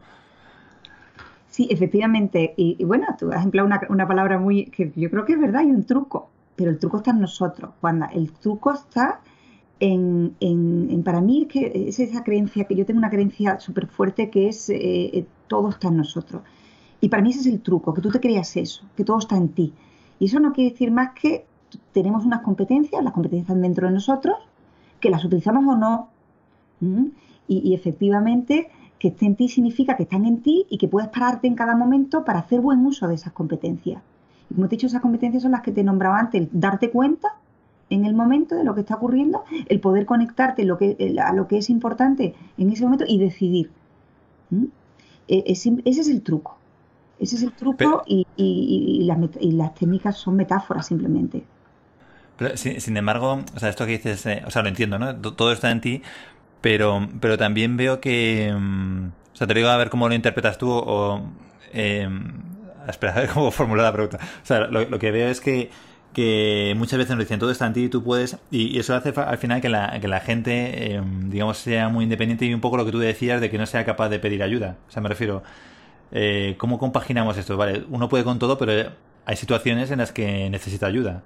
Sí, 1.49 1.69
efectivamente. 1.71 2.53
Y, 2.59 2.85
bueno, 2.85 3.07
tú 3.19 3.33
has 3.33 3.45
empleado 3.45 3.67
una, 3.67 3.81
una 3.89 4.07
palabra 4.07 4.39
muy, 4.39 4.67
que 4.67 4.93
yo 4.95 5.09
creo 5.09 5.25
que 5.25 5.33
es 5.33 5.41
verdad, 5.41 5.63
hay 5.63 5.71
un 5.71 5.85
truco 5.85 6.34
pero 6.57 6.71
el 6.71 6.79
truco 6.79 6.99
está 6.99 7.11
en 7.11 7.21
nosotros, 7.21 7.73
Juana. 7.81 8.07
El 8.13 8.33
truco 8.33 8.73
está 8.73 9.21
en, 9.81 10.37
en, 10.41 11.03
para 11.03 11.21
mí 11.21 11.43
es 11.43 11.49
que 11.49 11.89
es 11.89 11.99
esa 11.99 12.23
creencia, 12.23 12.65
que 12.65 12.75
yo 12.75 12.87
tengo 12.87 12.99
una 12.99 13.11
creencia 13.11 13.59
súper 13.61 13.87
fuerte 13.87 14.31
que 14.31 14.49
es 14.49 14.71
eh, 14.71 14.77
eh, 14.79 15.27
todo 15.49 15.71
está 15.71 15.89
en 15.89 15.97
nosotros. 15.97 16.43
Y 17.01 17.09
para 17.09 17.23
mí 17.23 17.31
ese 17.31 17.41
es 17.41 17.47
el 17.47 17.61
truco, 17.61 17.93
que 17.93 18.01
tú 18.01 18.11
te 18.11 18.21
creas 18.21 18.57
eso, 18.57 18.85
que 18.97 19.05
todo 19.05 19.19
está 19.19 19.37
en 19.37 19.49
ti. 19.49 19.75
Y 20.19 20.27
eso 20.27 20.41
no 20.41 20.53
quiere 20.53 20.71
decir 20.71 20.91
más 20.91 21.11
que 21.11 21.45
tenemos 21.93 22.25
unas 22.25 22.41
competencias, 22.43 23.03
las 23.03 23.13
competencias 23.13 23.49
están 23.49 23.63
dentro 23.63 23.89
de 23.89 23.95
nosotros, 23.95 24.37
que 25.01 25.11
las 25.11 25.25
utilizamos 25.25 25.67
o 25.67 25.77
no. 25.77 26.09
Y, 27.47 27.59
y, 27.59 27.75
efectivamente, 27.75 28.71
que 28.99 29.09
esté 29.09 29.27
en 29.27 29.37
ti 29.37 29.49
significa 29.49 29.97
que 29.97 30.05
están 30.05 30.25
en 30.25 30.41
ti 30.41 30.67
y 30.71 30.79
que 30.79 30.89
puedes 30.89 31.09
pararte 31.09 31.47
en 31.47 31.55
cada 31.55 31.77
momento 31.77 32.25
para 32.25 32.41
hacer 32.41 32.61
buen 32.61 32.85
uso 32.87 33.09
de 33.09 33.15
esas 33.15 33.33
competencias. 33.33 34.03
Y 34.51 34.55
como 34.55 34.69
te 34.69 34.75
he 34.75 34.77
dicho, 34.77 34.87
esas 34.87 35.03
competencias 35.03 35.43
son 35.43 35.53
las 35.53 35.63
que 35.63 35.73
te 35.73 35.83
nombraba 35.83 36.19
antes, 36.19 36.43
el 36.43 36.49
darte 36.53 36.91
cuenta 36.91 37.37
en 37.91 38.05
el 38.05 38.15
momento 38.15 38.55
de 38.55 38.65
lo 38.65 38.75
que 38.75 38.81
está 38.81 38.97
ocurriendo, 38.97 39.45
el 39.69 39.81
poder 39.81 40.07
conectarte 40.07 40.65
lo 40.65 40.79
que, 40.79 41.15
a 41.23 41.33
lo 41.33 41.47
que 41.47 41.59
es 41.59 41.71
importante 41.71 42.35
en 42.57 42.71
ese 42.71 42.85
momento 42.85 43.05
y 43.07 43.19
decidir. 43.19 43.71
¿Mm? 44.51 44.65
E, 45.29 45.45
ese 45.47 45.81
es 45.85 46.09
el 46.09 46.23
truco. 46.23 46.59
Ese 47.21 47.37
es 47.37 47.43
el 47.43 47.53
truco 47.53 48.03
y, 48.07 48.27
y, 48.37 49.05
las, 49.05 49.75
técnicas 49.75 50.17
son 50.17 50.37
metáforas 50.37 50.87
simplemente. 50.87 51.45
Pero, 52.37 52.57
sin, 52.57 52.97
embargo, 52.97 53.45
o 53.55 53.59
sea, 53.61 53.69
esto 53.69 53.87
que 53.87 53.93
dices, 53.93 54.27
eh, 54.27 54.43
o 54.45 54.51
sea, 54.51 54.63
lo 54.63 54.69
entiendo, 54.69 54.99
¿no? 54.99 55.15
Todo 55.17 55.53
está 55.53 55.71
en 55.71 55.81
ti, 55.81 56.03
pero, 56.61 57.09
pero 57.21 57.39
también 57.39 57.77
veo 57.77 58.01
que, 58.01 58.53
mm, 58.53 59.07
o 59.33 59.37
sea, 59.37 59.47
te 59.47 59.55
digo 59.55 59.69
a 59.69 59.77
ver 59.77 59.91
cómo 59.91 60.09
lo 60.09 60.15
interpretas 60.15 60.59
tú 60.59 60.71
o, 60.71 61.23
eh, 61.73 62.09
espera, 62.89 63.15
a 63.15 63.21
ver 63.21 63.29
cómo 63.31 63.51
formular 63.51 63.85
la 63.85 63.93
pregunta. 63.93 64.19
O 64.43 64.47
sea, 64.47 64.67
lo, 64.67 64.99
que 64.99 65.11
veo 65.11 65.29
es 65.29 65.41
que, 65.41 65.71
muchas 66.77 66.99
veces 66.99 67.17
nos 67.17 67.25
dicen 67.25 67.41
todo 67.41 67.51
está 67.51 67.67
en 67.67 67.73
ti 67.73 67.85
y 67.85 67.89
tú 67.89 68.03
puedes, 68.03 68.39
y, 68.51 68.79
eso 68.79 68.95
hace 68.95 69.13
al 69.17 69.39
final 69.39 69.61
que 69.61 69.69
la, 69.69 70.21
gente, 70.21 70.95
em, 70.95 71.31
digamos, 71.31 71.59
sea 71.59 71.89
muy 71.89 72.05
independiente 72.05 72.45
y 72.47 72.55
un 72.55 72.61
poco 72.61 72.77
lo 72.77 72.85
que 72.85 72.93
tú 72.93 72.99
decías 72.99 73.41
de 73.41 73.51
que 73.51 73.59
no 73.59 73.67
sea 73.67 73.85
capaz 73.85 74.09
de 74.09 74.19
pedir 74.19 74.43
ayuda. 74.43 74.77
O 74.89 74.91
sea, 74.91 75.03
me 75.03 75.09
refiero, 75.09 75.43
eh, 76.13 76.55
¿cómo 76.59 76.79
compaginamos 76.79 77.37
esto? 77.37 77.57
Vale, 77.57 77.85
uno 77.91 78.09
puede 78.09 78.25
con 78.25 78.39
todo, 78.39 78.59
pero 78.59 78.93
hay 79.27 79.37
situaciones 79.37 79.91
en 79.91 79.99
las 79.99 80.13
que 80.13 80.49
necesita 80.51 80.87
ayuda. 80.87 81.23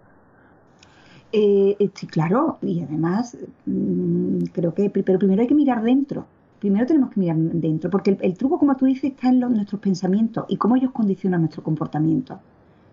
Eh, 1.32 1.76
eh 1.78 1.90
sí, 1.94 2.06
claro, 2.06 2.58
y 2.62 2.82
además 2.82 3.36
mm, 3.66 4.44
creo 4.52 4.72
que 4.72 4.88
pero 4.88 5.18
primero 5.18 5.42
hay 5.42 5.48
que 5.48 5.54
mirar 5.54 5.82
dentro 5.82 6.26
primero 6.58 6.86
tenemos 6.86 7.10
que 7.10 7.20
mirar 7.20 7.36
dentro, 7.36 7.90
porque 7.90 8.16
el, 8.20 8.36
truco, 8.36 8.58
como 8.58 8.76
tú 8.76 8.86
dices, 8.86 9.12
está 9.12 9.28
en 9.28 9.40
nuestros 9.40 9.80
pensamientos 9.80 10.44
y 10.48 10.56
cómo 10.56 10.76
ellos 10.76 10.92
condicionan 10.92 11.40
nuestro 11.40 11.62
comportamiento. 11.62 12.40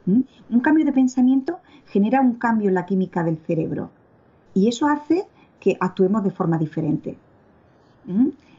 Un 0.05 0.59
cambio 0.61 0.85
de 0.85 0.91
pensamiento 0.91 1.59
genera 1.87 2.21
un 2.21 2.35
cambio 2.35 2.69
en 2.69 2.75
la 2.75 2.85
química 2.85 3.23
del 3.23 3.37
cerebro 3.37 3.89
y 4.53 4.67
eso 4.67 4.87
hace 4.87 5.25
que 5.59 5.77
actuemos 5.79 6.23
de 6.23 6.31
forma 6.31 6.57
diferente. 6.57 7.17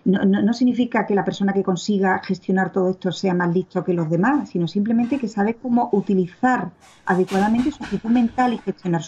No, 0.04 0.52
significa 0.52 1.06
que 1.06 1.14
la 1.14 1.24
persona 1.24 1.52
que 1.52 1.62
consiga 1.62 2.20
gestionar 2.22 2.70
todo 2.70 2.90
esto 2.90 3.10
sea 3.10 3.34
más 3.34 3.52
listo 3.52 3.84
que 3.84 3.92
los 3.92 4.08
demás, 4.08 4.50
sino 4.50 4.68
simplemente 4.68 5.18
que 5.18 5.28
sabe 5.28 5.54
cómo 5.54 5.88
utilizar 5.92 6.70
adecuadamente 7.04 7.72
su 7.72 7.82
actitud 7.82 8.10
mental 8.10 8.54
y 8.54 8.58
gestionar 8.58 9.02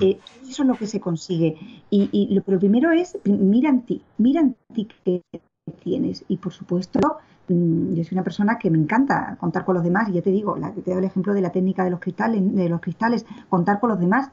Eh, 0.00 0.18
eso 0.48 0.62
es 0.62 0.68
lo 0.68 0.74
que 0.74 0.86
se 0.86 1.00
consigue. 1.00 1.56
Y, 1.90 2.34
lo, 2.34 2.42
pero 2.42 2.58
primero 2.58 2.90
es, 2.90 3.18
mira 3.24 3.68
en 3.68 3.82
ti, 3.82 4.02
mira 4.18 4.40
en 4.40 4.56
ti 4.74 4.88
qué 5.04 5.22
tienes. 5.82 6.24
Y 6.28 6.38
por 6.38 6.52
supuesto, 6.52 7.18
mm, 7.48 7.94
yo 7.94 8.04
soy 8.04 8.16
una 8.16 8.24
persona 8.24 8.58
que 8.58 8.70
me 8.70 8.78
encanta 8.78 9.36
contar 9.38 9.64
con 9.64 9.74
los 9.74 9.84
demás. 9.84 10.08
Y 10.08 10.12
ya 10.12 10.22
te 10.22 10.30
digo, 10.30 10.56
la, 10.56 10.72
te 10.72 10.90
doy 10.90 10.98
el 10.98 11.04
ejemplo 11.04 11.34
de 11.34 11.40
la 11.40 11.50
técnica 11.50 11.84
de 11.84 11.90
los 11.90 12.00
cristales, 12.00 12.54
de 12.54 12.68
los 12.68 12.80
cristales, 12.80 13.26
contar 13.48 13.80
con 13.80 13.90
los 13.90 14.00
demás. 14.00 14.30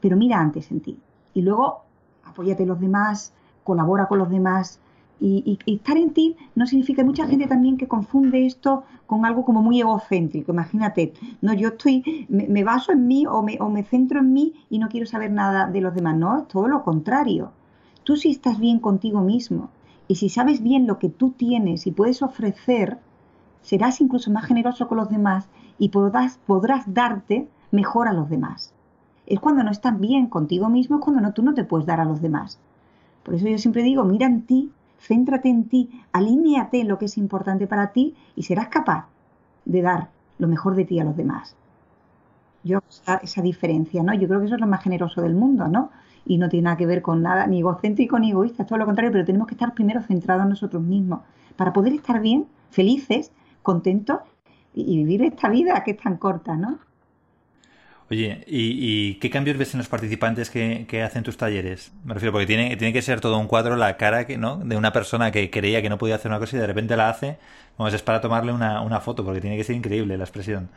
Pero 0.00 0.16
mira 0.16 0.38
antes 0.38 0.70
en 0.70 0.80
ti. 0.80 0.98
Y 1.34 1.42
luego 1.42 1.82
apóyate 2.24 2.62
en 2.62 2.68
los 2.68 2.80
demás, 2.80 3.32
colabora 3.64 4.06
con 4.06 4.18
los 4.18 4.30
demás, 4.30 4.80
y, 5.18 5.58
estar 5.66 5.96
en 5.96 6.10
ti 6.10 6.36
no 6.54 6.66
significa, 6.66 7.02
hay 7.02 7.06
mucha 7.06 7.26
gente 7.26 7.46
también 7.46 7.78
que 7.78 7.88
confunde 7.88 8.44
esto 8.44 8.84
con 9.06 9.24
algo 9.24 9.44
como 9.44 9.62
muy 9.62 9.80
egocéntrico. 9.80 10.52
Imagínate, 10.52 11.14
no, 11.40 11.54
yo 11.54 11.68
estoy, 11.68 12.26
me, 12.28 12.64
baso 12.64 12.92
en 12.92 13.06
mí 13.06 13.26
o 13.26 13.42
me, 13.42 13.56
o 13.60 13.68
me, 13.68 13.82
centro 13.82 14.20
en 14.20 14.32
mí 14.32 14.54
y 14.68 14.78
no 14.78 14.88
quiero 14.88 15.06
saber 15.06 15.30
nada 15.30 15.68
de 15.70 15.80
los 15.80 15.94
demás. 15.94 16.16
No, 16.16 16.38
es 16.38 16.48
todo 16.48 16.68
lo 16.68 16.82
contrario. 16.82 17.52
Tú 18.04 18.16
si 18.16 18.30
estás 18.30 18.58
bien 18.58 18.78
contigo 18.78 19.20
mismo 19.20 19.70
y 20.06 20.16
si 20.16 20.28
sabes 20.28 20.62
bien 20.62 20.86
lo 20.86 20.98
que 20.98 21.08
tú 21.08 21.30
tienes 21.30 21.86
y 21.86 21.92
puedes 21.92 22.22
ofrecer, 22.22 22.98
serás 23.62 24.00
incluso 24.00 24.30
más 24.30 24.44
generoso 24.44 24.86
con 24.86 24.98
los 24.98 25.08
demás 25.08 25.48
y 25.78 25.88
podrás, 25.88 26.38
podrás 26.46 26.92
darte 26.92 27.48
mejor 27.70 28.06
a 28.08 28.12
los 28.12 28.28
demás. 28.28 28.74
Es 29.26 29.40
cuando 29.40 29.64
no 29.64 29.70
estás 29.70 29.98
bien 29.98 30.26
contigo 30.26 30.68
mismo, 30.68 30.96
es 30.96 31.02
cuando 31.02 31.22
no, 31.22 31.32
tú 31.32 31.42
no 31.42 31.54
te 31.54 31.64
puedes 31.64 31.86
dar 31.86 32.00
a 32.00 32.04
los 32.04 32.20
demás. 32.20 32.60
Por 33.24 33.34
eso 33.34 33.48
yo 33.48 33.58
siempre 33.58 33.82
digo, 33.82 34.04
mira 34.04 34.26
en 34.26 34.42
ti 34.42 34.70
céntrate 34.98 35.48
en 35.48 35.68
ti, 35.68 35.90
alíñate 36.12 36.80
en 36.80 36.88
lo 36.88 36.98
que 36.98 37.06
es 37.06 37.18
importante 37.18 37.66
para 37.66 37.92
ti 37.92 38.14
y 38.34 38.42
serás 38.42 38.68
capaz 38.68 39.06
de 39.64 39.82
dar 39.82 40.10
lo 40.38 40.48
mejor 40.48 40.74
de 40.74 40.84
ti 40.84 41.00
a 41.00 41.04
los 41.04 41.16
demás. 41.16 41.56
Yo, 42.62 42.80
esa, 42.88 43.16
esa 43.18 43.42
diferencia, 43.42 44.02
¿no? 44.02 44.12
Yo 44.14 44.26
creo 44.26 44.40
que 44.40 44.46
eso 44.46 44.56
es 44.56 44.60
lo 44.60 44.66
más 44.66 44.82
generoso 44.82 45.22
del 45.22 45.34
mundo, 45.34 45.68
¿no? 45.68 45.90
Y 46.24 46.38
no 46.38 46.48
tiene 46.48 46.64
nada 46.64 46.76
que 46.76 46.86
ver 46.86 47.02
con 47.02 47.22
nada, 47.22 47.46
ni 47.46 47.60
egocéntrico 47.60 48.18
ni 48.18 48.30
egoísta, 48.30 48.64
es 48.64 48.68
todo 48.68 48.78
lo 48.78 48.86
contrario, 48.86 49.12
pero 49.12 49.24
tenemos 49.24 49.46
que 49.46 49.54
estar 49.54 49.72
primero 49.74 50.02
centrados 50.02 50.42
en 50.44 50.50
nosotros 50.50 50.82
mismos 50.82 51.20
para 51.54 51.72
poder 51.72 51.92
estar 51.92 52.20
bien, 52.20 52.46
felices, 52.70 53.32
contentos 53.62 54.18
y 54.74 54.96
vivir 54.96 55.22
esta 55.22 55.48
vida 55.48 55.82
que 55.84 55.92
es 55.92 55.96
tan 55.98 56.16
corta, 56.16 56.56
¿no? 56.56 56.78
Oye, 58.08 58.44
¿y, 58.46 59.14
qué 59.14 59.30
cambios 59.30 59.58
ves 59.58 59.74
en 59.74 59.78
los 59.78 59.88
participantes 59.88 60.48
que, 60.48 61.02
hacen 61.02 61.24
tus 61.24 61.36
talleres? 61.36 61.92
Me 62.04 62.14
refiero, 62.14 62.30
porque 62.30 62.46
tiene, 62.46 62.76
tiene 62.76 62.92
que 62.92 63.02
ser 63.02 63.20
todo 63.20 63.36
un 63.36 63.48
cuadro 63.48 63.74
la 63.74 63.96
cara 63.96 64.28
que, 64.28 64.38
¿no? 64.38 64.58
de 64.58 64.76
una 64.76 64.92
persona 64.92 65.32
que 65.32 65.50
creía 65.50 65.82
que 65.82 65.88
no 65.88 65.98
podía 65.98 66.14
hacer 66.14 66.30
una 66.30 66.38
cosa 66.38 66.56
y 66.56 66.60
de 66.60 66.68
repente 66.68 66.96
la 66.96 67.08
hace. 67.08 67.36
Vamos, 67.76 67.92
es 67.94 68.02
para 68.02 68.20
tomarle 68.20 68.52
una, 68.52 69.00
foto, 69.00 69.24
porque 69.24 69.40
tiene 69.40 69.56
que 69.56 69.64
ser 69.64 69.74
increíble 69.74 70.16
la 70.16 70.22
expresión. 70.22 70.68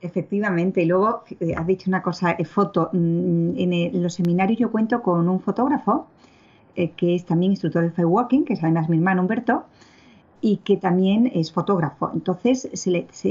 Efectivamente, 0.00 0.82
y 0.82 0.86
luego 0.86 1.22
eh, 1.38 1.54
has 1.54 1.66
dicho 1.66 1.90
una 1.90 2.02
cosa, 2.02 2.32
eh, 2.32 2.46
foto. 2.46 2.88
Mm, 2.92 3.52
en, 3.58 4.02
los 4.02 4.14
seminarios 4.14 4.58
yo 4.58 4.70
cuento 4.70 5.02
con 5.02 5.28
un 5.28 5.38
fotógrafo 5.38 6.06
eh, 6.74 6.92
que 6.92 7.14
es 7.14 7.26
también 7.26 7.52
instructor 7.52 7.82
de 7.82 7.90
firewalking, 7.90 8.46
que 8.46 8.54
es 8.54 8.62
además 8.62 8.88
mi 8.88 8.96
hermano 8.96 9.20
Humberto, 9.20 9.66
y 10.40 10.56
que 10.58 10.78
también 10.78 11.30
es 11.34 11.52
fotógrafo. 11.52 12.10
Entonces, 12.14 12.68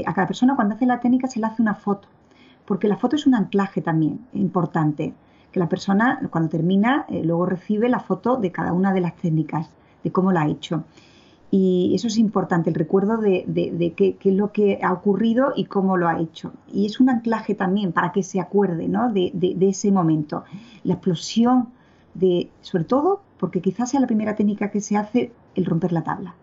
a 0.06 0.14
cada 0.14 0.28
persona 0.28 0.54
cuando 0.54 0.76
hace 0.76 0.86
la 0.86 1.00
técnica 1.00 1.26
se 1.26 1.40
le 1.40 1.46
hace 1.46 1.60
una 1.60 1.74
foto 1.74 2.06
porque 2.66 2.88
la 2.88 2.96
foto 2.96 3.16
es 3.16 3.26
un 3.26 3.34
anclaje 3.34 3.82
también 3.82 4.26
importante, 4.32 5.14
que 5.50 5.60
la 5.60 5.68
persona 5.68 6.20
cuando 6.30 6.48
termina 6.48 7.04
eh, 7.08 7.22
luego 7.24 7.46
recibe 7.46 7.88
la 7.88 8.00
foto 8.00 8.36
de 8.36 8.50
cada 8.50 8.72
una 8.72 8.92
de 8.92 9.00
las 9.00 9.16
técnicas, 9.16 9.68
de 10.02 10.10
cómo 10.10 10.32
la 10.32 10.42
ha 10.42 10.48
hecho. 10.48 10.84
Y 11.50 11.92
eso 11.94 12.06
es 12.06 12.16
importante, 12.16 12.70
el 12.70 12.74
recuerdo 12.74 13.18
de, 13.18 13.92
qué, 13.94 14.16
es 14.18 14.34
lo 14.34 14.52
que 14.52 14.80
ha 14.82 14.90
ocurrido 14.90 15.52
y 15.54 15.66
cómo 15.66 15.98
lo 15.98 16.08
ha 16.08 16.18
hecho. 16.18 16.54
Y 16.72 16.86
es 16.86 16.98
un 16.98 17.10
anclaje 17.10 17.54
también 17.54 17.92
para 17.92 18.10
que 18.10 18.22
se 18.22 18.40
acuerde 18.40 18.88
¿no? 18.88 19.12
de, 19.12 19.56
ese 19.60 19.92
momento. 19.92 20.44
La 20.82 20.94
explosión 20.94 21.68
de, 22.14 22.48
sobre 22.62 22.84
todo, 22.84 23.20
porque 23.36 23.60
quizás 23.60 23.90
sea 23.90 24.00
la 24.00 24.06
primera 24.06 24.34
técnica 24.34 24.70
que 24.70 24.80
se 24.80 24.96
hace, 24.96 25.30
el 25.54 25.66
romper 25.66 25.92
la 25.92 26.02
tabla. 26.02 26.34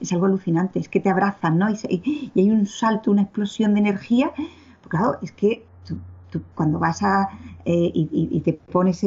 Es 0.00 0.12
algo 0.14 0.24
alucinante, 0.24 0.78
es 0.78 0.88
que 0.88 1.00
te 1.00 1.10
abrazan, 1.10 1.58
¿no? 1.58 1.66
y 1.70 2.32
hay 2.34 2.50
un 2.50 2.64
salto, 2.64 3.10
una 3.10 3.22
explosión 3.22 3.74
de 3.74 3.80
energía 3.80 4.32
claro, 4.88 5.18
es 5.22 5.32
que 5.32 5.64
tú, 6.30 6.42
cuando 6.54 6.78
vas 6.78 7.02
a 7.02 7.28
eh, 7.64 7.90
y, 7.94 8.40
te 8.40 8.52
pones 8.52 9.04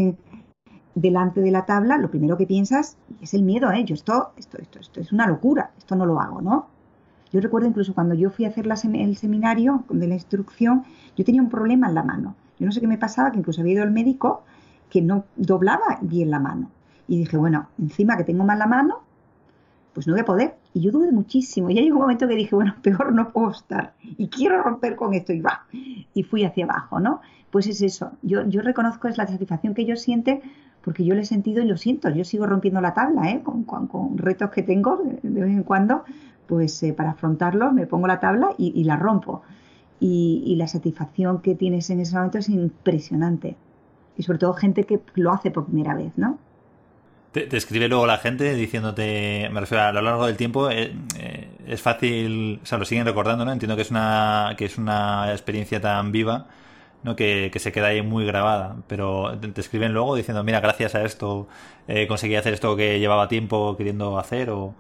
delante 0.96 1.42
de 1.42 1.52
la 1.52 1.66
tabla, 1.66 1.98
lo 1.98 2.10
primero 2.10 2.38
que 2.38 2.48
piensas 2.48 2.98
es 3.22 3.34
el 3.34 3.44
miedo, 3.44 3.72
¿eh? 3.72 3.84
Yo 3.86 3.96
esto, 3.96 4.32
esto, 4.38 4.58
esto, 4.58 4.80
esto 4.80 5.00
es 5.00 5.12
una 5.12 5.28
locura, 5.28 5.72
esto 5.78 5.96
no 5.96 6.06
lo 6.06 6.20
hago, 6.20 6.42
¿no? 6.42 6.68
Yo 7.32 7.40
recuerdo 7.40 7.68
incluso 7.68 7.94
cuando 7.94 8.14
yo 8.14 8.30
fui 8.30 8.46
a 8.46 8.50
hacer 8.50 8.68
el 8.68 9.18
seminario 9.18 9.86
de 9.90 10.08
la 10.08 10.16
instrucción, 10.16 10.84
yo 11.16 11.24
tenía 11.24 11.42
un 11.42 11.50
problema 11.50 11.88
en 11.88 11.96
la 11.96 12.04
mano. 12.04 12.36
Yo 12.60 12.66
no 12.66 12.72
sé 12.72 12.82
qué 12.82 12.88
me 12.88 12.98
pasaba, 12.98 13.32
que 13.32 13.40
incluso 13.40 13.62
había 13.62 13.74
ido 13.74 13.84
al 13.84 13.92
médico 13.92 14.44
que 14.90 15.02
no 15.02 15.24
doblaba 15.38 16.00
bien 16.02 16.30
la 16.30 16.40
mano. 16.40 16.70
Y 17.08 17.18
dije, 17.18 17.38
bueno, 17.38 17.70
encima 17.80 18.18
que 18.18 18.26
tengo 18.26 18.44
mal 18.44 18.60
la 18.60 18.68
mano, 18.68 19.00
pues 19.94 20.08
no 20.08 20.14
voy 20.14 20.22
a 20.22 20.26
poder. 20.26 20.58
Y 20.74 20.82
yo 20.82 20.92
dudé 20.92 21.12
muchísimo. 21.12 21.70
Y 21.70 21.80
hay 21.80 21.92
un 21.92 21.98
momento 21.98 22.28
que 22.28 22.36
dije, 22.36 22.56
bueno, 22.56 22.76
peor 22.82 23.14
no 23.14 23.32
puedo 23.32 23.52
estar. 23.52 23.94
Y 24.18 24.30
quiero 24.30 24.62
romper 24.62 24.96
con 24.96 25.14
esto. 25.14 25.34
Y 25.34 25.42
va. 25.42 25.66
Y 26.14 26.24
fui 26.24 26.44
hacia 26.44 26.66
abajo, 26.66 27.00
¿no? 27.00 27.22
Pues 27.50 27.68
es 27.68 27.82
eso. 27.82 28.12
Yo, 28.22 28.48
yo 28.48 28.62
reconozco 28.62 29.08
es 29.08 29.18
la 29.18 29.28
satisfacción 29.28 29.74
que 29.74 29.82
ellos 29.82 30.02
sienten 30.02 30.42
porque 30.84 31.06
yo 31.06 31.14
lo 31.14 31.22
he 31.22 31.26
sentido 31.26 31.62
y 31.62 31.68
lo 31.68 31.78
siento. 31.78 32.10
Yo 32.10 32.24
sigo 32.24 32.46
rompiendo 32.46 32.82
la 32.82 32.94
tabla, 32.94 33.30
¿eh? 33.30 33.42
Con, 33.44 33.64
con, 33.64 34.18
retos 34.18 34.50
que 34.52 34.64
tengo 34.64 35.02
de 35.22 35.42
vez 35.42 35.52
en 35.52 35.64
cuando. 35.64 36.04
Pues 36.48 36.82
eh, 36.84 36.94
para 36.94 37.12
afrontarlos 37.12 37.74
me 37.74 37.88
pongo 37.88 38.08
la 38.08 38.20
tabla 38.20 38.50
y, 38.58 38.84
la 38.84 38.98
rompo. 38.98 39.42
Y, 40.00 40.44
y 40.46 40.56
la 40.56 40.68
satisfacción 40.68 41.42
que 41.42 41.56
tienes 41.56 41.90
en 41.90 42.00
ese 42.00 42.16
momento 42.16 42.40
es 42.40 42.50
impresionante. 42.50 43.56
Y 44.18 44.24
sobre 44.24 44.40
todo 44.40 44.54
gente 44.54 44.86
que 44.86 45.00
lo 45.16 45.32
hace 45.32 45.52
por 45.52 45.66
primera 45.66 45.94
vez, 45.94 46.18
¿no? 46.18 46.40
Te, 47.32 47.56
escribe 47.56 47.88
luego 47.88 48.06
la 48.06 48.18
gente 48.18 48.54
diciéndote, 48.56 49.48
me 49.52 49.62
refiero 49.62 49.84
a 49.84 49.94
lo 49.94 50.02
largo 50.02 50.26
del 50.26 50.36
tiempo, 50.36 50.70
eh, 50.70 50.94
eh, 51.18 51.48
es 51.66 51.82
fácil, 51.82 52.60
o 52.62 52.66
sea, 52.66 52.78
lo 52.78 52.84
siguen 52.84 53.06
recordando, 53.06 53.46
¿no? 53.46 53.54
Entiendo 53.54 53.78
que 53.78 53.84
es 53.84 53.92
una, 53.92 54.56
que 54.58 54.66
es 54.66 54.78
una 54.78 55.32
experiencia 55.32 55.80
tan 55.80 56.12
viva, 56.12 56.48
¿no? 57.04 57.16
Que, 57.16 57.50
se 57.56 57.72
queda 57.72 57.88
ahí 57.88 58.02
muy 58.02 58.26
grabada, 58.26 58.76
pero 58.88 59.38
te, 59.40 59.62
escriben 59.62 59.94
luego 59.94 60.16
diciendo, 60.16 60.44
mira, 60.44 60.60
gracias 60.60 60.94
a 60.94 61.04
esto 61.06 61.48
eh, 61.88 62.06
conseguí 62.08 62.36
hacer 62.36 62.54
esto 62.54 62.76
que 62.76 63.00
llevaba 63.00 63.28
tiempo 63.28 63.78
queriendo 63.78 64.20
hacer 64.20 64.50
o... 64.50 64.76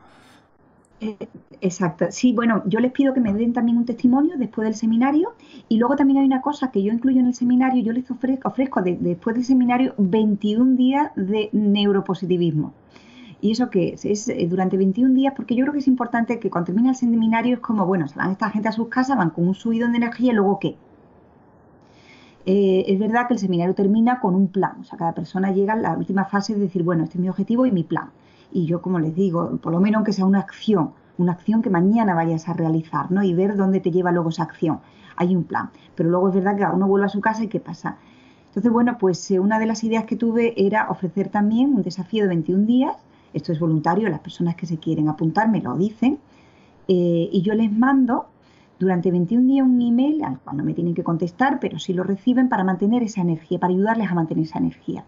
Eh, 1.01 1.17
exacto. 1.61 2.05
Sí, 2.11 2.31
bueno, 2.31 2.61
yo 2.67 2.79
les 2.79 2.91
pido 2.91 3.13
que 3.13 3.19
me 3.19 3.33
den 3.33 3.53
también 3.53 3.77
un 3.77 3.85
testimonio 3.85 4.35
después 4.37 4.65
del 4.65 4.75
seminario 4.75 5.33
y 5.67 5.77
luego 5.77 5.95
también 5.95 6.19
hay 6.19 6.25
una 6.25 6.41
cosa 6.41 6.69
que 6.71 6.83
yo 6.83 6.93
incluyo 6.93 7.19
en 7.19 7.25
el 7.27 7.33
seminario, 7.33 7.83
yo 7.83 7.91
les 7.91 8.09
ofrezco, 8.11 8.47
ofrezco 8.47 8.81
después 8.83 9.35
del 9.35 9.43
seminario 9.43 9.95
21 9.97 10.75
días 10.75 11.11
de 11.15 11.49
neuropositivismo. 11.53 12.73
¿Y 13.41 13.51
eso 13.51 13.71
qué 13.71 13.93
es? 13.93 14.05
Es 14.05 14.27
eh, 14.29 14.45
durante 14.47 14.77
21 14.77 15.15
días, 15.15 15.33
porque 15.35 15.55
yo 15.55 15.63
creo 15.63 15.73
que 15.73 15.79
es 15.79 15.87
importante 15.87 16.39
que 16.39 16.51
cuando 16.51 16.67
termina 16.67 16.91
el 16.91 16.95
seminario 16.95 17.55
es 17.55 17.61
como, 17.61 17.87
bueno, 17.87 18.07
se 18.07 18.15
van 18.19 18.31
esta 18.31 18.51
gente 18.51 18.69
a 18.69 18.71
sus 18.71 18.87
casas, 18.87 19.17
van 19.17 19.31
con 19.31 19.47
un 19.47 19.55
subido 19.55 19.89
de 19.89 19.97
energía 19.97 20.33
y 20.33 20.35
luego 20.35 20.59
qué. 20.59 20.75
Eh, 22.45 22.85
es 22.87 22.99
verdad 22.99 23.27
que 23.27 23.33
el 23.33 23.39
seminario 23.39 23.73
termina 23.73 24.19
con 24.19 24.35
un 24.35 24.47
plan, 24.49 24.73
o 24.81 24.83
sea, 24.83 24.97
cada 24.99 25.13
persona 25.13 25.51
llega 25.51 25.73
a 25.73 25.77
la 25.77 25.97
última 25.97 26.25
fase 26.25 26.53
de 26.53 26.59
decir, 26.61 26.83
bueno, 26.83 27.03
este 27.03 27.17
es 27.17 27.21
mi 27.21 27.29
objetivo 27.29 27.65
y 27.65 27.71
mi 27.71 27.83
plan 27.83 28.11
y 28.51 28.65
yo 28.65 28.81
como 28.81 28.99
les 28.99 29.15
digo, 29.15 29.57
por 29.57 29.71
lo 29.71 29.79
menos 29.79 29.97
aunque 29.97 30.13
sea 30.13 30.25
una 30.25 30.39
acción, 30.39 30.91
una 31.17 31.33
acción 31.33 31.61
que 31.61 31.69
mañana 31.69 32.13
vayas 32.13 32.47
a 32.49 32.53
realizar, 32.53 33.11
¿no? 33.11 33.23
Y 33.23 33.33
ver 33.33 33.55
dónde 33.55 33.79
te 33.79 33.91
lleva 33.91 34.11
luego 34.11 34.29
esa 34.29 34.43
acción. 34.43 34.79
Hay 35.15 35.35
un 35.35 35.43
plan. 35.43 35.69
Pero 35.95 36.09
luego 36.09 36.29
es 36.29 36.35
verdad 36.35 36.57
que 36.57 36.65
uno 36.65 36.87
vuelve 36.87 37.05
a 37.05 37.09
su 37.09 37.21
casa 37.21 37.43
y 37.43 37.47
¿qué 37.47 37.59
pasa? 37.59 37.97
Entonces, 38.47 38.71
bueno, 38.71 38.97
pues 38.99 39.31
eh, 39.31 39.39
una 39.39 39.59
de 39.59 39.65
las 39.65 39.83
ideas 39.83 40.05
que 40.05 40.15
tuve 40.15 40.53
era 40.57 40.89
ofrecer 40.89 41.29
también 41.29 41.73
un 41.73 41.83
desafío 41.83 42.23
de 42.23 42.29
21 42.29 42.65
días. 42.65 42.95
Esto 43.33 43.53
es 43.53 43.59
voluntario, 43.59 44.09
las 44.09 44.19
personas 44.19 44.55
que 44.55 44.65
se 44.65 44.77
quieren 44.77 45.07
apuntar 45.07 45.49
me 45.49 45.61
lo 45.61 45.75
dicen. 45.77 46.19
Eh, 46.87 47.29
y 47.31 47.41
yo 47.43 47.53
les 47.53 47.71
mando 47.71 48.25
durante 48.77 49.11
21 49.11 49.47
días 49.47 49.65
un 49.65 49.81
email 49.81 50.23
al 50.23 50.39
cual 50.39 50.57
no 50.57 50.63
me 50.63 50.73
tienen 50.73 50.95
que 50.95 51.03
contestar, 51.03 51.59
pero 51.61 51.79
sí 51.79 51.93
lo 51.93 52.03
reciben 52.03 52.49
para 52.49 52.63
mantener 52.63 53.03
esa 53.03 53.21
energía, 53.21 53.59
para 53.59 53.71
ayudarles 53.71 54.11
a 54.11 54.15
mantener 54.15 54.43
esa 54.43 54.59
energía. 54.59 55.05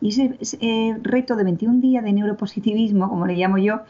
Y 0.00 0.08
ese, 0.08 0.38
eh, 0.60 0.98
reto 1.02 1.36
de 1.36 1.44
21 1.44 1.80
días 1.80 2.02
de 2.02 2.12
neuropositivismo, 2.12 3.08
como 3.08 3.26
le 3.26 3.34
llamo 3.34 3.58
yo, 3.58 3.80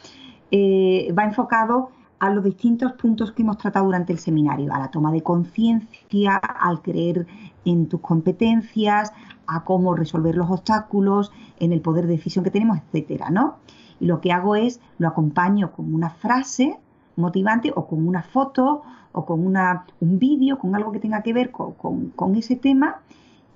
eh, 0.51 1.13
va 1.17 1.25
enfocado 1.25 1.91
a 2.19 2.31
los 2.31 2.45
distintos 2.45 2.93
puntos 2.93 3.33
que 3.33 3.43
hemos 3.43 3.57
tratado 3.57 3.87
durante 3.87 4.13
el 4.13 4.19
seminario, 4.19 4.75
a 4.75 4.79
la 4.79 4.91
toma 4.91 5.11
de 5.13 5.23
conciencia, 5.23 6.37
al 6.37 6.83
creer 6.83 7.27
en 7.65 7.89
tus 7.89 8.01
competencias, 8.01 9.13
a 9.47 9.65
cómo 9.65 9.95
resolver 9.95 10.37
los 10.37 10.51
obstáculos, 10.51 11.33
en 11.59 11.73
el 11.73 11.81
poder 11.81 12.07
de 12.07 12.17
decisión 12.17 12.45
que 12.45 12.51
tenemos, 12.51 12.79
etcétera, 12.79 13.31
¿no? 13.31 13.57
Y 14.01 14.07
lo 14.07 14.21
que 14.21 14.33
hago 14.33 14.57
es 14.57 14.81
lo 14.99 15.09
acompaño 15.09 15.73
con 15.73 15.95
una 15.95 16.11
frase 16.11 16.79
motivante 17.17 17.73
o 17.75 17.87
con 17.87 18.07
una 18.07 18.23
foto 18.23 18.83
o 19.13 19.25
con 19.25 19.45
una, 19.47 19.85
un 20.01 20.19
vídeo, 20.19 20.59
con 20.59 20.75
algo 20.75 20.93
que 20.93 21.01
tenga 21.01 21.23
que 21.23 21.33
ver 21.33 21.51
con, 21.51 22.35
ese 22.37 22.57
tema 22.57 23.01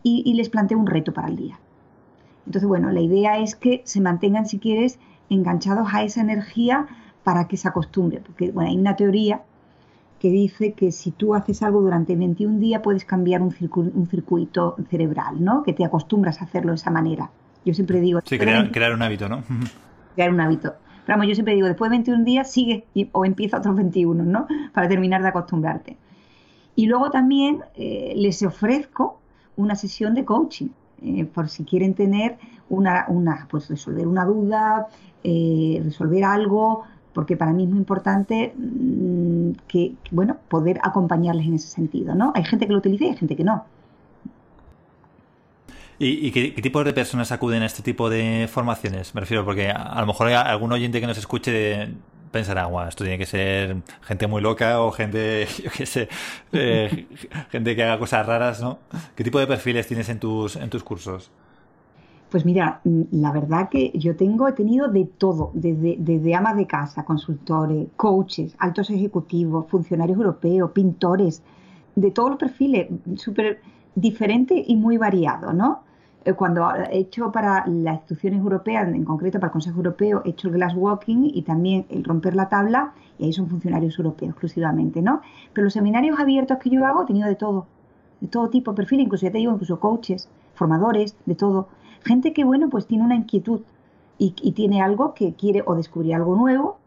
y 0.02 0.34
les 0.34 0.50
planteo 0.50 0.78
un 0.78 0.86
reto 0.86 1.12
para 1.12 1.28
el 1.28 1.36
día. 1.36 1.58
Entonces, 2.46 2.68
bueno, 2.68 2.90
la 2.90 3.00
idea 3.00 3.38
es 3.38 3.54
que 3.54 3.82
se 3.84 4.00
mantengan, 4.00 4.46
si 4.46 4.58
quieres, 4.58 4.98
enganchados 5.30 5.88
a 5.92 6.02
esa 6.02 6.20
energía 6.20 6.86
para 7.22 7.48
que 7.48 7.56
se 7.56 7.68
acostumbre. 7.68 8.20
Porque, 8.24 8.50
bueno, 8.50 8.70
hay 8.70 8.76
una 8.76 8.96
teoría 8.96 9.42
que 10.20 10.30
dice 10.30 10.72
que 10.72 10.92
si 10.92 11.10
tú 11.10 11.34
haces 11.34 11.62
algo 11.62 11.80
durante 11.80 12.16
21 12.16 12.58
días 12.58 12.80
puedes 12.82 13.04
cambiar 13.04 13.42
un, 13.42 13.52
circuito 13.52 14.76
cerebral, 14.88 15.42
¿no? 15.42 15.62
Que 15.62 15.72
te 15.72 15.84
acostumbras 15.84 16.40
a 16.40 16.44
hacerlo 16.44 16.70
de 16.70 16.76
esa 16.76 16.90
manera. 16.90 17.30
Yo 17.64 17.74
siempre 17.74 18.00
digo... 18.00 18.20
Sí, 18.24 18.38
crear, 18.38 18.92
un 18.94 19.02
hábito, 19.02 19.28
¿no? 19.28 19.42
crear 20.14 20.30
un 20.30 20.40
hábito. 20.40 20.74
Pero 21.04 21.18
vamos, 21.18 21.26
yo 21.28 21.34
siempre 21.34 21.54
digo, 21.54 21.66
después 21.66 21.90
de 21.90 21.96
21 21.96 22.24
días 22.24 22.50
sigue 22.50 22.86
o 23.12 23.24
empieza 23.24 23.58
otros 23.58 23.76
21, 23.76 24.24
¿no? 24.24 24.46
Para 24.72 24.88
terminar 24.88 25.20
de 25.22 25.28
acostumbrarte. 25.28 25.98
Y 26.76 26.86
luego 26.86 27.10
también 27.10 27.60
eh, 27.74 28.14
les 28.16 28.42
ofrezco 28.42 29.20
una 29.56 29.76
sesión 29.76 30.14
de 30.14 30.24
coaching 30.24 30.68
eh, 31.04 31.24
por 31.24 31.48
si 31.48 31.64
quieren 31.64 31.94
tener 31.94 32.38
una, 32.68 33.06
pues 33.50 33.68
resolver 33.68 34.06
una 34.06 34.24
duda, 34.24 34.86
eh, 35.22 35.80
resolver 35.84 36.24
algo, 36.24 36.84
porque 37.12 37.36
para 37.36 37.52
mí 37.52 37.64
es 37.64 37.68
muy 37.68 37.78
importante 37.78 38.54
mm, 38.56 39.50
que, 39.68 39.94
bueno, 40.10 40.36
poder 40.48 40.80
acompañarles 40.82 41.46
en 41.46 41.54
ese 41.54 41.68
sentido, 41.68 42.14
¿no? 42.14 42.32
Hay 42.34 42.44
gente 42.44 42.66
que 42.66 42.72
lo 42.72 42.78
utiliza 42.78 43.04
y 43.04 43.08
hay 43.08 43.16
gente 43.16 43.36
que 43.36 43.44
no. 43.44 43.64
¿Y, 45.98 46.32
qué, 46.32 46.50
tipos 46.60 46.84
de 46.84 46.92
personas 46.92 47.30
acuden 47.30 47.62
a 47.62 47.66
este 47.66 47.82
tipo 47.82 48.10
de 48.10 48.48
formaciones? 48.50 49.14
Me 49.14 49.20
refiero, 49.20 49.44
porque 49.44 49.70
a, 49.70 50.00
lo 50.00 50.06
mejor 50.06 50.26
hay 50.26 50.34
algún 50.34 50.72
oyente 50.72 51.00
que 51.00 51.06
nos 51.06 51.16
escuche 51.16 51.52
de, 51.52 51.94
pensará, 52.34 52.64
guau, 52.64 52.88
esto 52.88 53.04
tiene 53.04 53.16
que 53.16 53.26
ser 53.26 53.76
gente 54.02 54.26
muy 54.26 54.42
loca 54.42 54.80
o 54.82 54.90
gente, 54.90 55.46
yo 55.62 55.70
qué 55.70 55.86
sé, 55.86 56.08
eh, 56.52 57.06
gente 57.50 57.76
que 57.76 57.82
haga 57.84 57.98
cosas 57.98 58.26
raras, 58.26 58.60
¿no? 58.60 58.78
¿Qué 59.14 59.22
tipo 59.22 59.38
de 59.38 59.46
perfiles 59.46 59.86
tienes 59.86 60.08
en 60.08 60.18
tus, 60.18 60.56
en 60.56 60.68
tus 60.68 60.82
cursos? 60.82 61.30
Pues 62.30 62.44
mira, 62.44 62.80
la 63.12 63.30
verdad 63.30 63.68
que 63.68 63.92
yo 63.94 64.16
tengo, 64.16 64.48
he 64.48 64.52
tenido 64.52 64.88
de 64.88 65.04
todo, 65.04 65.52
desde, 65.54 65.94
desde 66.00 66.34
amas 66.34 66.56
de 66.56 66.66
casa, 66.66 67.04
consultores, 67.04 67.86
coaches, 67.94 68.56
altos 68.58 68.90
ejecutivos, 68.90 69.66
funcionarios 69.68 70.18
europeos, 70.18 70.72
pintores, 70.72 71.40
de 71.94 72.10
todos 72.10 72.30
los 72.30 72.38
perfiles, 72.40 72.88
súper 73.14 73.60
diferentes 73.94 74.60
y 74.66 74.74
muy 74.74 74.96
variados, 74.96 75.54
¿no? 75.54 75.84
Eh, 76.24 76.32
cuando 76.32 76.66
he 76.90 76.98
hecho 76.98 77.30
para 77.30 77.66
las 77.66 77.96
instituciones 77.96 78.40
europeas, 78.40 78.88
en 78.88 79.04
concreto 79.04 79.38
para 79.38 79.48
el 79.48 79.52
Consejo 79.52 79.76
Europeo, 79.76 80.22
he 80.24 80.30
hecho 80.30 80.48
el 80.48 80.54
glass 80.54 80.74
walking 80.74 81.30
y 81.32 81.42
también 81.42 81.86
el 81.90 82.02
romper 82.04 82.34
la 82.34 82.48
tabla, 82.48 82.94
y 83.18 83.24
ahí 83.26 83.32
son 83.32 83.48
funcionarios 83.48 83.98
europeos 83.98 84.30
exclusivamente, 84.30 85.02
¿no? 85.02 85.20
Pero 85.52 85.64
los 85.64 85.72
seminarios 85.74 86.18
abiertos 86.18 86.58
que 86.58 86.70
yo 86.70 86.86
hago 86.86 87.02
he 87.02 87.06
tenido 87.06 87.28
de 87.28 87.34
todo, 87.36 87.66
de 88.20 88.28
todo 88.28 88.48
tipo 88.48 88.72
de 88.72 88.76
perfil, 88.76 89.00
incluso 89.00 89.26
ya 89.26 89.32
te 89.32 89.38
digo, 89.38 89.52
incluso 89.52 89.78
coaches, 89.78 90.28
formadores, 90.54 91.16
de 91.26 91.34
todo. 91.34 91.68
Gente 92.04 92.32
que, 92.32 92.44
bueno, 92.44 92.68
pues 92.70 92.86
tiene 92.86 93.04
una 93.04 93.16
inquietud 93.16 93.60
y, 94.18 94.34
y 94.40 94.52
tiene 94.52 94.80
algo 94.82 95.14
que 95.14 95.34
quiere 95.34 95.62
o 95.66 95.74
descubrir 95.74 96.14
algo 96.14 96.36
nuevo 96.36 96.78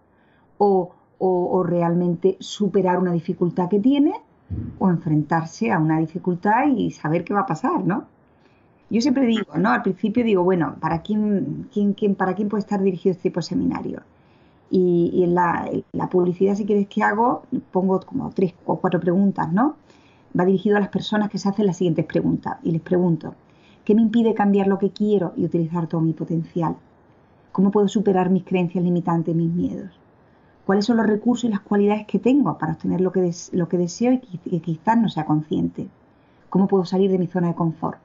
o, 0.58 0.92
o, 1.20 1.50
o 1.58 1.64
realmente 1.64 2.38
superar 2.40 3.00
una 3.00 3.12
dificultad 3.12 3.70
que 3.70 3.80
tiene 3.80 4.14
o 4.80 4.90
enfrentarse 4.90 5.72
a 5.72 5.80
una 5.80 6.00
dificultad 6.00 6.68
y 6.76 6.92
saber 6.92 7.24
qué 7.24 7.34
va 7.34 7.42
a 7.42 7.46
pasar, 7.46 7.86
¿no? 7.86 8.06
Yo 8.90 9.02
siempre 9.02 9.26
digo, 9.26 9.58
¿no? 9.58 9.72
Al 9.72 9.82
principio 9.82 10.24
digo, 10.24 10.44
bueno, 10.44 10.78
¿para 10.80 11.02
quién, 11.02 11.68
puede 11.70 12.60
estar 12.60 12.82
dirigido 12.82 13.12
este 13.12 13.30
tipo 13.30 13.42
de 13.42 13.46
seminario? 13.46 14.02
Y, 14.70 15.24
en, 15.24 15.36
la, 15.36 15.70
publicidad, 16.10 16.56
si 16.56 16.66
quieres 16.66 16.88
que 16.88 17.04
hago, 17.04 17.44
pongo 17.72 18.00
como 18.00 18.30
tres 18.32 18.54
o 18.66 18.78
cuatro 18.78 19.00
preguntas, 19.00 19.52
¿no? 19.52 19.76
Va 20.38 20.46
dirigido 20.46 20.78
a 20.78 20.80
las 20.80 20.90
personas 20.90 21.30
que 21.30 21.38
se 21.38 21.50
hacen 21.50 21.66
las 21.66 21.78
siguientes 21.78 22.06
preguntas. 22.06 22.58
Y 22.64 22.72
les 22.72 22.82
pregunto, 22.82 23.36
¿qué 23.84 23.94
me 23.94 24.02
impide 24.02 24.34
cambiar 24.34 24.68
lo 24.68 24.80
que 24.80 24.92
quiero 24.92 25.34
y 25.36 25.44
utilizar 25.44 25.88
todo 25.88 26.00
mi 26.00 26.14
potencial? 26.14 26.78
¿Cómo 27.52 27.72
puedo 27.72 27.90
superar 27.90 28.30
mis 28.30 28.46
creencias 28.46 28.84
limitantes, 28.84 29.36
mis 29.36 29.52
miedos? 29.52 30.00
¿Cuáles 30.66 30.86
son 30.86 30.98
los 30.98 31.08
recursos 31.08 31.46
y 31.46 31.50
las 31.50 31.62
cualidades 31.62 32.06
que 32.08 32.20
tengo 32.20 32.58
para 32.58 32.74
obtener 32.74 33.02
lo 33.02 33.12
que, 33.12 33.22
deseo 33.78 34.20
y 34.46 34.60
quizás 34.60 34.98
no 34.98 35.10
sea 35.10 35.26
consciente? 35.26 35.88
¿Cómo 36.50 36.68
puedo 36.68 36.86
salir 36.86 37.12
de 37.12 37.18
mi 37.18 37.28
zona 37.28 37.50
de 37.50 37.56
confort? 37.56 38.00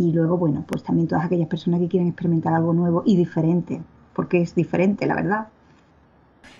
Y 0.00 0.12
luego, 0.12 0.38
bueno, 0.38 0.64
pues 0.66 0.82
también 0.82 1.06
todas 1.06 1.26
aquellas 1.26 1.46
personas 1.46 1.78
que 1.78 1.88
quieren 1.88 2.08
experimentar 2.08 2.54
algo 2.54 2.72
nuevo 2.72 3.02
y 3.04 3.16
diferente, 3.16 3.82
porque 4.14 4.40
es 4.40 4.54
diferente, 4.54 5.06
la 5.06 5.14
verdad. 5.14 5.48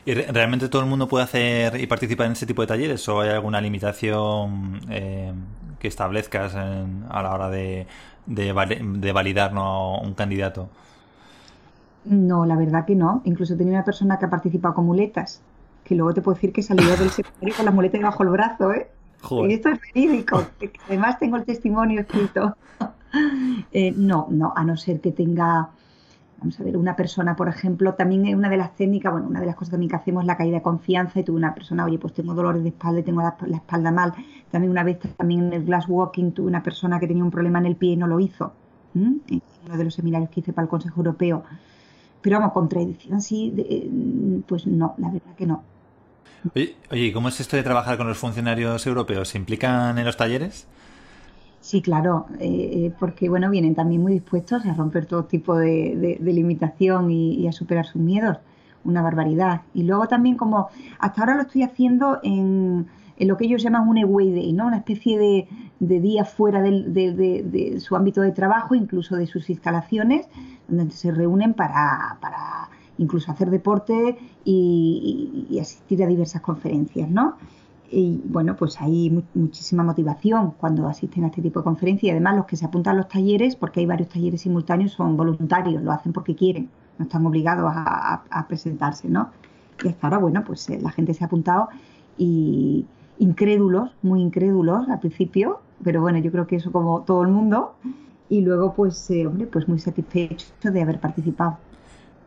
¿Y 0.05 0.12
realmente 0.12 0.68
todo 0.68 0.82
el 0.82 0.88
mundo 0.88 1.09
puede 1.09 1.24
hacer 1.24 1.80
y 1.80 1.86
participar 1.86 2.26
en 2.26 2.32
ese 2.32 2.45
tipo 2.45 2.61
de 2.61 2.68
talleres 2.68 3.09
o 3.09 3.20
hay 3.22 3.30
alguna 3.30 3.62
limitación 3.62 4.80
eh, 4.91 5.32
que 5.78 5.88
establezcas 5.88 6.55
en, 6.55 7.05
a 7.09 7.22
la 7.22 7.34
hora 7.34 7.49
de, 7.49 7.86
de, 8.26 8.53
de 8.99 9.12
validar 9.12 9.55
¿no? 9.55 9.99
un 10.01 10.12
candidato? 10.12 10.68
No, 12.05 12.45
la 12.45 12.57
verdad 12.57 12.84
que 12.84 12.95
no. 12.95 13.22
Incluso 13.24 13.57
tenía 13.57 13.72
una 13.72 13.84
persona 13.84 14.18
que 14.18 14.26
ha 14.26 14.30
participado 14.30 14.74
con 14.74 14.84
muletas, 14.84 15.41
que 15.84 15.95
luego 15.95 16.12
te 16.12 16.20
puedo 16.20 16.34
decir 16.34 16.53
que 16.53 16.62
salió 16.62 16.95
del 16.97 17.09
seminario 17.09 17.55
con 17.57 17.64
la 17.64 17.70
muleta 17.70 17.97
debajo 17.97 18.22
del 18.22 18.32
brazo, 18.32 18.72
¿eh? 18.72 18.91
Joder. 19.22 19.51
Y 19.51 19.55
esto 19.55 19.70
es 19.70 19.80
verídico. 19.95 20.45
Además 20.88 21.18
tengo 21.18 21.36
el 21.36 21.45
testimonio 21.45 22.01
escrito. 22.01 22.57
Eh, 23.73 23.93
no, 23.97 24.27
no, 24.31 24.53
a 24.57 24.65
no 24.65 24.77
ser 24.77 25.01
que 25.01 25.13
tenga, 25.13 25.71
vamos 26.39 26.59
a 26.59 26.65
ver, 26.65 26.77
una 26.77 26.97
persona, 26.97 27.37
por 27.37 27.49
ejemplo, 27.49 27.95
también 27.95 28.35
una 28.35 28.49
de 28.49 28.57
las 28.57 28.75
técnicas, 28.75 29.13
bueno, 29.13 29.29
una 29.29 29.41
de 29.41 29.47
las 29.47 29.55
cosas 29.55 29.73
también 29.73 29.91
que 29.91 29.97
hacemos 29.97 30.25
es 30.25 30.27
la 30.27 30.37
caída 30.37 30.57
de 30.57 30.63
confianza 30.63 31.21
y 31.21 31.23
tuve 31.23 31.37
una 31.37 31.55
persona, 31.55 31.85
oye, 31.85 31.99
pues 31.99 32.15
tengo 32.15 32.35
dolores 32.35 32.63
de 32.63 32.71
espalda 32.71 33.01
y 33.01 33.03
tengo 33.03 33.23
la, 33.23 33.37
espalda 33.57 33.93
mal. 33.93 34.15
También 34.51 34.71
una 34.71 34.83
vez, 34.83 34.99
también 35.17 35.45
en 35.45 35.53
el 35.53 35.65
glass 35.65 35.87
walking, 35.89 36.33
tuve 36.33 36.49
una 36.49 36.63
persona 36.63 36.99
que 36.99 37.07
tenía 37.07 37.23
un 37.23 37.31
problema 37.31 37.59
en 37.59 37.67
el 37.67 37.77
pie 37.77 37.93
y 37.93 37.97
no 37.97 38.07
lo 38.07 38.19
hizo. 38.19 38.53
En 38.95 39.23
uno 39.67 39.77
de 39.77 39.85
los 39.85 39.95
seminarios 39.95 40.31
que 40.31 40.41
hice 40.41 40.53
para 40.53 40.65
el 40.65 40.69
Consejo 40.69 40.99
Europeo. 40.99 41.45
Pero 42.21 42.39
vamos, 42.39 42.53
contradicción, 42.53 43.21
sí, 43.21 43.51
de, 43.51 44.43
pues 44.47 44.67
no, 44.67 44.95
la 44.99 45.11
verdad 45.11 45.35
que 45.37 45.47
no. 45.47 45.63
Oye, 46.55 46.75
oye, 46.91 47.13
¿cómo 47.13 47.29
es 47.29 47.39
esto 47.41 47.57
de 47.57 47.63
trabajar 47.63 47.97
con 47.99 48.09
los 48.09 48.19
funcionarios 48.19 48.87
europeos? 48.87 49.29
¿Se 49.29 49.39
implican 49.39 49.99
en 49.99 50.05
los 50.05 50.17
talleres? 50.17 50.67
Sí, 51.61 51.83
claro, 51.83 52.27
eh, 52.39 52.93
porque 52.99 53.29
bueno, 53.29 53.51
vienen 53.51 53.75
también 53.75 54.01
muy 54.01 54.15
dispuestos 54.15 54.65
a 54.65 54.73
romper 54.73 55.05
todo 55.05 55.25
tipo 55.25 55.57
de, 55.57 56.19
limitación 56.21 57.11
y, 57.11 57.47
a 57.47 57.53
superar 57.53 57.87
sus 57.87 58.01
miedos. 58.01 58.39
Una 58.83 59.03
barbaridad. 59.03 59.63
Y 59.75 59.83
luego 59.83 60.09
también 60.09 60.37
como 60.37 60.69
hasta 60.99 61.21
ahora 61.21 61.35
lo 61.35 61.43
estoy 61.43 61.63
haciendo 61.63 62.19
en, 62.23 62.87
en 63.19 63.29
lo 63.29 63.37
que 63.37 63.45
ellos 63.45 63.63
llaman 63.63 63.87
un 63.87 63.99
away 63.99 64.33
day, 64.33 64.53
¿no? 64.55 64.67
Una 64.67 64.79
especie 64.79 65.19
de, 65.19 66.01
día 66.01 66.25
fuera 66.25 66.63
de, 66.63 66.83
de, 66.89 67.79
su 67.79 67.95
ámbito 67.95 68.23
de 68.23 68.33
trabajo, 68.33 68.75
incluso 68.75 69.17
de 69.17 69.27
sus 69.27 69.51
instalaciones, 69.51 70.29
donde 70.67 70.95
se 70.95 71.11
reúnen 71.11 71.53
para, 71.53 72.17
para 72.23 72.71
incluso 72.97 73.31
hacer 73.31 73.51
deporte 73.51 74.17
y, 74.45 75.47
y, 75.51 75.59
asistir 75.59 76.03
a 76.03 76.07
diversas 76.07 76.41
conferencias, 76.41 77.11
¿no? 77.11 77.37
Y 77.91 78.22
bueno, 78.24 78.55
pues 78.57 78.80
hay 78.80 79.11
mu 79.11 79.22
muchísima 79.34 79.82
motivación 79.82 80.53
cuando 80.53 80.86
asisten 80.86 81.24
a 81.24 81.26
este 81.26 81.43
tipo 81.43 81.61
de 81.61 81.64
conferencias 81.64 82.09
y 82.09 82.11
además 82.11 82.36
los 82.36 82.47
que 82.47 82.57
se 82.57 82.64
apuntan 82.64 82.95
a 82.95 82.99
los 82.99 83.09
talleres, 83.09 83.57
porque 83.57 83.80
hay 83.80 83.86
varios 83.86 84.09
talleres 84.09 84.43
simultáneos, 84.43 84.93
son 84.93 85.16
voluntarios, 85.16 85.82
lo 85.82 85.91
hacen 85.91 86.12
porque 86.12 86.36
quieren, 86.36 86.70
no 86.99 87.05
están 87.05 87.26
obligados 87.26 87.72
a, 87.74 88.47
presentarse, 88.49 89.09
¿no? 89.09 89.30
Y 89.82 89.88
hasta 89.88 90.07
ahora, 90.07 90.18
bueno, 90.18 90.45
pues 90.45 90.68
eh, 90.70 90.78
la 90.80 90.91
gente 90.91 91.14
se 91.14 91.24
ha 91.24 91.26
apuntado 91.26 91.68
y 92.16 92.86
incrédulos, 93.18 93.91
muy 94.03 94.20
incrédulos 94.22 94.88
al 94.88 95.01
principio, 95.01 95.61
pero 95.82 96.01
bueno, 96.01 96.18
yo 96.18 96.30
creo 96.30 96.47
que 96.47 96.57
eso 96.57 96.70
como 96.70 97.03
todo 97.03 97.22
el 97.22 97.28
mundo, 97.28 97.74
y 98.28 98.43
luego 98.43 98.72
pues, 98.74 99.11
eh, 99.11 99.26
hombre, 99.26 99.47
pues 99.47 99.68
muy 99.68 99.80
satisfecho 99.80 100.47
de 100.62 100.82
haber 100.82 101.01
participado. 101.01 101.59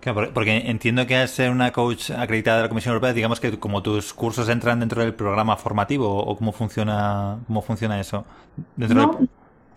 Claro, 0.04 0.32
porque 0.34 0.70
entiendo 0.70 1.08
que 1.08 1.16
al 1.16 1.30
ser 1.30 1.50
una 1.50 1.72
coach 1.72 2.12
acreditada 2.12 2.58
de 2.58 2.64
la 2.64 2.70
Comisión 2.70 2.92
Europea, 2.92 3.14
digamos 3.14 3.40
que 3.40 3.58
como 3.58 3.82
tus 3.82 4.14
cursos 4.14 4.50
entran 4.50 4.82
dentro 4.82 5.02
del 5.02 5.14
programa 5.14 5.56
formativo 5.56 6.14
o 6.14 6.36
cómo 6.36 6.52
funciona 6.52 7.38
cómo 7.48 7.62
funciona 7.62 7.98
eso. 7.98 8.26
Dentro 8.76 9.02
no, 9.02 9.18
del... 9.18 9.30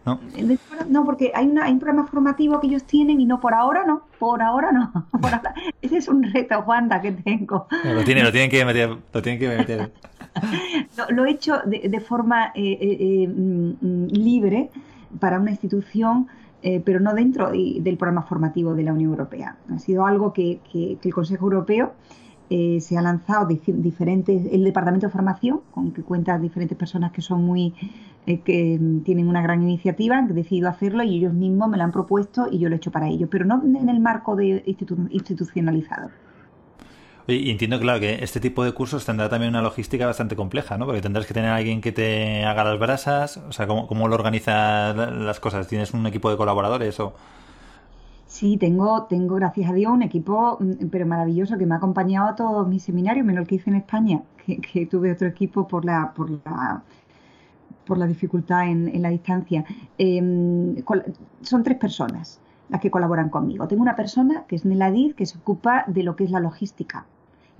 ¿No? 0.05 0.21
no, 0.89 1.05
porque 1.05 1.31
hay, 1.33 1.47
una, 1.47 1.67
hay, 1.67 1.73
un 1.73 1.79
programa 1.79 2.09
formativo 2.09 2.61
que 2.61 2.67
ellos 2.67 2.83
tienen 2.85 3.21
y 3.21 3.25
no 3.25 3.41
por 3.41 3.55
ahora 3.55 3.85
no, 3.87 4.03
por 4.19 4.43
ahora 4.43 4.73
no. 4.73 5.07
Por 5.21 5.33
ahora. 5.33 5.55
Ese 5.83 5.99
es 5.99 6.09
un 6.09 6.25
reto, 6.25 6.61
Juanda, 6.63 7.01
que 7.01 7.13
tengo. 7.13 7.69
Lo 7.85 8.03
tienen, 8.03 8.25
lo 8.25 8.33
tienen 8.33 8.51
que 8.51 8.65
meter. 8.65 8.97
Lo, 9.13 9.23
tienen 9.23 9.39
que 9.39 9.49
meter. 9.49 9.93
lo, 10.97 11.11
lo, 11.11 11.25
he 11.25 11.31
hecho 11.31 11.61
de, 11.65 11.89
de 11.89 12.01
forma 12.01 12.47
eh, 12.47 12.79
eh, 12.81 12.97
eh, 13.01 13.29
libre 14.11 14.71
para 15.21 15.39
una 15.39 15.51
institución 15.51 16.27
eh, 16.63 16.81
pero 16.85 17.01
no 17.01 17.15
dentro 17.15 17.53
de, 17.53 17.79
del 17.81 17.97
programa 17.97 18.23
formativo 18.23 18.75
de 18.75 18.83
la 18.83 18.93
Unión 18.93 19.11
Europea. 19.11 19.57
Ha 19.71 19.79
sido 19.79 20.07
algo 20.07 20.33
que, 20.33 20.61
que, 20.73 20.99
que 21.01 21.09
el 21.09 21.15
Consejo 21.15 21.45
Europeo 21.45 21.93
eh, 22.49 22.81
se 22.81 22.97
ha 22.97 23.03
lanzado 23.03 23.49
diferentes, 23.49 24.47
el 24.53 24.63
Departamento 24.63 25.07
de 25.07 25.13
Formación, 25.13 25.61
con 25.73 25.93
que 25.93 26.03
cuenta 26.03 26.39
diferentes 26.39 26.79
personas 26.79 27.11
que 27.11 27.21
son 27.21 27.45
muy, 27.45 27.75
eh, 28.27 28.41
que 28.41 28.81
tienen 29.05 29.29
una 29.29 29.43
gran 29.43 29.63
iniciativa, 29.63 30.17
han 30.17 30.33
decidido 30.33 30.69
hacerlo 30.69 31.03
y 31.03 31.17
ellos 31.17 31.35
mismos 31.35 31.69
me 31.69 31.77
lo 31.77 31.83
han 31.83 31.93
propuesto 31.93 32.47
y 32.51 32.59
yo 32.59 32.69
lo 32.69 32.77
he 32.77 32.79
hecho 32.79 32.93
para 32.93 33.09
ellos, 33.09 33.29
pero 33.31 33.45
no 33.45 33.63
en 33.65 33.89
el 33.89 34.01
marco 34.01 34.37
de 34.37 34.63
institu 34.67 34.97
institucionalizado. 35.11 36.11
Y 37.29 37.51
entiendo, 37.51 37.81
claro, 37.81 37.99
que 37.99 38.23
este 38.23 38.39
tipo 38.39 38.63
de 38.63 38.73
cursos 38.73 39.05
tendrá 39.05 39.29
también 39.29 39.51
una 39.51 39.61
logística 39.61 40.07
bastante 40.07 40.37
compleja, 40.37 40.79
¿no? 40.79 40.87
Porque 40.87 41.01
tendrás 41.01 41.27
que 41.27 41.35
tener 41.35 41.51
a 41.51 41.57
alguien 41.57 41.81
que 41.81 41.91
te 41.91 42.45
haga 42.45 42.63
las 42.63 42.79
brasas, 42.79 43.39
o 43.39 43.53
sea, 43.53 43.67
¿cómo, 43.67 43.89
cómo 43.89 44.07
lo 44.07 44.15
organizas 44.15 44.95
las 44.97 45.41
cosas? 45.41 45.67
¿Tienes 45.67 45.93
un 45.93 46.07
equipo 46.07 46.31
de 46.31 46.37
colaboradores 46.37 47.01
o...? 47.01 47.15
Sí, 48.27 48.59
tengo, 48.59 49.05
tengo, 49.05 49.37
gracias 49.37 49.71
a 49.71 49.73
Dios, 49.73 49.93
un 49.93 50.03
equipo, 50.03 50.59
pero 50.91 51.07
maravilloso, 51.07 51.59
que 51.59 51.67
me 51.67 51.75
ha 51.75 51.79
acompañado 51.79 52.29
a 52.29 52.37
todos 52.37 52.69
mis 52.69 52.83
seminarios, 52.83 53.27
menos 53.27 53.43
el 53.43 53.49
que 53.49 53.57
hice 53.57 53.71
en 53.71 53.77
España, 53.77 54.23
que, 54.45 54.87
tuve 54.87 55.11
otro 55.11 55.27
equipo 55.27 55.67
por 55.67 55.85
la, 55.85 56.13
por 56.15 56.31
la, 56.31 56.83
por 57.87 57.99
la 57.99 58.07
dificultad 58.07 58.69
en, 58.69 58.89
en 58.89 59.03
la 59.03 59.11
distancia. 59.11 59.65
Eh, 59.99 60.85
son 61.43 61.63
tres 61.65 61.79
personas 61.79 62.41
las 62.69 62.81
que 62.81 62.91
colaboran 62.91 63.31
conmigo. 63.31 63.67
Tengo 63.69 63.83
una 63.83 63.97
persona, 63.97 64.45
que 64.47 64.57
es 64.57 64.65
Neladid, 64.65 65.15
que 65.15 65.27
se 65.27 65.39
ocupa 65.39 65.85
de 65.87 66.03
lo 66.03 66.15
que 66.17 66.25
es 66.25 66.31
la 66.31 66.41
logística. 66.41 67.07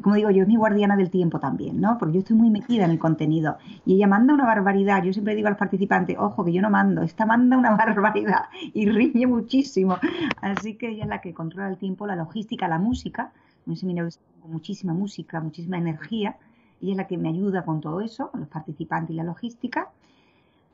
Como 0.03 0.15
digo 0.15 0.31
yo, 0.31 0.43
es 0.43 0.49
mi 0.49 0.57
guardiana 0.57 0.97
del 0.97 1.11
tiempo 1.11 1.41
también, 1.41 1.81
¿no? 1.81 1.97
Porque 1.99 2.15
yo 2.15 2.21
estoy 2.21 2.37
muy 2.37 2.51
metida 2.51 2.85
en 2.85 2.91
el 2.91 2.99
contenido. 2.99 3.57
Y 3.85 3.95
ella 3.95 4.07
manda 4.07 4.35
una 4.35 4.45
barbaridad. 4.45 5.03
Yo 5.03 5.13
siempre 5.13 5.35
digo 5.35 5.49
a 5.49 5.51
los 5.51 5.59
participantes, 5.59 6.17
ojo, 6.19 6.45
que 6.45 6.53
yo 6.53 6.61
no 6.63 6.71
mando, 6.71 7.03
esta 7.03 7.25
manda 7.25 7.57
una 7.57 7.71
barbaridad 7.77 8.47
y 8.75 8.89
riñe 8.89 9.27
muchísimo. 9.27 9.99
Así 10.41 10.75
que 10.75 10.91
ella 10.91 11.05
es 11.05 11.09
la 11.09 11.21
que 11.21 11.33
controla 11.33 11.69
el 11.69 11.79
tiempo, 11.79 12.07
la 12.07 12.17
logística, 12.17 12.69
la 12.69 12.79
música. 12.79 13.33
Un 13.67 13.77
seminario 13.77 14.11
con 14.41 14.53
muchísima 14.53 14.93
música, 14.93 15.41
muchísima 15.41 15.79
energía. 15.79 16.37
Ella 16.83 16.93
es 16.93 16.97
la 16.99 17.07
que 17.07 17.17
me 17.17 17.31
ayuda 17.31 17.65
con 17.65 17.81
todo 17.81 18.01
eso, 18.01 18.31
los 18.35 18.49
participantes 18.49 19.15
y 19.15 19.17
la 19.17 19.25
logística. 19.25 19.89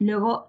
Luego 0.01 0.49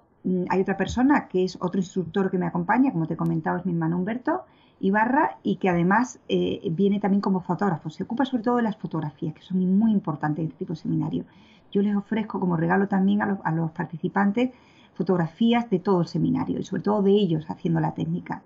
hay 0.49 0.61
otra 0.61 0.77
persona 0.77 1.27
que 1.27 1.43
es 1.43 1.57
otro 1.61 1.79
instructor 1.79 2.31
que 2.31 2.37
me 2.37 2.47
acompaña, 2.47 2.91
como 2.91 3.07
te 3.07 3.13
he 3.13 3.17
comentado, 3.17 3.57
es 3.57 3.65
mi 3.65 3.73
hermano 3.73 3.97
Humberto 3.97 4.45
Ibarra, 4.79 5.37
y 5.43 5.57
que 5.57 5.69
además 5.69 6.19
eh, 6.27 6.61
viene 6.71 6.99
también 6.99 7.21
como 7.21 7.41
fotógrafo. 7.41 7.89
Se 7.89 8.03
ocupa 8.03 8.25
sobre 8.25 8.43
todo 8.43 8.57
de 8.57 8.63
las 8.63 8.77
fotografías, 8.77 9.33
que 9.33 9.41
son 9.41 9.77
muy 9.77 9.91
importantes 9.91 10.39
en 10.39 10.47
este 10.47 10.59
tipo 10.59 10.73
de 10.73 10.79
seminario. 10.79 11.25
Yo 11.71 11.81
les 11.81 11.95
ofrezco 11.95 12.39
como 12.39 12.57
regalo 12.57 12.87
también 12.87 13.21
a 13.21 13.51
los, 13.51 13.71
participantes 13.71 14.51
fotografías 14.93 15.69
de 15.69 15.79
todo 15.79 16.01
el 16.01 16.07
seminario 16.07 16.59
y 16.59 16.63
sobre 16.63 16.83
todo 16.83 17.01
de 17.01 17.11
ellos 17.11 17.45
haciendo 17.49 17.79
la 17.79 17.93
técnica. 17.93 18.43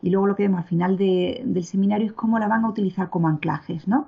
Y 0.00 0.10
luego 0.10 0.26
lo 0.26 0.34
que 0.34 0.44
vemos 0.44 0.60
al 0.60 0.66
final 0.66 0.96
de, 0.96 1.42
del 1.44 1.64
seminario 1.64 2.06
es 2.06 2.12
cómo 2.12 2.38
la 2.38 2.48
van 2.48 2.64
a 2.64 2.68
utilizar 2.68 3.10
como 3.10 3.28
anclajes, 3.28 3.86
¿no? 3.86 4.06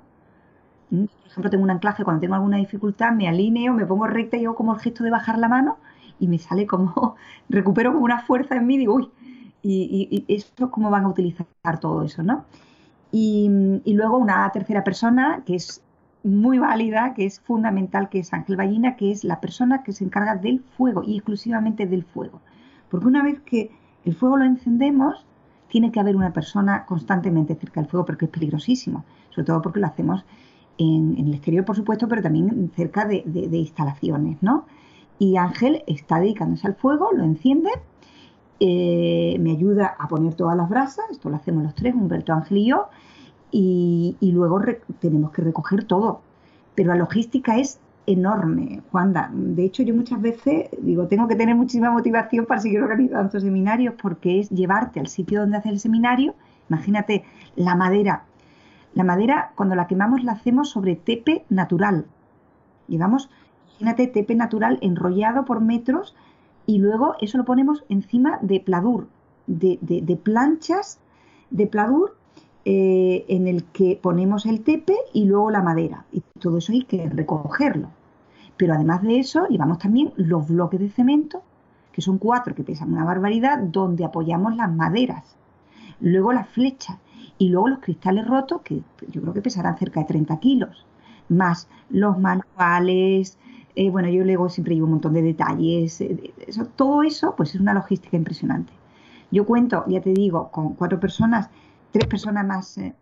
¿Mm? 0.89 1.05
Por 1.05 1.27
ejemplo, 1.27 1.49
tengo 1.51 1.63
un 1.63 1.69
anclaje 1.71 2.03
cuando 2.03 2.21
tengo 2.21 2.35
alguna 2.35 2.57
dificultad, 2.57 3.11
me 3.11 3.27
alineo, 3.27 3.73
me 3.73 3.85
pongo 3.85 4.07
recta 4.07 4.37
y 4.37 4.45
hago 4.45 4.55
como 4.55 4.73
el 4.73 4.79
gesto 4.79 5.03
de 5.03 5.11
bajar 5.11 5.37
la 5.37 5.47
mano 5.47 5.77
y 6.19 6.27
me 6.27 6.39
sale 6.39 6.65
como, 6.65 7.15
recupero 7.49 7.93
como 7.93 8.05
una 8.05 8.21
fuerza 8.21 8.55
en 8.55 8.65
mí, 8.67 8.77
digo, 8.77 8.95
uy, 8.95 9.11
y, 9.67 10.25
esto, 10.27 10.69
cómo 10.69 10.89
van 10.89 11.05
a 11.05 11.09
utilizar 11.09 11.47
todo 11.79 12.03
eso, 12.03 12.23
¿no? 12.23 12.45
Y, 13.11 13.49
luego 13.85 14.17
una 14.17 14.49
tercera 14.51 14.83
persona 14.83 15.43
que 15.45 15.55
es 15.55 15.81
muy 16.23 16.59
válida, 16.59 17.13
que 17.13 17.25
es 17.25 17.39
fundamental, 17.39 18.09
que 18.09 18.19
es 18.19 18.33
Ángel 18.33 18.57
Ballina, 18.57 18.95
que 18.95 19.11
es 19.11 19.23
la 19.23 19.39
persona 19.39 19.83
que 19.83 19.93
se 19.93 20.03
encarga 20.03 20.35
del 20.35 20.59
fuego 20.59 21.03
y 21.03 21.15
exclusivamente 21.15 21.85
del 21.85 22.03
fuego. 22.03 22.41
Porque 22.89 23.07
una 23.07 23.23
vez 23.23 23.39
que 23.41 23.71
el 24.05 24.15
fuego 24.15 24.37
lo 24.37 24.45
encendemos, 24.45 25.25
tiene 25.69 25.91
que 25.91 25.99
haber 25.99 26.15
una 26.15 26.31
persona 26.31 26.85
constantemente 26.85 27.55
cerca 27.55 27.81
del 27.81 27.89
fuego 27.89 28.05
porque 28.05 28.25
es 28.25 28.31
peligrosísimo, 28.31 29.03
sobre 29.29 29.45
todo 29.45 29.61
porque 29.61 29.79
lo 29.79 29.87
hacemos 29.87 30.25
en, 30.77 31.17
el 31.17 31.33
exterior, 31.33 31.65
por 31.65 31.75
supuesto, 31.75 32.07
pero 32.07 32.21
también 32.21 32.71
cerca 32.75 33.05
de, 33.05 33.23
instalaciones, 33.51 34.41
¿no? 34.41 34.65
Y 35.17 35.37
Ángel 35.37 35.83
está 35.87 36.19
dedicándose 36.19 36.67
al 36.67 36.75
fuego, 36.75 37.11
lo 37.13 37.23
enciende, 37.23 37.69
eh, 38.59 39.37
me 39.39 39.51
ayuda 39.51 39.95
a 39.99 40.07
poner 40.07 40.33
todas 40.35 40.55
las 40.55 40.69
brasas, 40.69 41.05
esto 41.11 41.29
lo 41.29 41.35
hacemos 41.35 41.63
los 41.63 41.75
tres, 41.75 41.93
Humberto, 41.93 42.33
Ángel 42.33 42.57
y 42.57 42.67
yo, 42.67 42.89
y, 43.51 44.31
luego 44.33 44.61
tenemos 44.99 45.31
que 45.31 45.41
recoger 45.41 45.85
todo. 45.85 46.21
Pero 46.75 46.89
la 46.89 46.95
logística 46.95 47.57
es 47.57 47.79
enorme, 48.05 48.81
Juanda. 48.91 49.29
De 49.33 49.63
hecho, 49.63 49.83
yo 49.83 49.95
muchas 49.95 50.21
veces 50.21 50.69
digo, 50.81 51.07
tengo 51.07 51.27
que 51.27 51.35
tener 51.35 51.55
muchísima 51.55 51.89
motivación 51.89 52.45
para 52.45 52.59
seguir 52.59 52.81
organizando 52.81 53.27
estos 53.27 53.43
seminarios 53.43 53.95
porque 54.01 54.39
es 54.39 54.49
llevarte 54.49 54.99
al 54.99 55.07
sitio 55.07 55.39
donde 55.39 55.57
hacer 55.57 55.71
el 55.71 55.79
seminario. 55.79 56.35
Imagínate, 56.69 57.23
la 57.55 57.75
madera. 57.75 58.23
La 58.93 59.03
madera, 59.03 59.51
cuando 59.55 59.75
la 59.75 59.87
quemamos, 59.87 60.23
la 60.23 60.33
hacemos 60.33 60.69
sobre 60.69 60.95
tepe 60.95 61.45
natural. 61.49 62.05
Llevamos, 62.87 63.29
imagínate, 63.79 64.07
tepe 64.07 64.35
natural 64.35 64.79
enrollado 64.81 65.45
por 65.45 65.61
metros 65.61 66.15
y 66.65 66.79
luego 66.79 67.15
eso 67.21 67.37
lo 67.37 67.45
ponemos 67.45 67.83
encima 67.89 68.39
de 68.41 68.59
pladur, 68.59 69.07
de, 69.47 69.77
de 69.81 70.15
planchas 70.15 70.99
de 71.49 71.67
pladur 71.67 72.15
eh, 72.65 73.25
en 73.27 73.47
el 73.47 73.63
que 73.65 73.99
ponemos 74.01 74.45
el 74.45 74.61
tepe 74.63 74.95
y 75.13 75.25
luego 75.25 75.51
la 75.51 75.61
madera. 75.61 76.05
Y 76.11 76.21
todo 76.39 76.57
eso 76.57 76.71
hay 76.71 76.83
que 76.83 77.09
recogerlo. 77.09 77.89
Pero 78.57 78.73
además 78.73 79.03
de 79.03 79.19
eso, 79.19 79.47
llevamos 79.47 79.79
también 79.79 80.13
los 80.15 80.47
bloques 80.47 80.79
de 80.79 80.89
cemento, 80.89 81.43
que 81.91 82.01
son 82.01 82.17
cuatro 82.17 82.55
que 82.55 82.63
pesan 82.63 82.91
una 82.91 83.05
barbaridad, 83.05 83.59
donde 83.59 84.05
apoyamos 84.05 84.55
las 84.55 84.71
maderas. 84.73 85.35
Luego 85.99 86.33
las 86.33 86.49
flechas 86.49 86.97
y 87.37 87.49
luego 87.49 87.69
los 87.69 87.79
cristales 87.79 88.27
rotos, 88.27 88.61
que 88.61 88.81
yo 89.09 89.21
creo 89.21 89.33
que 89.33 89.41
pesarán 89.41 89.77
cerca 89.77 89.99
de 89.99 90.07
30 90.07 90.39
kilos. 90.39 90.85
Más 91.29 91.67
los 91.89 92.19
manuales, 92.19 93.37
eh, 93.75 93.89
bueno, 93.89 94.07
yo 94.09 94.23
luego 94.23 94.49
siempre 94.49 94.73
llevo 94.73 94.85
un 94.85 94.93
montón 94.93 95.13
de 95.13 95.21
detalles. 95.21 95.99
Eh, 96.01 96.33
eso, 96.47 96.65
todo 96.65 97.03
eso, 97.03 97.35
pues 97.35 97.55
es 97.55 97.61
una 97.61 97.73
logística 97.73 98.15
impresionante. 98.15 98.71
Yo 99.31 99.45
cuento, 99.45 99.83
ya 99.87 100.01
te 100.01 100.13
digo, 100.13 100.49
con 100.51 100.75
cuatro 100.75 100.99
personas 100.99 101.49
tres 101.91 102.07
personas 102.07 102.45
más 102.45 102.77
eh, 102.77 102.93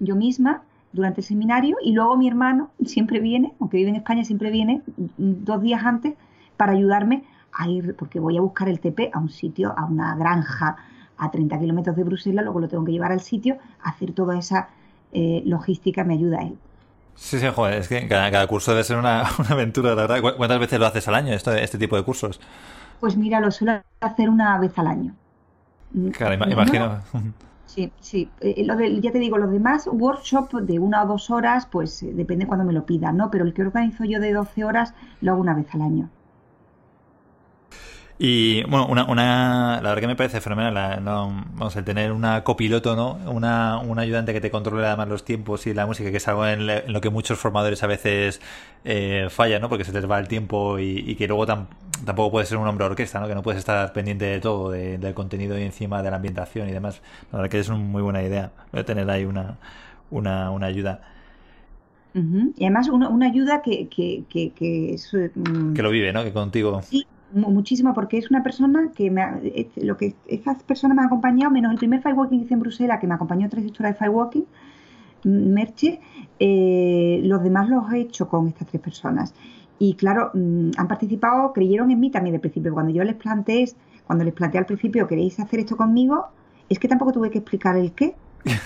yo 0.00 0.16
misma 0.16 0.62
durante 0.92 1.20
el 1.20 1.26
seminario 1.26 1.76
y 1.82 1.92
luego 1.92 2.16
mi 2.16 2.28
hermano 2.28 2.70
siempre 2.84 3.20
viene, 3.20 3.54
aunque 3.60 3.78
vive 3.78 3.90
en 3.90 3.96
España, 3.96 4.24
siempre 4.24 4.50
viene 4.50 4.82
dos 5.16 5.62
días 5.62 5.84
antes 5.84 6.14
para 6.56 6.72
ayudarme 6.72 7.24
a 7.52 7.68
ir, 7.68 7.96
porque 7.96 8.20
voy 8.20 8.36
a 8.36 8.40
buscar 8.40 8.68
el 8.68 8.80
TP 8.80 9.10
a 9.12 9.18
un 9.18 9.30
sitio, 9.30 9.74
a 9.76 9.84
una 9.86 10.14
granja 10.16 10.76
a 11.16 11.30
30 11.30 11.58
kilómetros 11.58 11.96
de 11.96 12.04
Bruselas, 12.04 12.44
luego 12.44 12.60
lo 12.60 12.68
tengo 12.68 12.84
que 12.84 12.92
llevar 12.92 13.12
al 13.12 13.20
sitio, 13.20 13.58
hacer 13.82 14.12
toda 14.12 14.38
esa 14.38 14.68
logística 15.44 16.04
me 16.04 16.14
ayuda 16.14 16.40
a 16.40 16.42
él. 16.42 16.58
Sí, 17.14 17.38
sí, 17.38 17.46
joder, 17.54 17.74
es 17.74 17.88
que 17.88 18.08
cada, 18.08 18.46
curso 18.46 18.72
debe 18.72 18.84
ser 18.84 18.98
una, 18.98 19.22
aventura, 19.48 19.94
la 19.94 20.06
verdad. 20.06 20.34
¿Cuántas 20.36 20.58
veces 20.58 20.78
lo 20.78 20.86
haces 20.86 21.06
al 21.08 21.14
año, 21.14 21.32
esto, 21.32 21.52
este 21.52 21.78
tipo 21.78 21.96
de 21.96 22.02
cursos? 22.02 22.40
Pues 23.00 23.16
mira, 23.16 23.40
lo 23.40 23.50
suelo 23.50 23.82
hacer 24.00 24.28
una 24.28 24.58
vez 24.58 24.78
al 24.78 24.86
año. 24.86 25.14
Claro, 26.12 26.34
imagino. 26.50 27.00
Sí, 27.66 27.90
sí. 28.00 28.28
Eh, 28.40 28.64
lo 28.66 28.76
de, 28.76 29.00
ya 29.00 29.12
te 29.12 29.18
digo, 29.18 29.38
los 29.38 29.50
demás 29.50 29.88
workshop 29.90 30.52
de 30.60 30.78
una 30.78 31.04
o 31.04 31.06
dos 31.06 31.30
horas, 31.30 31.64
pues 31.64 32.02
eh, 32.02 32.12
depende 32.12 32.46
cuando 32.46 32.66
me 32.66 32.74
lo 32.74 32.84
pidan, 32.84 33.16
¿no? 33.16 33.30
Pero 33.30 33.46
el 33.46 33.54
que 33.54 33.62
organizo 33.62 34.04
yo 34.04 34.20
de 34.20 34.34
12 34.34 34.62
horas 34.64 34.92
lo 35.22 35.32
hago 35.32 35.40
una 35.40 35.54
vez 35.54 35.74
al 35.74 35.80
año. 35.80 36.10
Y 38.24 38.62
bueno, 38.70 38.86
una, 38.86 39.04
una, 39.06 39.80
la 39.82 39.88
verdad 39.88 40.00
que 40.00 40.06
me 40.06 40.14
parece 40.14 40.40
fenomenal, 40.40 41.02
no, 41.02 41.44
vamos, 41.54 41.74
el 41.74 41.84
tener 41.84 42.12
una 42.12 42.44
copiloto, 42.44 42.94
¿no? 42.94 43.18
Una, 43.28 43.78
un 43.80 43.98
ayudante 43.98 44.32
que 44.32 44.40
te 44.40 44.48
controle 44.48 44.86
además 44.86 45.08
los 45.08 45.24
tiempos 45.24 45.66
y 45.66 45.74
la 45.74 45.86
música, 45.86 46.08
que 46.12 46.18
es 46.18 46.28
algo 46.28 46.46
en, 46.46 46.68
lo 46.92 47.00
que 47.00 47.10
muchos 47.10 47.40
formadores 47.40 47.82
a 47.82 47.88
veces 47.88 48.40
eh, 48.84 49.26
fallan, 49.28 49.60
¿no? 49.60 49.68
Porque 49.68 49.82
se 49.82 49.90
les 49.90 50.08
va 50.08 50.20
el 50.20 50.28
tiempo 50.28 50.78
y, 50.78 51.16
que 51.16 51.26
luego 51.26 51.48
tampoco 51.48 52.30
puedes 52.30 52.48
ser 52.48 52.58
un 52.58 52.68
hombre 52.68 52.84
orquesta, 52.84 53.18
¿no? 53.18 53.26
Que 53.26 53.34
no 53.34 53.42
puedes 53.42 53.58
estar 53.58 53.92
pendiente 53.92 54.26
de 54.26 54.38
todo, 54.38 54.70
del 54.70 55.14
contenido 55.14 55.58
y 55.58 55.64
encima 55.64 56.00
de 56.00 56.10
la 56.10 56.16
ambientación 56.18 56.68
y 56.68 56.72
demás. 56.72 57.02
La 57.32 57.38
verdad 57.38 57.50
que 57.50 57.58
es 57.58 57.68
una 57.68 57.78
muy 57.78 58.02
buena 58.02 58.22
idea 58.22 58.52
tener 58.86 59.10
ahí 59.10 59.24
una, 59.24 59.58
una, 60.12 60.52
una 60.52 60.66
ayuda. 60.66 61.00
Y 62.14 62.64
además 62.66 62.88
una, 62.88 63.08
una 63.08 63.26
ayuda 63.26 63.62
que, 63.62 63.88
que, 63.88 64.22
que, 64.28 64.52
que, 64.52 64.94
es, 64.94 65.12
mm, 65.12 65.74
que 65.74 65.82
lo 65.82 65.90
vive, 65.90 66.12
¿no? 66.12 66.22
Que 66.22 66.32
contigo. 66.32 66.82
Sí, 66.82 67.04
muchísimo 67.34 67.94
porque 67.94 68.18
es 68.18 68.30
una 68.30 68.42
persona 68.42 68.90
que 68.94 69.10
me 69.10 69.22
eh, 69.42 69.70
lo 69.76 69.96
que 69.96 70.14
estas 70.26 70.62
personas 70.62 70.96
me 70.96 71.02
han 71.02 71.06
acompañado 71.06 71.50
menos 71.50 71.72
el 71.72 71.78
primer 71.78 72.02
firewalking 72.02 72.40
que 72.40 72.44
hice 72.46 72.54
en 72.54 72.60
Bruselas 72.60 73.00
que 73.00 73.06
me 73.06 73.14
acompañó 73.14 73.48
tres 73.48 73.64
horas 73.78 73.92
de 73.92 73.98
firewalking 73.98 74.46
mm, 75.24 75.52
Merche 75.52 76.00
eh, 76.38 77.20
los 77.24 77.42
demás 77.42 77.68
los 77.68 77.92
he 77.92 78.00
hecho 78.00 78.28
con 78.28 78.48
estas 78.48 78.68
tres 78.68 78.82
personas. 78.82 79.34
Y 79.78 79.94
claro 79.94 80.30
mm, 80.34 80.70
han 80.76 80.88
participado 80.88 81.52
creyeron 81.52 81.90
en 81.90 82.00
mí 82.00 82.10
también 82.10 82.34
de 82.34 82.40
principio 82.40 82.72
cuando 82.72 82.92
yo 82.92 83.04
les 83.04 83.16
planteé 83.16 83.72
cuando 84.06 84.24
les 84.24 84.34
planteé 84.34 84.58
al 84.58 84.66
principio 84.66 85.06
queréis 85.06 85.38
hacer 85.40 85.60
esto 85.60 85.76
conmigo 85.76 86.26
es 86.68 86.78
que 86.78 86.88
tampoco 86.88 87.12
tuve 87.12 87.30
que 87.30 87.38
explicar 87.38 87.76
el 87.76 87.92
qué. 87.92 88.14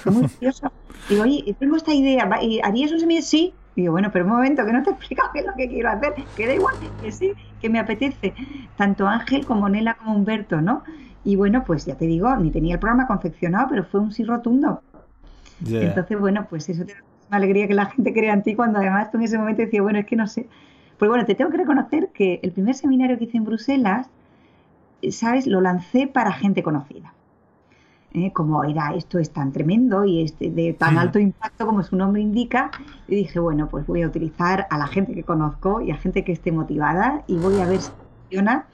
Fue 0.03 0.13
muy 0.13 0.29
curioso. 0.39 0.71
Digo 1.09 1.23
oye 1.23 1.57
tengo 1.59 1.77
esta 1.77 1.95
idea 1.95 2.29
¿harías 2.63 2.93
un 2.93 3.23
sí 3.23 3.55
digo, 3.83 3.93
bueno, 3.93 4.11
pero 4.13 4.25
un 4.25 4.33
momento, 4.33 4.65
que 4.65 4.73
no 4.73 4.83
te 4.83 4.91
he 4.91 4.93
explicado 4.93 5.31
qué 5.33 5.41
es 5.41 5.47
lo 5.47 5.55
que 5.55 5.69
quiero 5.69 5.91
hacer, 5.91 6.15
que 6.35 6.47
da 6.47 6.55
igual, 6.55 6.75
que 7.01 7.13
sí, 7.13 7.33
que 7.61 7.69
me 7.69 7.79
apetece. 7.79 8.35
Tanto 8.77 9.07
Ángel 9.07 9.45
como 9.47 9.69
Nela 9.69 9.95
como 9.95 10.15
Humberto, 10.15 10.61
¿no? 10.61 10.83
Y 11.25 11.37
bueno, 11.37 11.65
pues 11.65 11.85
ya 11.87 11.97
te 11.97 12.07
digo, 12.07 12.35
ni 12.37 12.51
tenía 12.51 12.75
el 12.75 12.81
programa 12.81 13.07
confeccionado, 13.07 13.69
pero 13.71 13.85
fue 13.85 14.01
un 14.01 14.13
sí 14.13 14.25
rotundo. 14.25 14.83
Entonces, 15.65 16.19
bueno, 16.19 16.47
pues 16.49 16.69
eso 16.69 16.85
te 16.85 16.95
da 16.95 17.01
una 17.29 17.39
alegría 17.39 17.67
que 17.67 17.75
la 17.75 17.87
gente 17.87 18.13
crea 18.13 18.33
en 18.33 18.43
ti 18.43 18.55
cuando 18.55 18.79
además 18.79 19.11
tú 19.11 19.19
en 19.19 19.25
ese 19.25 19.39
momento 19.39 19.63
decías, 19.63 19.83
bueno, 19.83 19.99
es 19.99 20.07
que 20.07 20.17
no 20.17 20.27
sé. 20.27 20.49
Pues 20.99 21.09
bueno, 21.09 21.25
te 21.25 21.35
tengo 21.35 21.51
que 21.51 21.59
reconocer 21.59 22.11
que 22.15 22.41
el 22.43 22.53
primer 22.53 22.75
seminario 22.75 23.19
que 23.19 23.25
hice 23.25 23.39
en 23.39 23.45
Bruselas, 23.45 24.09
¿sabes? 25.11 25.47
Lo 25.47 25.61
lancé 25.61 26.07
para 26.07 26.33
gente 26.33 26.63
conocida. 26.63 27.13
¿Eh? 28.15 28.33
como 28.33 28.65
era 28.65 28.95
esto 28.95 29.19
es 29.19 29.31
tan 29.31 29.53
tremendo 29.53 30.05
y 30.05 30.23
este 30.23 30.51
de 30.51 30.73
tan 30.73 30.99
alto 30.99 31.19
impacto 31.19 31.67
como 31.67 31.83
su 31.83 31.97
nombre 31.97 32.21
indica, 32.21 32.71
y 33.09 33.17
dije, 33.17 33.39
bueno, 33.39 33.69
pues 33.69 33.87
voy 33.87 34.03
a 34.03 34.07
utilizar 34.07 34.67
a 34.71 34.79
la 34.79 34.87
gente 34.87 35.15
que 35.15 35.23
conozco 35.23 35.81
y 35.81 35.91
a 35.91 35.97
gente 35.97 36.25
que 36.25 36.33
esté 36.33 36.53
motivada 36.53 37.23
y 37.27 37.37
voy 37.37 37.61
a 37.61 37.67
ver 37.67 37.81
si 37.81 37.91
funciona. 38.21 38.67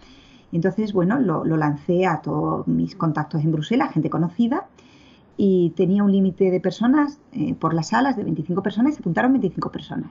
Entonces, 0.53 0.93
bueno, 0.93 1.19
lo, 1.19 1.45
lancé 1.45 2.07
a 2.07 2.21
todos 2.21 2.69
mis 2.69 2.95
contactos 2.95 3.43
en 3.43 3.53
Bruselas, 3.53 3.93
gente 3.93 4.11
conocida, 4.11 4.67
y 5.37 5.71
tenía 5.77 6.05
un 6.05 6.13
límite 6.13 6.51
de 6.51 6.61
personas 6.61 7.19
eh, 7.33 7.55
por 7.55 7.73
las 7.73 7.89
salas 7.89 8.17
de 8.17 8.25
25 8.25 8.63
personas 8.63 8.93
y 8.93 8.97
se 8.97 9.01
apuntaron 9.01 9.33
25 9.33 9.73
personas. 9.73 10.11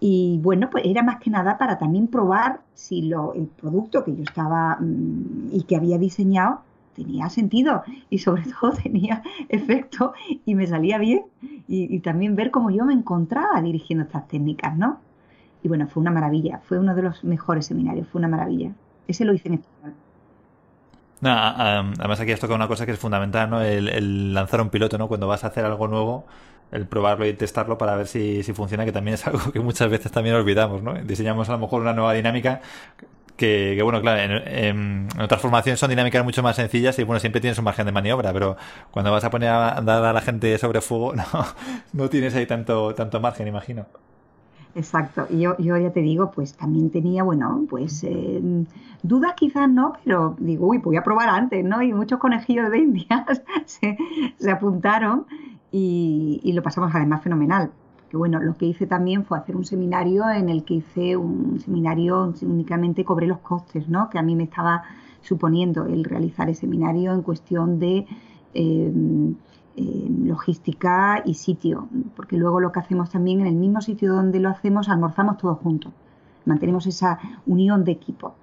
Y 0.00 0.38
bueno, 0.40 0.70
pues 0.70 0.84
era 0.86 1.02
más 1.02 1.18
que 1.18 1.30
nada 1.30 1.58
para 1.58 1.78
también 1.78 2.06
probar 2.06 2.60
si 2.74 3.02
lo, 3.02 3.34
el 3.34 3.46
producto 3.46 4.04
que 4.04 4.14
yo 4.14 4.22
estaba 4.22 4.76
mm, 4.80 5.48
y 5.52 5.62
que 5.64 5.74
había 5.74 5.98
diseñado 5.98 6.60
tenía 6.98 7.28
sentido 7.30 7.82
y 8.10 8.18
sobre 8.18 8.42
todo 8.60 8.72
tenía 8.72 9.22
efecto 9.48 10.12
y 10.44 10.54
me 10.54 10.66
salía 10.66 10.98
bien 10.98 11.24
y, 11.66 12.00
también 12.00 12.34
ver 12.36 12.50
cómo 12.50 12.70
yo 12.70 12.84
me 12.84 12.94
encontraba 12.94 13.60
dirigiendo 13.62 14.04
estas 14.04 14.26
técnicas, 14.28 14.76
¿no? 14.76 15.00
Y 15.62 15.68
bueno, 15.68 15.86
fue 15.86 16.00
una 16.00 16.10
maravilla, 16.10 16.60
fue 16.64 16.78
uno 16.78 16.94
de 16.94 17.02
los 17.02 17.24
mejores 17.24 17.66
seminarios, 17.66 18.08
fue 18.08 18.20
una 18.20 18.28
maravilla. 18.28 18.72
Ese 19.06 19.24
lo 19.24 19.34
hice 19.34 19.48
en 19.48 19.54
español. 19.54 19.94
No, 21.20 21.30
además 21.30 22.20
aquí 22.20 22.30
has 22.30 22.40
tocado 22.40 22.54
una 22.54 22.68
cosa 22.68 22.86
que 22.86 22.92
es 22.92 22.98
fundamental, 22.98 23.50
¿no? 23.50 23.60
El, 23.60 24.32
lanzar 24.32 24.60
un 24.60 24.70
piloto, 24.70 24.98
¿no? 24.98 25.08
Cuando 25.08 25.26
vas 25.26 25.42
a 25.44 25.48
hacer 25.48 25.64
algo 25.64 25.88
nuevo, 25.88 26.26
el 26.70 26.86
probarlo 26.86 27.26
y 27.26 27.32
testarlo 27.32 27.76
para 27.76 27.96
ver 27.96 28.06
si, 28.06 28.42
si, 28.44 28.52
funciona, 28.52 28.84
que 28.84 28.92
también 28.92 29.14
es 29.14 29.26
algo 29.26 29.52
que 29.52 29.60
muchas 29.60 29.90
veces 29.90 30.12
también 30.12 30.36
olvidamos, 30.36 30.82
¿no? 30.82 30.94
Diseñamos 30.94 31.48
a 31.48 31.52
lo 31.52 31.58
mejor 31.58 31.82
una 31.82 31.92
nueva 31.92 32.12
dinámica 32.12 32.60
que, 33.38 33.80
bueno, 33.82 34.02
claro, 34.02 34.20
en, 34.44 35.08
otras 35.18 35.40
formaciones 35.40 35.78
son 35.78 35.88
dinámicas 35.88 36.24
mucho 36.24 36.42
más 36.42 36.56
sencillas 36.56 36.98
y 36.98 37.04
bueno, 37.04 37.20
siempre 37.20 37.40
tienes 37.40 37.56
un 37.58 37.64
margen 37.64 37.86
de 37.86 37.92
maniobra, 37.92 38.32
pero 38.32 38.56
cuando 38.90 39.12
vas 39.12 39.24
a 39.24 39.30
poner 39.30 39.48
a 39.48 39.80
dar 39.80 40.04
a 40.04 40.12
la 40.12 40.20
gente 40.20 40.58
sobre 40.58 40.80
fuego, 40.80 41.14
no, 41.14 41.24
no 41.92 42.10
tienes 42.10 42.34
ahí 42.34 42.46
tanto, 42.46 42.94
tanto 42.94 43.20
margen, 43.20 43.46
imagino. 43.48 43.86
Exacto, 44.74 45.26
y 45.30 45.40
yo, 45.40 45.56
yo 45.58 45.76
ya 45.78 45.90
te 45.92 46.00
digo, 46.00 46.30
pues 46.30 46.54
también 46.54 46.90
tenía, 46.90 47.22
bueno, 47.22 47.64
pues 47.70 48.04
eh, 48.04 48.40
dudas 49.02 49.34
quizás 49.36 49.68
no, 49.68 49.94
pero 50.04 50.36
digo, 50.38 50.66
uy, 50.66 50.78
voy 50.78 50.96
a 50.96 51.02
probar 51.02 51.28
antes, 51.28 51.64
¿no? 51.64 51.80
Y 51.80 51.92
muchos 51.92 52.18
conejillos 52.18 52.70
de 52.70 52.78
indias 52.78 53.42
se, 53.64 53.96
se 54.36 54.50
apuntaron 54.50 55.26
y, 55.70 56.40
y, 56.42 56.52
lo 56.52 56.62
pasamos 56.62 56.94
además 56.94 57.22
fenomenal. 57.22 57.70
Que 58.10 58.16
bueno, 58.16 58.40
lo 58.40 58.56
que 58.56 58.66
hice 58.66 58.86
también 58.86 59.24
fue 59.24 59.38
hacer 59.38 59.56
un 59.56 59.64
seminario 59.64 60.28
en 60.30 60.48
el 60.48 60.64
que 60.64 60.74
hice 60.74 61.16
un 61.16 61.60
seminario, 61.60 62.32
únicamente 62.42 63.04
cobré 63.04 63.26
los 63.26 63.38
costes, 63.38 63.88
¿no? 63.88 64.08
Que 64.08 64.18
a 64.18 64.22
mí 64.22 64.34
me 64.34 64.44
estaba 64.44 64.82
suponiendo 65.20 65.84
el 65.84 66.04
realizar 66.04 66.48
el 66.48 66.54
seminario 66.54 67.12
en 67.12 67.22
cuestión 67.22 67.78
de 67.78 68.06
eh, 68.54 68.92
eh, 69.76 70.08
logística 70.24 71.22
y 71.24 71.34
sitio, 71.34 71.88
porque 72.16 72.36
luego 72.36 72.60
lo 72.60 72.72
que 72.72 72.80
hacemos 72.80 73.10
también 73.10 73.40
en 73.40 73.46
el 73.46 73.54
mismo 73.54 73.80
sitio 73.80 74.12
donde 74.12 74.40
lo 74.40 74.48
hacemos, 74.48 74.88
almorzamos 74.88 75.36
todos 75.36 75.58
juntos, 75.58 75.92
mantenemos 76.46 76.86
esa 76.86 77.18
unión 77.46 77.84
de 77.84 77.92
equipo, 77.92 78.34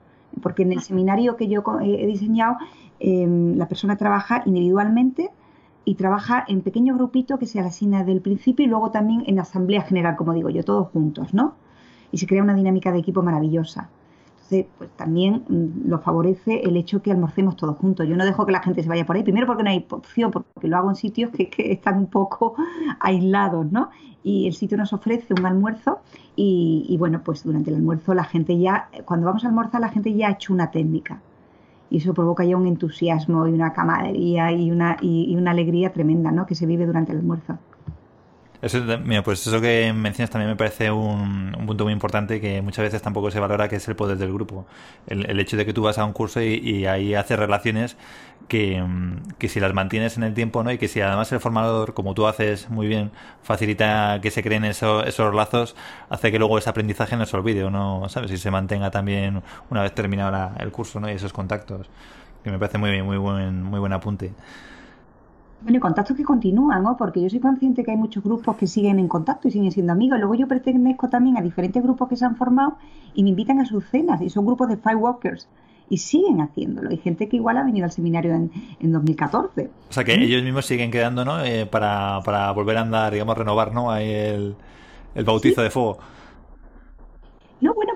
porque 0.41 0.63
en 0.63 0.73
el 0.73 0.81
seminario 0.81 1.35
que 1.35 1.47
yo 1.47 1.63
he 1.81 2.07
diseñado, 2.07 2.57
em, 2.99 3.57
la 3.57 3.67
persona 3.67 3.97
trabaja 3.97 4.43
individualmente 4.45 5.31
y 5.85 5.95
trabaja 5.95 6.43
en 6.47 6.61
pequeños 6.61 6.97
grupitos 6.97 7.39
que 7.39 7.45
se 7.45 7.59
asigna 7.59 7.99
desde 7.99 8.13
el 8.13 8.21
principio 8.21 8.65
y 8.65 8.69
luego 8.69 8.91
también 8.91 9.23
en 9.27 9.39
asamblea 9.39 9.83
general, 9.83 10.15
como 10.15 10.33
digo 10.33 10.49
yo, 10.49 10.63
todos 10.63 10.89
juntos, 10.89 11.33
¿no? 11.33 11.53
Y 12.11 12.17
se 12.17 12.27
crea 12.27 12.43
una 12.43 12.55
dinámica 12.55 12.91
de 12.91 12.99
equipo 12.99 13.21
maravillosa. 13.21 13.89
Entonces, 14.35 14.65
pues 14.77 14.89
también 14.95 15.43
mm, 15.47 15.87
lo 15.89 15.99
favorece 15.99 16.61
el 16.61 16.77
hecho 16.77 17.01
que 17.01 17.11
almorcemos 17.11 17.55
todos 17.55 17.77
juntos. 17.77 18.07
Yo 18.07 18.15
no 18.15 18.25
dejo 18.25 18.45
que 18.45 18.51
la 18.51 18.61
gente 18.61 18.83
se 18.83 18.89
vaya 18.89 19.05
por 19.05 19.15
ahí, 19.15 19.23
primero 19.23 19.47
porque 19.47 19.63
no 19.63 19.69
hay 19.69 19.85
opción, 19.89 20.31
porque 20.31 20.67
lo 20.67 20.77
hago 20.77 20.89
en 20.89 20.95
sitios 20.95 21.31
que, 21.31 21.49
están 21.71 21.97
un 21.97 22.07
poco 22.07 22.55
aislados, 22.99 23.71
¿no? 23.71 23.89
Y 24.23 24.47
el 24.47 24.53
sitio 24.53 24.77
nos 24.77 24.91
ofrece 24.91 25.33
un 25.33 25.45
almuerzo 25.45 25.99
y, 26.35 26.95
bueno, 26.99 27.21
pues 27.23 27.43
durante 27.43 27.69
el 27.69 27.77
almuerzo 27.77 28.13
la 28.15 28.23
gente 28.23 28.57
ya, 28.57 28.89
cuando 29.05 29.27
vamos 29.27 29.45
a 29.45 29.47
almorzar, 29.49 29.81
la 29.81 29.89
gente 29.89 30.13
ya 30.13 30.29
ha 30.29 30.31
hecho 30.31 30.51
una 30.51 30.71
técnica. 30.71 31.21
Y 31.89 31.97
eso 31.97 32.13
provoca 32.13 32.43
ya 32.45 32.57
un 32.57 32.67
entusiasmo 32.67 33.47
y 33.47 33.53
una 33.53 33.73
camaradería 33.73 34.51
y 34.51 34.71
una, 34.71 34.97
y 35.01 35.35
una 35.35 35.51
alegría 35.51 35.93
tremenda, 35.93 36.31
¿no? 36.31 36.45
Que 36.45 36.55
se 36.55 36.65
vive 36.65 36.85
durante 36.85 37.11
el 37.13 37.19
almuerzo. 37.19 37.59
Eso, 38.65 38.79
mira, 39.03 39.21
pues 39.21 39.45
eso 39.45 39.61
que 39.61 39.93
mencionas 39.93 40.31
también 40.31 40.49
me 40.49 40.55
parece 40.55 40.89
un, 40.89 41.51
punto 41.67 41.83
muy 41.83 41.93
importante 41.93 42.41
que 42.41 42.63
muchas 42.63 42.81
veces 42.81 42.99
tampoco 42.99 43.29
se 43.29 43.39
valora, 43.39 43.69
que 43.69 43.75
es 43.75 43.87
el 43.87 43.95
poder 43.95 44.17
del 44.17 44.33
grupo. 44.33 44.65
El, 45.05 45.39
hecho 45.39 45.55
de 45.55 45.67
que 45.67 45.73
tú 45.73 45.83
vas 45.83 45.99
a 45.99 46.05
un 46.05 46.13
curso 46.13 46.41
y, 46.41 46.87
ahí 46.87 47.13
haces 47.13 47.37
relaciones 47.37 47.95
que, 48.47 48.83
que, 49.37 49.49
si 49.49 49.59
las 49.59 49.75
mantienes 49.75 50.17
en 50.17 50.23
el 50.23 50.33
tiempo, 50.33 50.63
¿no? 50.63 50.71
Y 50.71 50.79
que 50.79 50.87
si 50.87 50.99
además 50.99 51.31
el 51.31 51.39
formador, 51.39 51.93
como 51.93 52.15
tú 52.15 52.25
haces 52.25 52.67
muy 52.71 52.87
bien, 52.87 53.11
facilita 53.43 54.19
que 54.19 54.31
se 54.31 54.41
creen 54.41 54.65
esos, 54.65 55.05
esos 55.05 55.35
lazos, 55.35 55.75
hace 56.09 56.31
que 56.31 56.39
luego 56.39 56.57
ese 56.57 56.71
aprendizaje 56.71 57.15
no 57.17 57.27
se 57.27 57.37
olvide 57.37 57.65
o 57.65 57.69
no, 57.69 58.09
¿sabes? 58.09 58.31
Y 58.31 58.37
se 58.37 58.49
mantenga 58.49 58.89
también 58.89 59.43
una 59.69 59.83
vez 59.83 59.93
terminado 59.93 60.55
el 60.57 60.71
curso, 60.71 60.99
¿no? 60.99 61.07
Y 61.07 61.13
esos 61.13 61.33
contactos. 61.33 61.87
Que 62.43 62.49
me 62.49 62.57
parece 62.57 62.79
muy, 62.79 62.99
muy 63.03 63.17
buen, 63.17 63.61
muy 63.61 63.79
buen 63.79 63.93
apunte. 63.93 64.33
Bueno, 65.65 65.77
y 65.79 65.81
contactos 65.81 66.15
que 66.15 66.23
continúan, 66.23 66.83
¿no? 66.83 66.95
Porque 66.95 67.19
yo 67.19 67.27
soy 67.27 67.39
consciente 67.39 67.83
que 67.83 67.89
hay 67.89 67.97
muchos 67.97 68.23
grupos 68.23 68.55
que 68.55 68.67
siguen 68.67 68.99
en 68.99 69.07
contacto 69.07 69.47
y 69.47 69.51
siguen 69.51 69.71
siendo 69.71 69.93
amigos. 69.93 70.19
Luego 70.19 70.35
yo 70.35 70.47
pertenezco 70.47 71.09
también 71.09 71.39
a 71.39 71.41
diferentes 71.41 71.81
grupos 71.81 72.07
que 72.07 72.15
se 72.15 72.23
han 72.23 72.35
formado 72.35 72.77
y 73.15 73.23
me 73.23 73.31
invitan 73.31 73.59
a 73.59 73.65
sus 73.65 73.83
cenas 73.85 74.21
y 74.21 74.29
son 74.29 74.45
grupos 74.45 74.69
de 74.69 74.77
firewalkers 74.77 75.47
y 75.89 75.97
siguen 75.97 76.41
haciéndolo. 76.41 76.91
Hay 76.91 76.97
gente 76.97 77.27
que 77.27 77.37
igual 77.37 77.57
ha 77.57 77.63
venido 77.63 77.85
al 77.85 77.91
seminario 77.91 78.35
en, 78.35 78.51
en 78.79 78.91
2014. 78.91 79.71
O 79.89 79.91
sea 79.91 80.03
que 80.03 80.13
ellos 80.13 80.43
mismos 80.43 80.67
siguen 80.67 80.91
quedando, 80.91 81.25
¿no? 81.25 81.43
Eh, 81.43 81.65
para, 81.65 82.19
para 82.23 82.51
volver 82.51 82.77
a 82.77 82.81
andar, 82.81 83.11
digamos, 83.13 83.35
renovar, 83.35 83.73
¿no? 83.73 83.89
Ahí 83.89 84.11
el, 84.11 84.55
el 85.15 85.25
bautizo 85.25 85.63
de 85.63 85.71
fuego. 85.71 85.97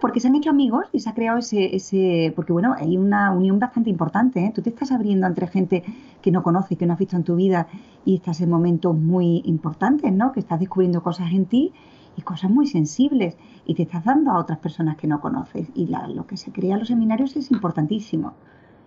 Porque 0.01 0.19
se 0.19 0.27
han 0.27 0.35
hecho 0.35 0.49
amigos 0.49 0.85
y 0.91 0.99
se 0.99 1.09
ha 1.09 1.13
creado 1.13 1.39
ese, 1.39 1.75
ese 1.75 2.31
porque 2.35 2.53
bueno, 2.53 2.73
hay 2.77 2.97
una 2.97 3.31
unión 3.31 3.59
bastante 3.59 3.89
importante, 3.89 4.45
¿eh? 4.45 4.51
Tú 4.53 4.61
te 4.61 4.69
estás 4.69 4.91
abriendo 4.91 5.27
entre 5.27 5.47
gente 5.47 5.83
que 6.21 6.31
no 6.31 6.43
conoces, 6.43 6.77
que 6.77 6.85
no 6.85 6.93
has 6.93 6.99
visto 6.99 7.15
en 7.15 7.23
tu 7.23 7.35
vida 7.35 7.67
y 8.05 8.15
estás 8.15 8.41
en 8.41 8.49
momentos 8.49 8.95
muy 8.95 9.41
importantes, 9.45 10.11
¿no? 10.13 10.31
Que 10.31 10.39
estás 10.39 10.59
descubriendo 10.59 11.03
cosas 11.03 11.31
en 11.31 11.45
ti 11.45 11.73
y 12.15 12.21
cosas 12.21 12.51
muy 12.51 12.67
sensibles 12.67 13.37
y 13.65 13.75
te 13.75 13.83
estás 13.83 14.03
dando 14.03 14.31
a 14.31 14.39
otras 14.39 14.59
personas 14.59 14.97
que 14.97 15.07
no 15.07 15.21
conoces 15.21 15.69
y 15.75 15.87
lo 15.87 16.25
que 16.27 16.37
se 16.37 16.51
crea 16.51 16.73
en 16.73 16.79
los 16.79 16.87
seminarios 16.87 17.35
es 17.35 17.51
importantísimo, 17.51 18.33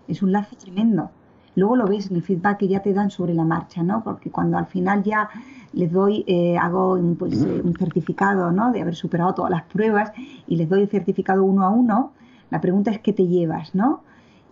es 0.09 0.23
un 0.23 0.33
lazo 0.33 0.57
tremendo. 0.57 1.11
Luego 1.55 1.77
lo 1.77 1.87
ves 1.87 2.11
en 2.11 2.17
el 2.17 2.23
feedback 2.23 2.59
que 2.59 2.69
ya 2.69 2.81
te 2.81 2.95
dan 2.95 3.11
sobre 3.11 3.35
la 3.35 3.45
marcha, 3.45 3.83
¿no? 3.83 4.03
Porque 4.03 4.31
cuando 4.31 4.57
al 4.57 4.67
final 4.67 5.03
ya 5.03 5.29
les 5.73 5.91
doy, 5.91 6.25
eh, 6.27 6.57
hago 6.59 6.99
pues, 7.19 7.43
eh, 7.43 7.61
un 7.63 7.75
certificado 7.75 8.53
¿no? 8.53 8.73
de 8.73 8.83
haber 8.83 8.95
superado 8.95 9.35
todas 9.35 9.51
las 9.51 9.63
pruebas 9.65 10.13
y 10.47 10.57
les 10.57 10.69
doy 10.69 10.83
el 10.83 10.89
certificado 10.89 11.45
uno 11.45 11.65
a 11.65 11.71
uno, 11.71 12.13
la 12.51 12.61
pregunta 12.61 12.91
es 12.91 13.01
qué 13.01 13.13
te 13.13 13.27
llevas, 13.27 13.75
¿no? 13.75 14.03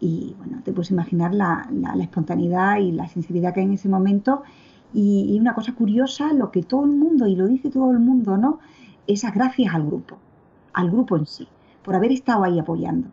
Y 0.01 0.35
bueno, 0.39 0.63
te 0.65 0.73
puedes 0.73 0.91
imaginar 0.91 1.35
la, 1.35 1.69
espontaneidad 2.01 2.79
y 2.79 2.93
la 2.93 3.07
sensibilidad 3.09 3.53
que 3.53 3.61
hay 3.61 3.67
en 3.67 3.75
ese 3.75 3.91
momento. 3.91 4.43
Y, 4.95 5.37
una 5.39 5.55
cosa 5.55 5.75
curiosa, 5.75 6.33
lo 6.33 6.51
que 6.51 6.63
todo 6.63 6.85
el 6.85 6.93
mundo, 6.93 7.27
y 7.27 7.37
lo 7.37 7.47
dice 7.47 7.71
todo 7.71 7.91
el 7.91 7.99
mundo, 7.99 8.39
¿no? 8.39 8.59
Esas 9.07 9.35
gracias 9.35 9.75
al 9.75 9.85
grupo, 9.85 10.17
al 10.73 10.91
grupo 10.91 11.19
en 11.19 11.27
sí, 11.27 11.47
por 11.85 11.95
haber 11.95 12.13
estado 12.13 12.45
ahí 12.45 12.59
apoyando, 12.59 13.09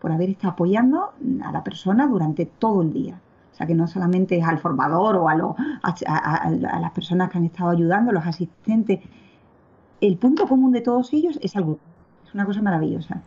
por 0.00 0.10
haber 0.10 0.30
estado 0.30 0.54
apoyando 0.54 1.12
a 1.44 1.52
la 1.52 1.62
persona 1.62 2.08
durante 2.08 2.46
todo 2.46 2.82
el 2.82 2.92
día. 2.92 3.20
Sea, 3.62 3.66
que 3.66 3.74
no 3.74 3.86
solamente 3.86 4.38
es 4.38 4.44
al 4.44 4.58
formador 4.58 5.16
o 5.16 5.28
a, 5.28 5.32
a, 5.32 6.50
las 6.50 6.90
personas 6.92 7.30
que 7.30 7.38
han 7.38 7.44
estado 7.44 7.70
ayudando, 7.70 8.12
los 8.12 8.26
asistentes. 8.26 9.00
El 10.00 10.16
punto 10.16 10.48
común 10.48 10.72
de 10.72 10.80
todos 10.80 11.12
ellos 11.12 11.38
es 11.42 11.54
algo. 11.56 11.78
Es 12.26 12.34
una 12.34 12.44
cosa 12.44 12.60
maravillosa. 12.62 13.22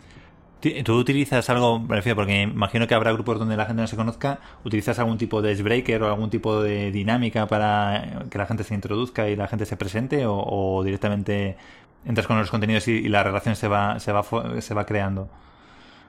¿Tú 0.84 0.98
utilizas 0.98 1.48
algo, 1.50 1.86
porque 1.88 2.42
imagino 2.42 2.88
que 2.88 2.96
habrá 2.96 3.12
grupos 3.12 3.38
donde 3.38 3.56
la 3.56 3.66
gente 3.66 3.82
no 3.82 3.88
se 3.88 3.96
conozca, 3.96 4.40
¿utilizas 4.64 4.98
algún 4.98 5.18
tipo 5.20 5.42
de 5.44 5.54
icebreaker 5.54 6.02
o 6.02 6.08
algún 6.08 6.32
tipo 6.32 6.64
de 6.64 6.92
dinámica 6.92 7.46
para 7.46 8.26
que 8.32 8.38
la 8.38 8.48
gente 8.48 8.64
se 8.64 8.74
introduzca 8.74 9.30
y 9.30 9.36
la 9.36 9.48
gente 9.48 9.66
se 9.66 9.78
presente 9.78 10.24
o, 10.28 10.82
directamente 10.84 11.56
entras 12.04 12.26
con 12.26 12.40
los 12.40 12.50
contenidos 12.50 12.88
y, 12.88 13.08
la 13.10 13.24
relación 13.24 13.56
se 13.56 13.68
va, 13.68 14.00
se 14.00 14.12
va, 14.12 14.24
se 14.60 14.74
va 14.74 14.86
creando? 14.86 15.30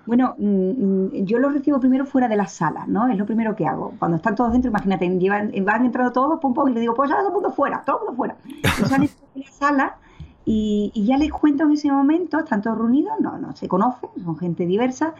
Bueno, 0.06 0.36
mm, 0.38 0.44
mm, 0.44 1.24
yo 1.24 1.38
lo 1.38 1.50
recibo 1.50 1.80
primero 1.80 2.06
fuera 2.06 2.28
de 2.28 2.36
la 2.36 2.46
sala, 2.46 2.86
¿no? 2.86 3.08
Es 3.08 3.18
lo 3.18 3.26
primero 3.26 3.56
que 3.56 3.66
hago. 3.66 3.94
Cuando 3.98 4.16
están 4.18 4.36
todos 4.36 4.52
dentro, 4.52 4.70
imagínate, 4.70 5.08
llevan, 5.18 5.52
van 5.64 5.84
entrando 5.84 6.12
todos, 6.12 6.38
pum, 6.40 6.54
pum, 6.54 6.68
y 6.68 6.74
le 6.74 6.80
digo, 6.80 6.94
pues 6.94 7.10
ahora 7.10 7.22
todo 7.22 7.30
el 7.30 7.34
mundo 7.34 7.50
fuera, 7.50 7.82
todo 7.84 7.98
el 7.98 8.04
mundo 8.04 8.16
fuera. 8.16 8.36
De 9.34 9.40
la 9.40 9.50
sala 9.50 9.96
y, 10.44 10.92
ya 10.94 11.18
les 11.18 11.32
cuento 11.32 11.64
en 11.64 11.72
ese 11.72 11.90
momento, 11.90 12.38
están 12.38 12.62
todos 12.62 12.78
reunidos, 12.78 13.14
no, 13.20 13.36
no 13.36 13.54
se 13.56 13.66
conocen, 13.66 14.08
son 14.22 14.36
gente 14.38 14.64
diversa, 14.64 15.14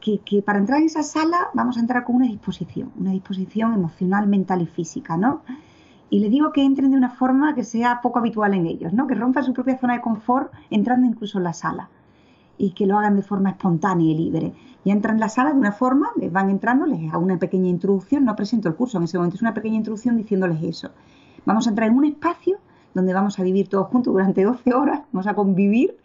que, 0.00 0.20
que, 0.20 0.40
para 0.40 0.58
entrar 0.58 0.80
en 0.80 0.86
esa 0.86 1.02
sala 1.02 1.50
vamos 1.52 1.76
a 1.76 1.80
entrar 1.80 2.04
con 2.04 2.16
una 2.16 2.26
disposición, 2.26 2.90
una 2.98 3.10
disposición 3.10 3.74
emocional, 3.74 4.26
mental 4.26 4.62
y 4.62 4.66
física, 4.66 5.18
¿no? 5.18 5.42
Y 6.08 6.20
les 6.20 6.30
digo 6.30 6.52
que 6.52 6.64
entren 6.64 6.90
de 6.90 6.96
una 6.96 7.10
forma 7.10 7.54
que 7.54 7.64
sea 7.64 8.00
poco 8.02 8.18
habitual 8.18 8.54
en 8.54 8.66
ellos, 8.66 8.92
¿no? 8.94 9.06
Que 9.06 9.14
rompan 9.14 9.44
su 9.44 9.52
propia 9.52 9.78
zona 9.78 9.94
de 9.94 10.00
confort 10.00 10.50
entrando 10.70 11.06
incluso 11.06 11.38
en 11.38 11.44
la 11.44 11.52
sala 11.52 11.88
y 12.58 12.70
que 12.70 12.86
lo 12.86 12.98
hagan 12.98 13.16
de 13.16 13.22
forma 13.22 13.50
espontánea 13.50 14.10
y 14.10 14.14
libre. 14.14 14.52
Y 14.84 14.90
entran 14.90 15.16
en 15.16 15.20
la 15.20 15.28
sala 15.28 15.52
de 15.52 15.58
una 15.58 15.72
forma, 15.72 16.10
les 16.16 16.32
van 16.32 16.50
entrando, 16.50 16.86
les 16.86 17.12
hago 17.12 17.22
una 17.22 17.38
pequeña 17.38 17.68
introducción, 17.68 18.24
no 18.24 18.36
presento 18.36 18.68
el 18.68 18.74
curso 18.74 18.98
en 18.98 19.04
ese 19.04 19.16
momento, 19.16 19.36
es 19.36 19.42
una 19.42 19.54
pequeña 19.54 19.76
introducción 19.76 20.16
diciéndoles 20.16 20.62
eso. 20.62 20.90
Vamos 21.44 21.66
a 21.66 21.70
entrar 21.70 21.88
en 21.88 21.96
un 21.96 22.04
espacio 22.04 22.58
donde 22.94 23.14
vamos 23.14 23.38
a 23.38 23.42
vivir 23.42 23.68
todos 23.68 23.88
juntos 23.88 24.12
durante 24.12 24.44
12 24.44 24.74
horas, 24.74 25.02
vamos 25.12 25.26
a 25.26 25.34
convivir 25.34 25.96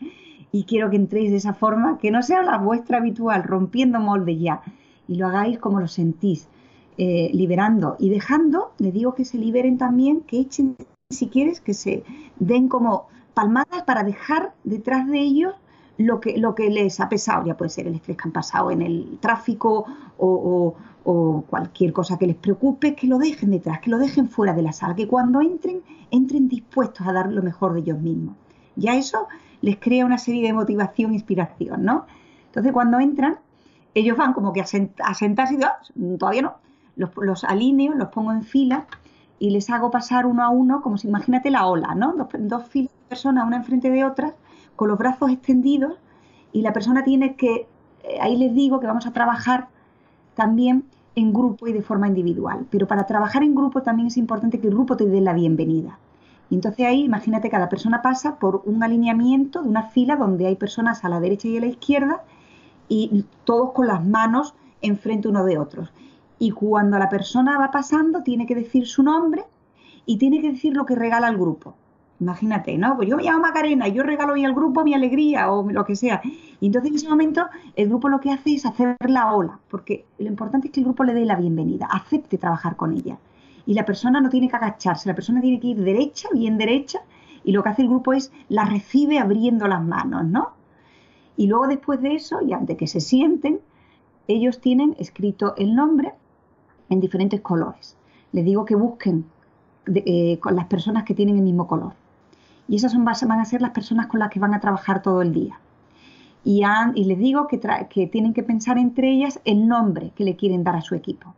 y 0.52 0.64
quiero 0.64 0.90
que 0.90 0.96
entréis 0.96 1.32
de 1.32 1.38
esa 1.38 1.54
forma, 1.54 1.98
que 1.98 2.12
no 2.12 2.24
sea 2.24 2.42
la 2.42 2.58
vuestra 2.58 2.98
habitual, 2.98 3.44
rompiendo 3.44 4.00
moldes 4.00 4.40
ya, 4.40 4.62
y 5.08 5.16
lo 5.16 5.28
hagáis 5.28 5.60
como 5.60 5.80
lo 5.80 5.88
sentís, 5.88 6.48
eh, 6.98 7.30
liberando 7.34 7.96
y 8.00 8.10
dejando, 8.10 8.72
les 8.80 8.94
digo 8.94 9.14
que 9.14 9.26
se 9.26 9.38
liberen 9.38 9.78
también, 9.78 10.22
que 10.22 10.40
echen, 10.40 10.76
si 11.10 11.28
quieres, 11.28 11.62
que 11.62 11.74
se 11.74 12.04
den 12.40 12.70
como 12.70 13.08
palmadas 13.34 13.84
para 13.84 14.04
dejar 14.04 14.54
detrás 14.64 15.08
de 15.08 15.20
ellos 15.20 15.54
lo 15.98 16.20
que, 16.20 16.38
lo 16.38 16.56
que 16.56 16.70
les 16.70 17.00
ha 17.00 17.10
pesado, 17.10 17.46
ya 17.46 17.58
puede 17.58 17.70
ser 17.70 17.88
el 17.88 17.96
estrés 17.96 18.18
que 18.18 18.24
han 18.26 18.32
pasado 18.32 18.72
en 18.72 18.82
el 18.82 19.18
tráfico 19.20 19.86
o, 20.18 20.76
cualquier 21.50 21.94
cosa 21.94 22.18
que 22.18 22.28
les 22.28 22.36
preocupe, 22.36 22.94
que 22.94 23.08
lo 23.08 23.18
dejen 23.18 23.52
detrás, 23.52 23.80
que 23.80 23.90
lo 23.90 23.98
dejen 23.98 24.28
fuera 24.28 24.54
de 24.54 24.62
la 24.62 24.74
sala, 24.74 24.94
que 24.94 25.08
cuando 25.08 25.40
entren, 25.40 25.82
entren 26.12 26.50
dispuestos 26.50 27.08
a 27.08 27.14
dar 27.14 27.32
lo 27.32 27.42
mejor 27.42 27.74
de 27.74 27.80
ellos 27.80 28.02
mismos. 28.02 28.36
Ya 28.76 28.94
eso 28.94 29.30
les 29.62 29.78
crea 29.78 30.06
una 30.06 30.18
serie 30.18 30.46
de 30.46 30.52
motivación 30.52 31.12
e 31.12 31.14
inspiración, 31.14 31.86
¿no? 31.86 32.06
Entonces 32.48 32.74
cuando 32.74 33.00
entran, 33.00 33.40
ellos 33.94 34.18
van 34.18 34.34
como 34.34 34.52
que 34.52 34.60
a, 34.60 34.66
sentarse 34.66 35.56
y 35.56 35.64
ah, 35.64 35.80
todavía 36.20 36.42
no, 36.42 36.56
los, 36.98 37.12
los, 37.16 37.44
alineo, 37.46 37.94
los 37.94 38.10
pongo 38.10 38.34
en 38.34 38.44
fila 38.44 38.86
y 39.40 39.52
les 39.52 39.70
hago 39.70 39.92
pasar 39.92 40.26
uno 40.26 40.44
a 40.44 40.50
uno, 40.50 40.82
como 40.82 40.98
si 40.98 41.08
imagínate 41.08 41.52
la 41.52 41.68
ola, 41.68 41.96
¿no? 41.96 42.14
Dos, 42.14 42.68
filas 42.68 42.92
de 42.92 43.10
personas, 43.10 43.46
una 43.46 43.58
enfrente 43.58 43.90
de 43.90 44.04
otras, 44.04 44.34
con 44.78 44.88
los 44.88 44.98
brazos 44.98 45.30
extendidos 45.32 45.96
y 46.54 46.62
la 46.62 46.72
persona 46.72 47.04
tiene 47.04 47.36
que, 47.36 47.68
eh, 48.04 48.18
ahí 48.22 48.38
les 48.38 48.56
digo 48.56 48.80
que 48.80 48.88
vamos 48.88 49.06
a 49.06 49.12
trabajar 49.12 49.68
también 50.36 50.86
en 51.16 51.34
grupo 51.34 51.68
y 51.68 51.74
de 51.74 51.82
forma 51.82 52.08
individual, 52.08 52.68
pero 52.70 52.88
para 52.88 53.06
trabajar 53.06 53.44
en 53.44 53.56
grupo 53.56 53.82
también 53.82 54.08
es 54.08 54.18
importante 54.18 54.60
que 54.60 54.68
el 54.68 54.76
grupo 54.76 54.96
te 54.96 55.08
dé 55.08 55.20
la 55.20 55.34
bienvenida. 55.34 55.98
Y 56.50 56.56
entonces 56.56 56.86
ahí, 56.86 57.04
imagínate, 57.04 57.50
cada 57.50 57.68
persona 57.68 58.02
pasa 58.02 58.38
por 58.38 58.62
un 58.66 58.84
alineamiento 58.84 59.64
de 59.64 59.68
una 59.68 59.90
fila 59.90 60.16
donde 60.16 60.46
hay 60.46 60.56
personas 60.56 61.04
a 61.04 61.10
la 61.10 61.20
derecha 61.20 61.48
y 61.48 61.58
a 61.58 61.62
la 61.62 61.68
izquierda 61.68 62.24
y 62.88 63.26
todos 63.44 63.74
con 63.74 63.88
las 63.88 64.06
manos 64.06 64.54
enfrente 64.82 65.28
uno 65.28 65.44
de 65.44 65.58
otros. 65.58 65.92
Y 66.40 66.52
cuando 66.52 67.00
la 67.00 67.10
persona 67.10 67.58
va 67.58 67.72
pasando, 67.72 68.22
tiene 68.22 68.46
que 68.46 68.56
decir 68.56 68.88
su 68.88 69.04
nombre 69.04 69.44
y 70.06 70.18
tiene 70.18 70.40
que 70.40 70.52
decir 70.52 70.76
lo 70.76 70.86
que 70.86 70.96
regala 70.96 71.28
al 71.28 71.38
grupo. 71.38 71.76
Imagínate, 72.20 72.78
¿no? 72.78 72.96
Pues 72.96 73.08
yo 73.08 73.16
me 73.16 73.24
llamo 73.24 73.40
Macarena 73.40 73.88
yo 73.88 74.02
regalo 74.02 74.34
hoy 74.34 74.44
al 74.44 74.56
grupo 74.56 74.84
mi 74.84 74.96
alegría 74.96 75.52
o 75.52 75.70
lo 75.70 75.86
que 75.86 75.96
sea. 75.96 76.22
Y 76.60 76.66
entonces 76.66 76.90
en 76.90 76.96
ese 76.96 77.10
momento 77.10 77.46
el 77.76 77.90
grupo 77.90 78.10
lo 78.10 78.20
que 78.20 78.32
hace 78.32 78.56
es 78.56 78.66
hacer 78.66 78.96
la 79.08 79.34
ola, 79.34 79.60
porque 79.70 80.06
lo 80.18 80.28
importante 80.28 80.68
es 80.68 80.74
que 80.74 80.80
el 80.80 80.86
grupo 80.86 81.04
le 81.04 81.14
dé 81.14 81.26
la 81.26 81.36
bienvenida, 81.36 81.88
acepte 81.92 82.38
trabajar 82.38 82.76
con 82.76 82.94
ella. 82.94 83.18
Y 83.68 83.74
la 83.76 83.86
persona 83.86 84.20
no 84.20 84.30
tiene 84.30 84.50
que 84.50 84.56
agacharse, 84.56 85.10
la 85.10 85.16
persona 85.16 85.42
tiene 85.42 85.60
que 85.60 85.68
ir 85.68 85.78
derecha, 85.78 86.30
bien 86.34 86.58
derecha, 86.58 87.02
y 87.44 87.52
lo 87.52 87.62
que 87.62 87.70
hace 87.70 87.84
el 87.84 87.90
grupo 87.90 88.14
es 88.14 88.32
la 88.50 88.66
recibe 88.66 89.20
abriendo 89.20 89.68
las 89.68 89.84
manos, 89.84 90.26
¿no? 90.26 90.54
Y 91.36 91.48
luego 91.48 91.68
después 91.68 92.02
de 92.02 92.16
eso, 92.16 92.42
y 92.42 92.54
antes 92.54 92.78
que 92.78 92.88
se 92.88 93.00
sienten, 93.00 93.60
ellos 94.28 94.60
tienen 94.60 94.96
escrito 94.98 95.54
el 95.56 95.76
nombre 95.76 96.14
en 96.90 97.00
diferentes 97.00 97.42
colores. 97.42 97.96
Les 98.32 98.44
digo 98.44 98.66
que 98.66 98.76
busquen 98.76 99.26
eh, 99.86 100.40
con 100.40 100.56
las 100.56 100.66
personas 100.66 101.04
que 101.04 101.14
tienen 101.14 101.38
el 101.38 101.44
mismo 101.44 101.68
color. 101.68 101.94
Y 102.68 102.76
esas 102.76 102.92
son, 102.92 103.06
van 103.06 103.40
a 103.40 103.46
ser 103.46 103.62
las 103.62 103.72
personas 103.72 104.08
con 104.08 104.20
las 104.20 104.30
que 104.30 104.40
van 104.40 104.54
a 104.54 104.60
trabajar 104.60 105.02
todo 105.02 105.22
el 105.22 105.34
día. 105.34 105.60
Y, 106.44 106.64
y 106.96 107.04
les 107.06 107.18
digo 107.18 107.48
que, 107.48 107.60
que 107.90 108.08
tienen 108.08 108.34
que 108.34 108.44
pensar 108.44 108.78
entre 108.78 109.12
ellas 109.12 109.40
el 109.46 109.68
nombre 109.68 110.12
que 110.16 110.24
le 110.24 110.36
quieren 110.36 110.64
dar 110.64 110.76
a 110.76 110.82
su 110.82 110.96
equipo. 110.96 111.34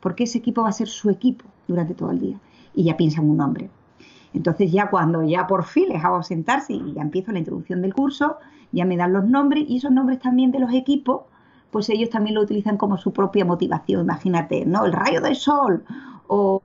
Porque 0.00 0.24
ese 0.24 0.38
equipo 0.38 0.62
va 0.62 0.68
a 0.68 0.72
ser 0.72 0.88
su 0.88 1.10
equipo 1.10 1.44
durante 1.66 1.94
todo 1.94 2.10
el 2.10 2.20
día. 2.20 2.38
Y 2.74 2.84
ya 2.84 2.96
piensan 2.96 3.28
un 3.28 3.36
nombre. 3.36 3.70
Entonces 4.34 4.72
ya 4.72 4.90
cuando 4.90 5.22
ya 5.22 5.46
por 5.46 5.64
fin 5.64 5.88
les 5.88 6.04
hago 6.04 6.22
sentarse 6.22 6.74
y 6.74 6.92
ya 6.92 7.02
empiezo 7.02 7.32
la 7.32 7.38
introducción 7.38 7.80
del 7.80 7.94
curso, 7.94 8.38
ya 8.72 8.84
me 8.84 8.96
dan 8.96 9.12
los 9.12 9.24
nombres 9.24 9.64
y 9.68 9.76
esos 9.76 9.92
nombres 9.92 10.18
también 10.18 10.50
de 10.50 10.58
los 10.58 10.72
equipos, 10.74 11.22
pues 11.70 11.88
ellos 11.88 12.10
también 12.10 12.34
lo 12.34 12.42
utilizan 12.42 12.76
como 12.76 12.98
su 12.98 13.12
propia 13.12 13.44
motivación. 13.44 14.02
Imagínate, 14.02 14.66
¿no? 14.66 14.84
El 14.84 14.92
rayo 14.92 15.20
del 15.20 15.36
sol 15.36 15.84
o, 16.26 16.62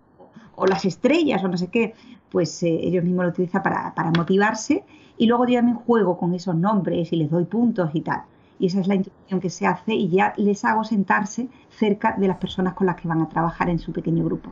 las 0.67 0.83
estrellas 0.83 1.43
o 1.43 1.47
no 1.47 1.57
sé 1.57 1.67
qué, 1.67 1.93
pues 2.31 2.63
eh, 2.63 2.79
ellos 2.83 3.03
mismos 3.03 3.25
lo 3.25 3.31
utilizan 3.31 3.63
para, 3.63 4.11
motivarse 4.15 4.83
y 5.17 5.27
luego 5.27 5.47
yo 5.47 5.55
también 5.55 5.77
juego 5.77 6.17
con 6.17 6.33
esos 6.33 6.55
nombres 6.55 7.11
y 7.11 7.17
les 7.17 7.29
doy 7.29 7.45
puntos 7.45 7.89
y 7.93 8.01
tal. 8.01 8.21
Y 8.57 8.67
esa 8.67 8.81
es 8.81 8.87
la 8.87 8.95
introducción 8.95 9.39
que 9.39 9.49
se 9.49 9.65
hace 9.65 9.93
y 9.93 10.09
ya 10.09 10.33
les 10.37 10.65
hago 10.65 10.83
sentarse 10.83 11.47
cerca 11.69 12.15
de 12.17 12.27
las 12.27 12.37
personas 12.37 12.73
con 12.73 12.87
las 12.87 12.95
que 12.97 13.07
van 13.07 13.21
a 13.21 13.29
trabajar 13.29 13.69
en 13.69 13.79
su 13.79 13.91
pequeño 13.93 14.23
grupo. 14.25 14.51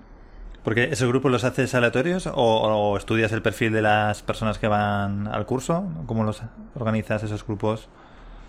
Porque 0.64 0.86
esos 0.92 1.08
grupos 1.08 1.32
los 1.32 1.44
haces 1.46 1.74
aleatorios 1.76 2.30
o, 2.34 2.98
estudias 2.98 3.32
el 3.32 3.42
perfil 3.42 3.72
de 3.72 3.82
las 3.82 4.22
personas 4.22 4.60
que 4.60 4.68
van 4.68 5.28
al 5.28 5.46
curso? 5.46 5.86
¿Cómo 6.06 6.26
los 6.26 6.42
organizas 6.76 7.24
esos 7.24 7.46
grupos? 7.46 7.88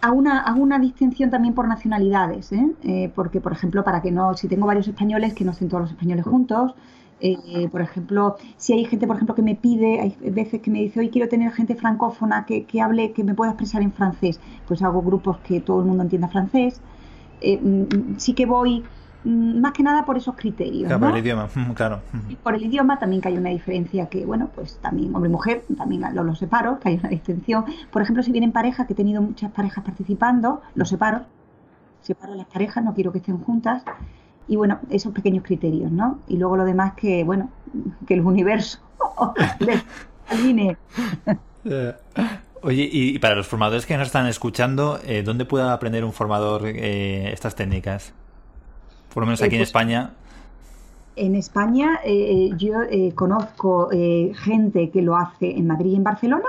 Hago 0.01 0.17
una, 0.17 0.41
hago 0.41 0.61
una 0.61 0.79
distinción 0.81 1.31
también 1.31 1.55
por 1.55 1.69
nacionalidades, 1.69 2.51
¿eh? 2.53 2.73
Eh, 2.83 3.13
porque 3.15 3.41
por 3.41 3.53
ejemplo, 3.53 3.85
para 3.85 4.03
que 4.03 4.11
no, 4.11 4.35
si 4.35 4.49
tengo 4.49 4.67
varios 4.67 4.89
españoles, 4.89 5.35
que 5.35 5.45
no 5.45 5.53
estén 5.53 5.69
todos 5.69 5.83
los 5.83 5.91
españoles 5.91 6.25
juntos, 6.25 6.75
eh, 7.21 7.69
por 7.71 7.81
ejemplo, 7.81 8.37
si 8.57 8.73
hay 8.73 8.85
gente, 8.85 9.07
por 9.07 9.17
ejemplo, 9.17 9.35
que 9.35 9.43
me 9.43 9.55
pide, 9.55 10.01
hay 10.01 10.17
veces 10.31 10.61
que 10.61 10.71
me 10.71 10.81
dice, 10.81 11.01
hoy 11.01 11.11
quiero 11.11 11.29
tener 11.29 11.53
gente 11.53 11.75
francófona 11.75 12.47
que, 12.47 12.65
que 12.65 12.81
hable, 12.81 13.13
que 13.13 13.25
me 13.25 13.35
pueda 13.35 13.53
expresar 13.53 13.83
en 13.83 13.93
francés, 13.93 14.41
pues 14.67 14.83
hago 14.83 15.03
grupos 15.03 15.39
que 15.39 15.61
todo 15.61 15.81
el 15.81 15.87
mundo 15.87 16.03
entienda 16.03 16.29
francés. 16.29 16.81
Mm, 17.41 18.17
sí 18.17 18.35
que 18.35 18.47
voy 18.47 18.85
Mm, 19.25 19.61
más 19.61 19.73
que 19.73 19.83
nada 19.83 20.05
por 20.05 20.17
esos 20.17 20.35
criterios. 20.37 20.87
Claro, 20.87 21.01
por 21.01 21.11
el 21.11 21.19
idioma, 21.19 21.49
claro. 21.75 22.01
por 22.43 22.55
el 22.55 22.65
idioma 22.65 22.99
también 22.99 23.21
que 23.21 23.29
hay 23.29 23.37
una 23.37 23.51
diferencia 23.51 24.07
que, 24.07 24.25
bueno, 24.25 24.49
pues 24.55 24.79
también 24.79 25.15
hombre 25.15 25.29
y 25.29 25.33
mujer, 25.33 25.65
también 25.77 26.03
lo, 26.15 26.25
lo 26.25 26.35
separo, 26.35 26.79
que 26.79 26.91
hay 26.91 26.95
una 26.97 27.09
distinción. 27.09 27.65
Por 27.91 28.03
ejemplo, 28.03 28.23
si 28.23 28.33
vienen 28.33 28.53
parejas, 28.53 28.87
que 28.87 28.93
he 28.93 28.97
tenido 28.97 29.21
muchas 29.21 29.51
parejas 29.51 29.85
participando, 29.85 30.63
los 30.75 30.89
separo, 30.89 31.23
separo 32.01 32.35
las 32.35 32.47
parejas, 32.47 32.85
no 32.85 32.95
quiero 32.95 33.13
que 33.13 33.19
estén 33.19 33.39
juntas. 33.39 33.83
Y 34.49 34.57
bueno, 34.57 34.81
esos 34.91 35.13
pequeños 35.13 35.45
criterios, 35.45 35.93
¿no? 35.93 36.19
Y 36.27 36.37
luego 36.37 36.57
lo 36.57 36.65
demás 36.65 36.95
que, 36.95 37.23
bueno, 37.23 37.51
que 38.07 38.15
el 38.15 38.23
universo 38.23 38.81
les 39.61 39.83
alinee. 40.29 40.77
Eh, 41.65 41.95
oye, 42.63 42.89
y, 42.91 43.19
para 43.19 43.35
los 43.35 43.47
formadores 43.47 43.87
que 43.87 43.97
nos 43.97 44.07
están 44.07 44.27
escuchando, 44.27 44.99
eh, 45.05 45.23
¿dónde 45.23 45.45
puede 45.45 45.69
aprender 45.69 46.05
un 46.05 46.13
formador 46.13 46.63
eh, 46.67 47.31
estas 47.33 47.55
técnicas? 47.55 48.15
Por 49.13 49.23
lo 49.23 49.27
menos 49.27 49.43
aquí 49.43 49.57
en 49.57 49.61
pues, 49.61 49.69
España. 49.69 50.13
En 51.19 51.35
España 51.35 51.99
eh, 52.05 52.51
yo 52.57 52.83
eh, 52.83 53.13
conozco 53.13 53.91
eh, 53.91 54.33
gente 54.37 54.91
que 54.91 55.03
lo 55.03 55.17
hace 55.17 55.51
en 55.51 55.67
Madrid 55.67 55.91
y 55.91 55.97
en 55.97 56.05
Barcelona 56.05 56.47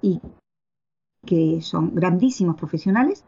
y 0.00 0.20
que 1.26 1.60
son 1.60 1.94
grandísimos 1.94 2.54
profesionales, 2.56 3.24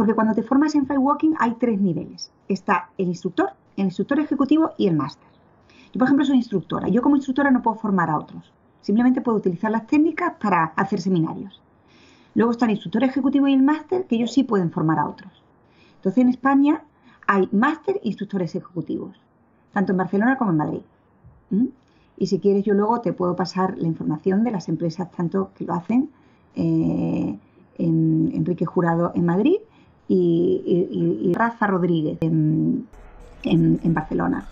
porque 0.00 0.14
cuando 0.14 0.32
te 0.32 0.42
formas 0.42 0.74
en 0.74 0.86
Firewalking 0.86 1.36
hay 1.38 1.56
tres 1.56 1.78
niveles. 1.78 2.32
Está 2.48 2.88
el 2.96 3.08
instructor, 3.08 3.50
el 3.76 3.84
instructor 3.84 4.18
ejecutivo 4.18 4.70
y 4.78 4.86
el 4.86 4.96
máster. 4.96 5.28
Yo, 5.92 5.98
por 5.98 6.04
ejemplo, 6.04 6.24
soy 6.24 6.36
instructora. 6.36 6.88
Yo 6.88 7.02
como 7.02 7.16
instructora 7.16 7.50
no 7.50 7.60
puedo 7.60 7.76
formar 7.76 8.08
a 8.08 8.16
otros. 8.16 8.50
Simplemente 8.80 9.20
puedo 9.20 9.36
utilizar 9.36 9.70
las 9.70 9.86
técnicas 9.86 10.36
para 10.40 10.64
hacer 10.74 11.02
seminarios. 11.02 11.60
Luego 12.34 12.52
está 12.52 12.64
el 12.64 12.70
instructor 12.70 13.04
ejecutivo 13.04 13.46
y 13.46 13.52
el 13.52 13.62
máster, 13.62 14.06
que 14.06 14.16
ellos 14.16 14.32
sí 14.32 14.42
pueden 14.42 14.70
formar 14.70 14.98
a 15.00 15.06
otros. 15.06 15.30
Entonces, 15.96 16.22
en 16.22 16.30
España 16.30 16.82
hay 17.26 17.50
máster 17.52 18.00
instructores 18.02 18.54
ejecutivos, 18.54 19.20
tanto 19.74 19.92
en 19.92 19.98
Barcelona 19.98 20.38
como 20.38 20.52
en 20.52 20.56
Madrid. 20.56 20.82
Y 22.16 22.26
si 22.26 22.38
quieres, 22.38 22.64
yo 22.64 22.72
luego 22.72 23.02
te 23.02 23.12
puedo 23.12 23.36
pasar 23.36 23.76
la 23.76 23.86
información 23.86 24.44
de 24.44 24.50
las 24.50 24.70
empresas 24.70 25.10
tanto 25.12 25.50
que 25.54 25.66
lo 25.66 25.74
hacen, 25.74 26.08
eh, 26.54 27.38
en 27.76 28.32
Enrique 28.34 28.64
Jurado 28.64 29.12
en 29.14 29.26
Madrid 29.26 29.56
y, 30.14 31.32
Rafa 31.34 31.66
Rodríguez 31.66 32.18
en 32.20 32.86
Barcelona. 33.94 34.46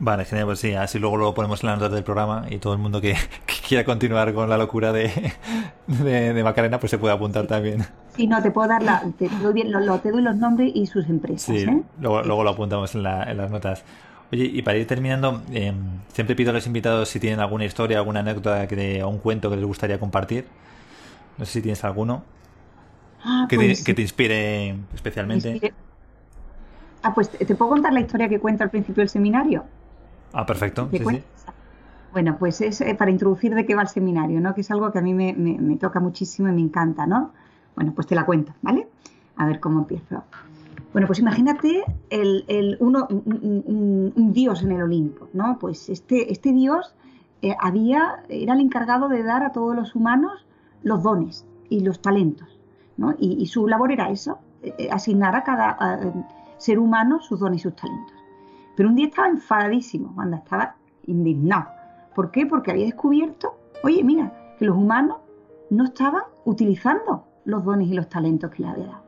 Vale, 0.00 0.24
genial, 0.24 0.46
pues 0.46 0.60
sí, 0.60 0.74
así 0.74 1.00
luego 1.00 1.16
lo 1.16 1.34
ponemos 1.34 1.62
en 1.64 1.70
las 1.70 1.78
notas 1.78 1.92
del 1.92 2.04
programa 2.04 2.46
y 2.48 2.58
todo 2.58 2.72
el 2.72 2.78
mundo 2.78 3.00
que, 3.00 3.16
quiera 3.68 3.84
continuar 3.84 4.32
con 4.32 4.48
la 4.48 4.56
locura 4.56 4.92
de, 4.92 5.10
de, 5.86 6.44
Macarena, 6.44 6.78
pues 6.78 6.90
se 6.90 6.98
puede 6.98 7.14
apuntar 7.14 7.46
también. 7.48 7.84
Sí, 8.14 8.26
no, 8.28 8.40
te 8.40 8.52
puedo 8.52 8.68
dar 8.68 8.82
la, 8.82 9.02
te 9.18 9.28
doy, 9.42 9.52
bien, 9.52 9.72
lo, 9.72 9.98
te 9.98 10.12
doy 10.12 10.22
los 10.22 10.36
nombres 10.36 10.70
y 10.74 10.86
sus 10.86 11.08
empresas. 11.08 11.42
Sí, 11.42 11.64
¿eh? 11.64 11.82
luego, 12.00 12.22
luego 12.22 12.44
lo 12.44 12.50
apuntamos 12.50 12.94
en, 12.94 13.02
la, 13.02 13.24
en, 13.24 13.36
las 13.38 13.50
notas. 13.50 13.82
Oye, 14.30 14.44
y 14.44 14.62
para 14.62 14.78
ir 14.78 14.86
terminando, 14.86 15.42
em, 15.50 15.76
siempre 16.12 16.36
pido 16.36 16.50
a 16.50 16.52
los 16.52 16.66
invitados 16.66 17.08
si 17.08 17.18
tienen 17.18 17.40
alguna 17.40 17.64
historia, 17.64 17.98
alguna 17.98 18.20
anécdota 18.20 18.68
que, 18.68 19.02
o 19.02 19.08
un 19.08 19.18
cuento 19.18 19.50
que 19.50 19.56
les 19.56 19.64
gustaría 19.64 19.98
compartir. 19.98 20.46
No 21.38 21.44
sé 21.44 21.52
si 21.54 21.62
tienes 21.62 21.82
alguno 21.82 22.22
ah, 23.24 23.46
que, 23.48 23.56
te, 23.56 23.64
pues 23.64 23.84
que, 23.84 23.94
te, 23.94 24.02
inspire 24.02 24.76
especialmente. 24.94 25.72
Ah, 27.02 27.14
pues 27.14 27.30
te 27.30 27.54
puedo 27.54 27.70
contar 27.70 27.92
la 27.92 28.00
historia 28.00 28.28
que 28.28 28.40
cuento 28.40 28.64
al 28.64 28.70
principio 28.70 29.02
del 29.02 29.08
seminario. 29.08 29.64
Ah, 30.32 30.44
perfecto. 30.44 30.88
Bueno, 32.12 32.36
pues 32.38 32.60
es 32.60 32.80
eh, 32.80 32.94
para 32.94 33.10
introducir 33.10 33.54
de 33.54 33.66
qué 33.66 33.74
va 33.74 33.82
el 33.82 33.88
seminario, 33.88 34.40
¿no? 34.40 34.54
Que 34.54 34.62
es 34.62 34.70
algo 34.70 34.90
que 34.90 34.98
a 34.98 35.02
mí 35.02 35.14
me, 35.14 35.76
toca 35.76 36.00
muchísimo 36.00 36.48
y 36.48 36.52
me 36.52 36.62
encanta, 36.62 37.06
¿no? 37.06 37.32
Bueno, 37.76 37.92
pues 37.94 38.06
te 38.06 38.14
la 38.14 38.24
cuento, 38.24 38.54
¿vale? 38.62 38.88
A 39.36 39.46
ver 39.46 39.60
cómo 39.60 39.80
empiezo. 39.80 40.24
Bueno, 40.92 41.06
pues 41.06 41.18
imagínate 41.18 41.84
el, 42.10 42.76
uno, 42.80 43.06
un, 43.08 44.32
dios 44.32 44.62
en 44.62 44.72
el 44.72 44.82
Olimpo, 44.82 45.28
¿no? 45.34 45.58
Pues 45.60 45.88
este, 45.90 46.32
este 46.32 46.52
dios 46.52 46.94
eh, 47.42 47.54
había, 47.60 48.24
era 48.28 48.54
el 48.54 48.60
encargado 48.60 49.08
de 49.08 49.22
dar 49.22 49.44
a 49.44 49.52
todos 49.52 49.76
los 49.76 49.94
humanos 49.94 50.46
los 50.82 51.02
dones 51.02 51.46
y 51.68 51.80
los 51.80 52.00
talentos, 52.00 52.57
Y, 53.18 53.46
su 53.46 53.66
labor 53.68 53.92
era 53.92 54.10
eso, 54.10 54.38
eh, 54.62 54.88
asignar 54.90 55.36
a 55.36 55.44
cada 55.44 56.00
ser 56.56 56.78
humano 56.78 57.20
sus 57.20 57.40
dones 57.40 57.60
y 57.60 57.62
sus 57.62 57.76
talentos. 57.76 58.14
Pero 58.76 58.88
un 58.88 58.96
día 58.96 59.06
estaba 59.06 59.28
enfadadísimo, 59.28 60.14
anda, 60.20 60.38
estaba 60.38 60.74
indignado. 61.06 61.68
¿Por 62.14 62.30
qué? 62.30 62.46
Porque 62.46 62.72
había 62.72 62.86
descubierto, 62.86 63.56
oye, 63.82 64.02
mira, 64.04 64.32
que 64.58 64.64
los 64.64 64.76
humanos 64.76 65.18
no 65.70 65.84
estaban 65.84 66.22
utilizando 66.44 67.24
los 67.44 67.64
dones 67.64 67.88
y 67.88 67.94
los 67.94 68.08
talentos 68.08 68.50
que 68.50 68.62
le 68.62 68.68
había 68.68 68.86
dado. 68.86 69.02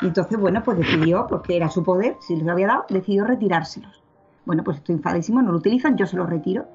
Y 0.00 0.06
entonces, 0.06 0.38
bueno, 0.38 0.62
pues 0.62 0.78
decidió, 0.78 1.26
porque 1.26 1.56
era 1.56 1.68
su 1.70 1.82
poder, 1.82 2.16
si 2.20 2.36
los 2.36 2.48
había 2.48 2.66
dado, 2.66 2.84
decidió 2.88 3.24
retirárselos. 3.24 4.02
Bueno, 4.44 4.62
pues 4.62 4.78
estoy 4.78 4.96
enfadísimo, 4.96 5.42
no 5.42 5.52
lo 5.52 5.58
utilizan, 5.58 5.96
yo 5.96 6.06
se 6.06 6.16
los 6.16 6.28
retiro. 6.28 6.66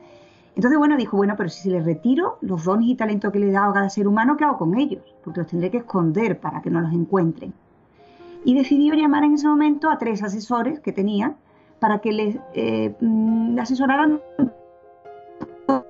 Entonces, 0.56 0.78
bueno, 0.78 0.98
dijo, 0.98 1.16
bueno, 1.16 1.36
pero 1.38 1.50
si 1.50 1.70
les 1.70 1.86
retiro 1.86 2.38
los 2.42 2.66
dones 2.66 2.90
y 2.90 2.96
talentos 2.96 3.32
que 3.32 3.40
le 3.40 3.50
he 3.50 3.52
dado 3.52 3.72
a 3.72 3.74
cada 3.74 3.90
ser 3.90 4.08
humano, 4.08 4.36
¿qué 4.36 4.44
hago 4.44 4.58
con 4.58 4.78
ellos? 4.78 5.04
Porque 5.24 5.40
los 5.40 5.48
tendré 5.48 5.72
que 5.72 5.78
esconder 5.78 6.40
para 6.40 6.62
que 6.62 6.70
no 6.70 6.82
los 6.82 6.94
encuentren. 6.94 7.54
Y 8.44 8.56
decidió 8.56 8.94
llamar 8.94 9.24
en 9.24 9.36
ese 9.36 9.48
momento 9.48 9.90
a 9.90 9.98
tres 9.98 10.24
asesores 10.24 10.80
que 10.80 10.92
tenía 10.92 11.36
para 11.80 12.00
que 12.00 12.12
les 12.12 12.38
eh, 12.54 12.96
mm, 13.00 13.60
asesoraran 13.60 14.20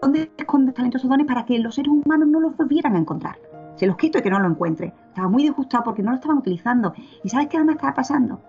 dónde 0.02 0.32
esconde 0.38 0.74
talentos 0.74 1.04
o 1.06 1.08
dones 1.08 1.26
para 1.26 1.46
que 1.46 1.58
los 1.60 1.76
seres 1.76 1.92
humanos 1.92 2.28
no 2.28 2.40
los 2.40 2.56
volvieran 2.56 2.96
a 2.96 3.00
encontrar. 3.00 3.38
Se 3.76 3.88
los 3.88 3.98
quito 3.98 4.20
y 4.20 4.22
que 4.22 4.30
no 4.30 4.40
lo 4.40 4.48
encuentre. 4.48 4.94
Estaba 5.08 5.28
muy 5.28 5.44
disgustado 5.44 5.84
porque 5.86 6.04
no 6.04 6.12
lo 6.12 6.16
estaban 6.16 6.38
utilizando. 6.38 6.94
¿Y 7.24 7.30
sabes 7.30 7.48
qué 7.48 7.58
además 7.58 7.76
estaba 7.76 7.96
pasando? 7.96 8.40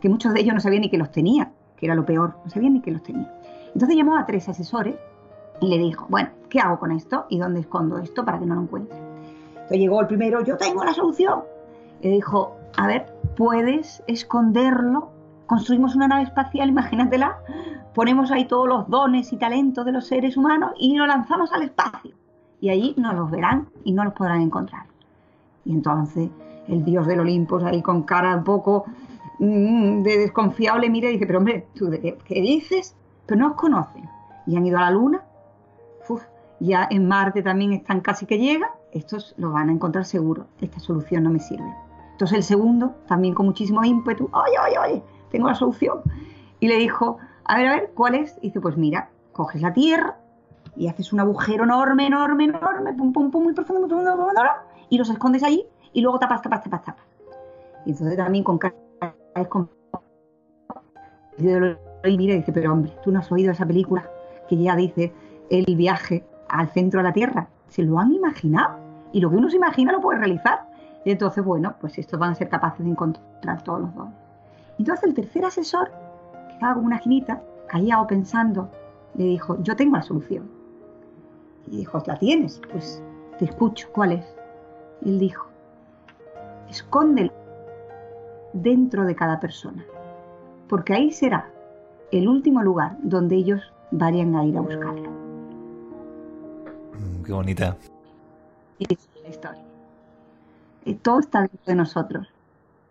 Que 0.00 0.08
muchos 0.08 0.32
de 0.32 0.40
ellos 0.40 0.54
no 0.54 0.60
sabían 0.60 0.82
ni 0.82 0.90
que 0.90 0.98
los 0.98 1.10
tenía, 1.10 1.50
que 1.76 1.86
era 1.86 1.94
lo 1.94 2.06
peor, 2.06 2.38
no 2.44 2.50
sabían 2.50 2.74
ni 2.74 2.80
que 2.80 2.90
los 2.90 3.02
tenía. 3.02 3.30
Entonces 3.74 3.96
llamó 3.96 4.16
a 4.16 4.24
tres 4.24 4.48
asesores 4.48 4.96
y 5.60 5.68
le 5.68 5.78
dijo, 5.78 6.06
bueno, 6.08 6.30
¿qué 6.48 6.60
hago 6.60 6.78
con 6.78 6.92
esto? 6.92 7.26
¿Y 7.28 7.38
dónde 7.38 7.60
escondo 7.60 7.98
esto 7.98 8.24
para 8.24 8.38
que 8.38 8.46
no 8.46 8.54
lo 8.54 8.62
encuentre? 8.62 8.98
Entonces 9.50 9.78
llegó 9.78 10.00
el 10.00 10.06
primero, 10.06 10.42
yo 10.42 10.56
tengo 10.56 10.84
la 10.84 10.94
solución. 10.94 11.42
Y 12.00 12.10
dijo, 12.10 12.56
a 12.76 12.86
ver, 12.86 13.06
puedes 13.36 14.02
esconderlo 14.06 15.10
construimos 15.48 15.96
una 15.96 16.06
nave 16.06 16.22
espacial, 16.22 16.68
imagínatela, 16.68 17.38
ponemos 17.94 18.30
ahí 18.30 18.44
todos 18.44 18.68
los 18.68 18.88
dones 18.88 19.32
y 19.32 19.36
talentos 19.38 19.84
de 19.84 19.92
los 19.92 20.06
seres 20.06 20.36
humanos 20.36 20.72
y 20.78 20.92
nos 20.92 21.08
lanzamos 21.08 21.52
al 21.52 21.62
espacio. 21.62 22.14
Y 22.60 22.68
allí 22.68 22.94
no 22.98 23.12
los 23.12 23.30
verán 23.30 23.68
y 23.82 23.92
no 23.92 24.04
los 24.04 24.12
podrán 24.12 24.42
encontrar. 24.42 24.84
Y 25.64 25.72
entonces 25.72 26.28
el 26.68 26.84
dios 26.84 27.06
del 27.06 27.20
Olimpo, 27.20 27.58
ahí 27.64 27.82
con 27.82 28.02
cara 28.02 28.36
un 28.36 28.44
poco 28.44 28.84
mm, 29.38 30.02
de 30.02 30.18
desconfiado, 30.18 30.78
le 30.78 30.90
mira 30.90 31.08
y 31.08 31.14
dice, 31.14 31.26
pero 31.26 31.38
hombre, 31.38 31.66
¿tú 31.74 31.86
de 31.86 32.00
qué, 32.00 32.18
qué 32.24 32.40
dices? 32.42 32.94
Pero 33.26 33.40
no 33.40 33.48
os 33.48 33.54
conocen. 33.54 34.08
Y 34.46 34.56
han 34.56 34.66
ido 34.66 34.76
a 34.78 34.82
la 34.82 34.90
luna. 34.90 35.22
Ya 36.60 36.88
en 36.90 37.06
Marte 37.06 37.42
también 37.42 37.72
están 37.72 38.00
casi 38.00 38.26
que 38.26 38.38
llegan. 38.38 38.70
Estos 38.92 39.34
lo 39.36 39.52
van 39.52 39.68
a 39.68 39.72
encontrar 39.72 40.04
seguro. 40.04 40.46
Esta 40.60 40.80
solución 40.80 41.24
no 41.24 41.30
me 41.30 41.38
sirve. 41.38 41.72
Entonces 42.12 42.38
el 42.38 42.42
segundo, 42.42 42.94
también 43.06 43.34
con 43.34 43.46
muchísimo 43.46 43.84
ímpetu, 43.84 44.28
oye, 44.32 44.58
oye, 44.66 44.78
oye, 44.78 45.02
tengo 45.30 45.46
la 45.46 45.54
solución. 45.54 46.00
Y 46.58 46.66
le 46.66 46.76
dijo, 46.76 47.18
a 47.44 47.56
ver, 47.58 47.68
a 47.68 47.74
ver, 47.74 47.92
¿cuál 47.94 48.16
es? 48.16 48.36
Y 48.42 48.48
dice, 48.48 48.60
pues 48.60 48.76
mira, 48.76 49.10
coges 49.32 49.62
la 49.62 49.72
Tierra 49.72 50.16
y 50.76 50.88
haces 50.88 51.12
un 51.12 51.20
agujero 51.20 51.64
enorme, 51.64 52.06
enorme, 52.06 52.44
enorme, 52.44 52.92
pum, 52.94 53.12
pum, 53.12 53.30
pum, 53.30 53.44
muy 53.44 53.52
profundo, 53.52 53.80
muy 53.80 53.88
profundo, 53.88 54.16
muy 54.16 54.24
profundo, 54.24 54.50
y 54.88 54.98
los 54.98 55.10
escondes 55.10 55.42
allí 55.44 55.64
y 55.92 56.00
luego 56.00 56.18
tapas, 56.18 56.42
tapas, 56.42 56.62
tapas, 56.62 56.84
tapas. 56.84 57.04
Y 57.86 57.90
entonces 57.90 58.16
también 58.16 58.44
con 58.44 58.58
cara 58.58 58.74
con 59.48 59.70
y 61.38 62.16
mira 62.16 62.34
dice, 62.34 62.52
pero 62.52 62.72
hombre, 62.72 62.92
tú 63.04 63.12
no 63.12 63.20
has 63.20 63.30
oído 63.30 63.52
esa 63.52 63.66
película 63.66 64.08
que 64.48 64.56
ya 64.56 64.74
dice 64.74 65.12
el 65.50 65.76
viaje 65.76 66.24
al 66.48 66.68
centro 66.70 67.00
de 67.00 67.04
la 67.04 67.12
Tierra. 67.12 67.48
Se 67.68 67.82
lo 67.82 67.98
han 67.98 68.12
imaginado 68.12 68.76
y 69.12 69.20
lo 69.20 69.30
que 69.30 69.36
uno 69.36 69.50
se 69.50 69.56
imagina 69.56 69.92
lo 69.92 70.00
puede 70.00 70.18
realizar. 70.18 70.68
Y 71.04 71.10
entonces, 71.10 71.44
bueno, 71.44 71.74
pues 71.80 71.98
estos 71.98 72.18
van 72.18 72.32
a 72.32 72.34
ser 72.34 72.48
capaces 72.48 72.84
de 72.84 72.90
encontrar 72.90 73.62
todos 73.62 73.80
los 73.80 73.94
dones. 73.94 74.14
Entonces 74.78 75.04
el 75.04 75.14
tercer 75.14 75.44
asesor, 75.44 75.90
que 76.48 76.54
estaba 76.54 76.74
como 76.74 76.86
una 76.86 76.96
esquinita, 76.96 77.42
callado 77.68 78.06
pensando, 78.06 78.70
le 79.14 79.24
dijo, 79.24 79.60
yo 79.62 79.76
tengo 79.76 79.96
la 79.96 80.02
solución. 80.02 80.48
Y 81.66 81.78
dijo, 81.78 82.02
¿la 82.06 82.16
tienes? 82.16 82.60
Pues 82.70 83.02
te 83.38 83.44
escucho, 83.44 83.88
¿cuál 83.92 84.12
es? 84.12 84.34
Y 85.02 85.10
él 85.10 85.18
dijo, 85.18 85.46
escóndelo 86.68 87.32
dentro 88.52 89.04
de 89.04 89.14
cada 89.14 89.40
persona, 89.40 89.84
porque 90.68 90.94
ahí 90.94 91.10
será 91.10 91.50
el 92.10 92.28
último 92.28 92.62
lugar 92.62 92.96
donde 93.02 93.36
ellos 93.36 93.60
vayan 93.90 94.34
a 94.34 94.44
ir 94.44 94.56
a 94.56 94.60
buscarlo. 94.60 95.27
Qué 97.28 97.34
bonita. 97.34 97.76
Es 98.78 98.88
historia. 99.28 99.60
Eh, 100.86 100.94
Todo 100.94 101.20
está 101.20 101.40
dentro 101.40 101.60
de 101.66 101.74
nosotros. 101.74 102.26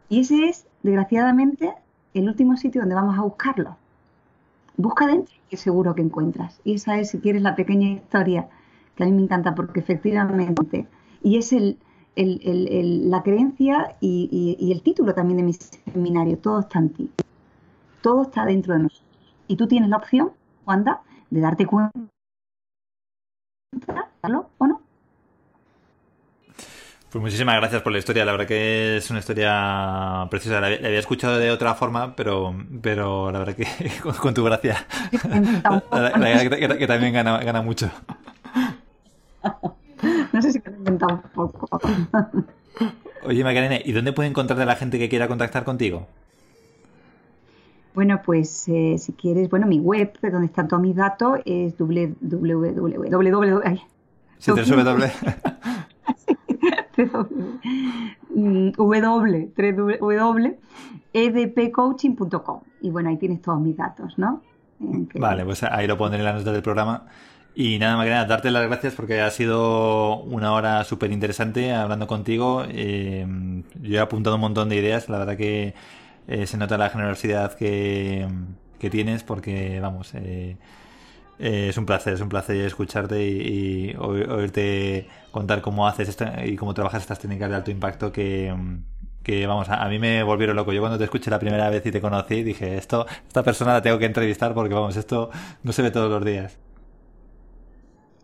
Y 0.09 0.19
ese 0.19 0.47
es, 0.47 0.67
desgraciadamente, 0.83 1.73
el 2.13 2.27
último 2.29 2.55
sitio 2.55 2.81
donde 2.81 2.93
vamos 2.93 3.17
a 3.17 3.23
buscarlo. 3.23 3.77
Busca 4.77 5.07
dentro 5.07 5.33
y 5.49 5.57
seguro 5.57 5.95
que 5.95 6.03
encuentras. 6.03 6.61
Y 6.63 6.75
esa 6.75 6.99
es, 6.99 7.09
si 7.09 7.19
quieres, 7.19 7.41
la 7.41 7.55
pequeña 7.55 7.89
historia 7.89 8.47
que 8.95 9.01
a 9.01 9.07
mí 9.07 9.11
me 9.11 9.23
encanta 9.23 9.55
porque 9.55 9.79
efectivamente, 9.79 10.85
y 11.23 11.37
es 11.39 11.51
el, 11.51 11.79
la 12.15 13.23
creencia 13.23 13.95
y, 13.99 14.29
y- 14.31 14.63
y 14.63 14.71
el 14.71 14.83
título 14.83 15.15
también 15.15 15.37
de 15.37 15.43
mi 15.45 15.53
seminario, 15.53 16.37
todo 16.37 16.59
está 16.59 16.77
en 16.77 16.89
ti. 16.89 17.09
Todo 18.03 18.21
está 18.21 18.45
dentro 18.45 18.75
de 18.75 18.81
nosotros. 18.83 19.09
Y 19.47 19.55
tú 19.55 19.67
tienes 19.67 19.89
la 19.89 19.97
opción, 19.97 20.29
Wanda, 20.67 21.01
de 21.31 21.41
darte 21.41 21.65
cuenta, 21.65 21.91
¿o 24.59 24.67
no? 24.67 24.81
Pues 27.09 27.21
muchísimas 27.21 27.55
gracias 27.55 27.81
por 27.81 27.93
la 27.93 27.99
historia. 27.99 28.25
La 28.25 28.33
verdad 28.33 28.47
que 28.47 28.97
es 28.97 29.09
una 29.09 29.19
historia 29.19 30.27
preciosa. 30.29 30.59
La, 30.59 30.67
había 30.67 30.99
escuchado 30.99 31.37
de 31.37 31.51
otra 31.51 31.73
forma, 31.73 32.15
pero, 32.15 32.53
pero 32.81 33.31
la 33.31 33.39
verdad 33.39 33.55
que 33.55 33.65
con, 34.03 34.13
con 34.15 34.33
tu 34.33 34.43
gracia, 34.43 34.85
la, 35.91 36.11
la 36.17 36.49
que, 36.49 36.67
que- 36.67 36.77
que 36.77 36.87
también 36.87 37.13
gana, 37.13 37.37
gana 37.39 37.61
mucho. 37.61 37.89
No 40.33 40.41
sé 40.41 40.51
si 40.51 40.59
lo 40.59 40.71
he 40.71 40.75
inventado 40.75 41.21
un 41.23 41.29
poco. 41.49 41.79
Oye, 43.23 43.43
Macarena, 43.43 43.77
¿y 43.83 43.91
dónde 43.91 44.13
puede 44.13 44.29
encontrarte 44.29 44.65
la 44.65 44.75
gente 44.75 44.99
que 44.99 45.09
quiera 45.09 45.27
contactar 45.27 45.63
contigo? 45.63 46.07
Bueno, 47.97 48.21
pues 48.23 48.67
eh, 48.67 48.95
si 48.99 49.11
quieres, 49.13 49.49
bueno, 49.49 49.65
mi 49.65 49.79
web, 49.79 50.13
donde 50.21 50.45
están 50.45 50.67
todos 50.67 50.83
mis 50.83 50.95
datos, 50.95 51.39
es 51.45 51.73
www. 51.79 53.61
ay, 53.65 53.81
mm, 58.35 58.69
w, 58.77 59.49
tres 59.55 59.75
W, 59.75 59.97
w, 59.99 60.59
edpcoaching.com. 61.11 62.59
Y 62.81 62.91
bueno, 62.91 63.09
ahí 63.09 63.17
tienes 63.17 63.41
todos 63.41 63.59
mis 63.59 63.75
datos, 63.75 64.13
¿no? 64.19 64.43
Que- 65.11 65.19
Vale, 65.19 65.43
pues 65.43 65.63
ahí 65.63 65.87
lo 65.87 65.97
pondré 65.97 66.19
en 66.19 66.25
las 66.25 66.35
notas 66.35 66.53
del 66.53 66.61
programa. 66.61 67.07
Y 67.55 67.79
nada, 67.79 67.97
Macarena, 67.97 68.25
darte 68.25 68.51
las 68.51 68.67
gracias 68.67 68.93
porque 68.93 69.21
ha 69.21 69.31
sido 69.31 70.21
una 70.21 70.53
hora 70.53 70.83
súper 70.83 71.11
interesante 71.11 71.73
hablando 71.73 72.05
contigo. 72.05 72.63
Eh, 72.69 73.25
yo 73.81 73.97
he 73.97 73.99
apuntado 73.99 74.35
un 74.35 74.41
montón 74.41 74.69
de 74.69 74.75
ideas. 74.75 75.09
La 75.09 75.17
verdad 75.17 75.35
que 75.35 75.73
eh, 76.27 76.47
se 76.47 76.57
nota 76.57 76.77
la 76.77 76.89
generosidad 76.89 77.53
que, 77.55 78.27
que 78.79 78.89
tienes 78.89 79.23
porque, 79.23 79.79
vamos, 79.79 80.13
eh, 80.15 80.57
eh, 81.39 81.67
es 81.69 81.77
un 81.77 81.85
placer, 81.85 82.13
es 82.13 82.21
un 82.21 82.29
placer 82.29 82.57
escucharte 82.57 83.23
y, 83.27 83.91
y 83.91 83.95
oí- 83.97 84.23
oírte 84.29 85.07
contar 85.31 85.61
cómo 85.61 85.87
haces 85.87 86.09
esto 86.09 86.25
y 86.45 86.55
cómo 86.55 86.73
trabajas 86.73 87.01
estas 87.03 87.19
técnicas 87.19 87.49
de 87.49 87.55
alto 87.55 87.71
impacto 87.71 88.11
que, 88.11 88.53
que 89.23 89.45
vamos, 89.47 89.69
a, 89.69 89.83
a 89.83 89.89
mí 89.89 89.99
me 89.99 90.23
volvieron 90.23 90.55
loco. 90.55 90.73
Yo 90.73 90.81
cuando 90.81 90.97
te 90.97 91.03
escuché 91.05 91.29
la 91.31 91.39
primera 91.39 91.69
vez 91.69 91.85
y 91.85 91.91
te 91.91 92.01
conocí 92.01 92.43
dije, 92.43 92.77
esto, 92.77 93.05
esta 93.27 93.43
persona 93.43 93.73
la 93.73 93.81
tengo 93.81 93.99
que 93.99 94.05
entrevistar 94.05 94.53
porque, 94.53 94.73
vamos, 94.73 94.95
esto 94.97 95.29
no 95.63 95.71
se 95.73 95.81
ve 95.83 95.91
todos 95.91 96.09
los 96.09 96.23
días. 96.25 96.57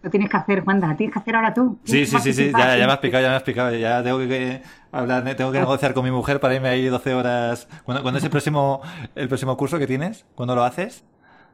Lo 0.03 0.09
tienes 0.09 0.29
que 0.29 0.35
hacer, 0.35 0.63
lo 0.67 0.95
tienes 0.97 1.13
que 1.13 1.19
hacer 1.19 1.35
ahora 1.35 1.53
tú. 1.53 1.79
Sí, 1.85 2.05
sí, 2.05 2.19
sí, 2.19 2.33
sí, 2.33 2.51
ya, 2.51 2.77
ya 2.77 2.85
me 2.85 2.91
has 2.91 2.95
explicado, 2.95 3.23
ya 3.23 3.29
me 3.29 3.35
has 3.35 3.41
explicado. 3.41 3.73
Ya 3.73 4.03
tengo 4.03 4.19
que, 4.19 4.61
hablar, 4.91 5.23
tengo 5.35 5.53
que 5.53 5.59
negociar 5.59 5.93
con 5.93 6.03
mi 6.03 6.11
mujer 6.11 6.41
para 6.41 6.55
irme 6.55 6.67
ahí 6.67 6.85
12 6.85 7.13
horas. 7.13 7.69
¿Cuándo, 7.85 8.01
cuándo 8.03 8.17
es 8.17 8.23
el 8.25 8.29
próximo, 8.29 8.81
el 9.15 9.29
próximo 9.29 9.55
curso 9.55 9.79
que 9.79 9.87
tienes? 9.87 10.25
¿Cuándo 10.35 10.55
lo 10.55 10.63
haces? 10.65 11.05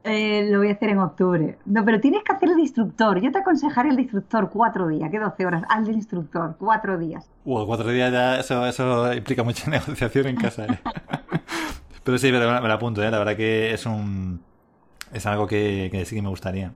Eh, 0.03 0.47
lo 0.49 0.59
voy 0.59 0.69
a 0.69 0.73
hacer 0.73 0.89
en 0.89 0.97
octubre. 0.97 1.59
No, 1.65 1.85
pero 1.85 1.99
tienes 1.99 2.23
que 2.23 2.33
hacer 2.33 2.49
el 2.49 2.57
instructor. 2.57 3.21
Yo 3.21 3.31
te 3.31 3.37
aconsejaría 3.37 3.91
el 3.91 3.99
instructor 3.99 4.49
cuatro 4.49 4.87
días, 4.87 5.11
que 5.11 5.19
12 5.19 5.45
horas. 5.45 5.63
Al 5.69 5.87
instructor, 5.87 6.55
cuatro 6.57 6.97
días. 6.97 7.29
Uh, 7.45 7.67
cuatro 7.67 7.89
días 7.89 8.11
ya, 8.11 8.39
eso, 8.39 8.65
eso 8.65 9.13
implica 9.13 9.43
mucha 9.43 9.69
negociación 9.71 10.25
en 10.25 10.35
casa, 10.37 10.65
¿eh? 10.65 10.79
Pero 12.03 12.17
sí, 12.17 12.31
pero 12.31 12.59
me 12.61 12.67
lo 12.67 12.73
apunto, 12.73 13.03
¿eh? 13.03 13.11
La 13.11 13.19
verdad 13.19 13.35
que 13.35 13.71
es 13.71 13.85
un... 13.85 14.41
Es 15.13 15.27
algo 15.27 15.45
que, 15.45 15.89
que 15.91 16.05
sí 16.05 16.15
que 16.15 16.23
me 16.23 16.29
gustaría. 16.29 16.73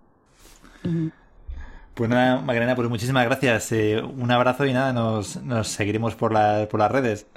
Pues 1.94 2.10
nada, 2.10 2.42
Magdalena, 2.42 2.76
pues 2.76 2.90
muchísimas 2.90 3.26
gracias. 3.26 3.72
Eh, 3.72 4.02
un 4.02 4.32
abrazo 4.32 4.66
y 4.66 4.74
nada, 4.74 4.94
nos, 4.94 5.42
nos 5.44 5.68
seguiremos 5.68 6.16
por, 6.16 6.34
la- 6.34 6.68
por 6.70 6.80
las 6.80 6.92
redes. 6.92 7.28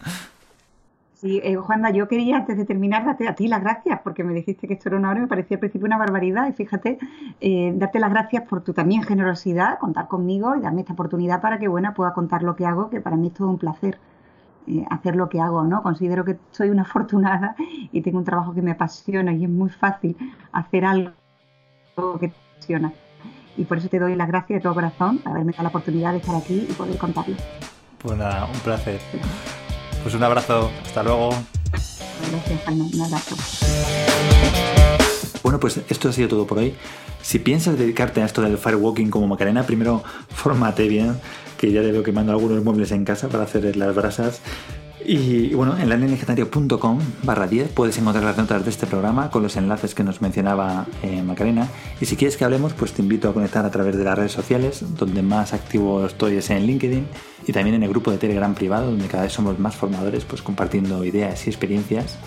Sí, 1.14 1.40
eh, 1.42 1.56
Juanda, 1.56 1.90
yo 1.90 2.08
quería 2.08 2.36
antes 2.36 2.58
de 2.58 2.66
terminar 2.66 3.04
darte 3.06 3.26
a 3.26 3.34
ti 3.34 3.48
las 3.48 3.62
gracias 3.62 4.00
porque 4.04 4.22
me 4.22 4.34
dijiste 4.34 4.68
que 4.68 4.74
esto 4.74 4.90
era 4.90 4.98
una 4.98 5.08
hora 5.10 5.18
y 5.18 5.22
me 5.22 5.28
parecía 5.28 5.56
al 5.56 5.60
principio 5.60 5.86
una 5.86 5.96
barbaridad 5.96 6.46
y 6.48 6.52
fíjate, 6.52 6.98
eh, 7.40 7.72
darte 7.74 7.98
las 8.00 8.10
gracias 8.10 8.42
por 8.46 8.62
tu 8.62 8.74
también 8.74 9.02
generosidad, 9.02 9.78
contar 9.78 10.08
conmigo 10.08 10.54
y 10.56 10.60
darme 10.60 10.82
esta 10.82 10.92
oportunidad 10.92 11.40
para 11.40 11.58
que 11.58 11.68
bueno, 11.68 11.94
pueda 11.94 12.12
contar 12.12 12.42
lo 12.42 12.54
que 12.54 12.66
hago, 12.66 12.90
que 12.90 13.00
para 13.00 13.16
mí 13.16 13.28
es 13.28 13.34
todo 13.34 13.48
un 13.48 13.58
placer 13.58 13.98
eh, 14.66 14.84
hacer 14.90 15.16
lo 15.16 15.28
que 15.30 15.40
hago, 15.40 15.64
¿no? 15.64 15.82
Considero 15.82 16.24
que 16.24 16.38
soy 16.52 16.70
una 16.70 16.82
afortunada 16.88 17.56
y 17.92 18.02
tengo 18.02 18.18
un 18.18 18.24
trabajo 18.24 18.54
que 18.54 18.62
me 18.62 18.72
apasiona 18.72 19.32
y 19.32 19.44
es 19.44 19.50
muy 19.50 19.70
fácil 19.70 20.16
hacer 20.52 20.84
algo 20.84 21.12
que 22.20 22.28
te 22.28 22.36
apasiona. 22.56 22.92
Y 23.56 23.64
por 23.64 23.78
eso 23.78 23.88
te 23.88 23.98
doy 23.98 24.14
las 24.16 24.28
gracias 24.28 24.58
de 24.58 24.62
todo 24.62 24.74
corazón 24.74 25.18
por 25.18 25.32
haberme 25.32 25.52
dado 25.52 25.64
la 25.64 25.68
oportunidad 25.70 26.12
de 26.12 26.18
estar 26.18 26.34
aquí 26.34 26.66
y 26.68 26.72
poder 26.72 26.98
contarlo. 26.98 27.36
Pues 27.98 28.18
nada, 28.18 28.44
un 28.44 28.60
placer. 28.60 29.00
Pues 30.02 30.14
un 30.14 30.22
abrazo, 30.22 30.70
hasta 30.84 31.02
luego. 31.02 31.30
Gracias, 32.30 32.60
Juanda, 32.64 32.84
un 32.84 33.00
abrazo. 33.00 33.36
Bueno, 35.42 35.60
pues 35.60 35.80
esto 35.88 36.08
ha 36.08 36.12
sido 36.12 36.28
todo 36.28 36.46
por 36.46 36.58
hoy. 36.58 36.74
Si 37.22 37.38
piensas 37.38 37.78
dedicarte 37.78 38.22
a 38.22 38.26
esto 38.26 38.42
del 38.42 38.58
firewalking 38.58 39.10
como 39.10 39.26
Macarena, 39.26 39.64
primero 39.64 40.02
fórmate 40.28 40.88
bien, 40.88 41.18
que 41.56 41.72
ya 41.72 41.82
te 41.82 41.92
veo 41.92 42.02
quemando 42.02 42.32
algunos 42.32 42.62
muebles 42.62 42.92
en 42.92 43.04
casa 43.04 43.28
para 43.28 43.44
hacer 43.44 43.76
las 43.76 43.94
brasas. 43.94 44.40
Y 45.08 45.54
bueno, 45.54 45.78
en 45.78 45.88
lanelegendario.com 45.88 46.98
barra 47.22 47.46
10 47.46 47.70
puedes 47.70 47.96
encontrar 47.96 48.24
las 48.24 48.36
notas 48.36 48.64
de 48.64 48.70
este 48.70 48.88
programa 48.88 49.30
con 49.30 49.40
los 49.40 49.56
enlaces 49.56 49.94
que 49.94 50.02
nos 50.02 50.20
mencionaba 50.20 50.84
eh, 51.04 51.22
Macarena. 51.22 51.68
Y 52.00 52.06
si 52.06 52.16
quieres 52.16 52.36
que 52.36 52.44
hablemos, 52.44 52.72
pues 52.72 52.92
te 52.92 53.02
invito 53.02 53.28
a 53.28 53.32
conectar 53.32 53.64
a 53.64 53.70
través 53.70 53.96
de 53.96 54.02
las 54.02 54.18
redes 54.18 54.32
sociales, 54.32 54.84
donde 54.98 55.22
más 55.22 55.52
activo 55.52 56.04
estoy 56.04 56.38
es 56.38 56.50
en 56.50 56.66
LinkedIn 56.66 57.06
y 57.46 57.52
también 57.52 57.76
en 57.76 57.84
el 57.84 57.90
grupo 57.90 58.10
de 58.10 58.18
Telegram 58.18 58.52
privado, 58.52 58.86
donde 58.90 59.06
cada 59.06 59.22
vez 59.22 59.32
somos 59.32 59.60
más 59.60 59.76
formadores, 59.76 60.24
pues 60.24 60.42
compartiendo 60.42 61.04
ideas 61.04 61.46
y 61.46 61.50
experiencias. 61.50 62.18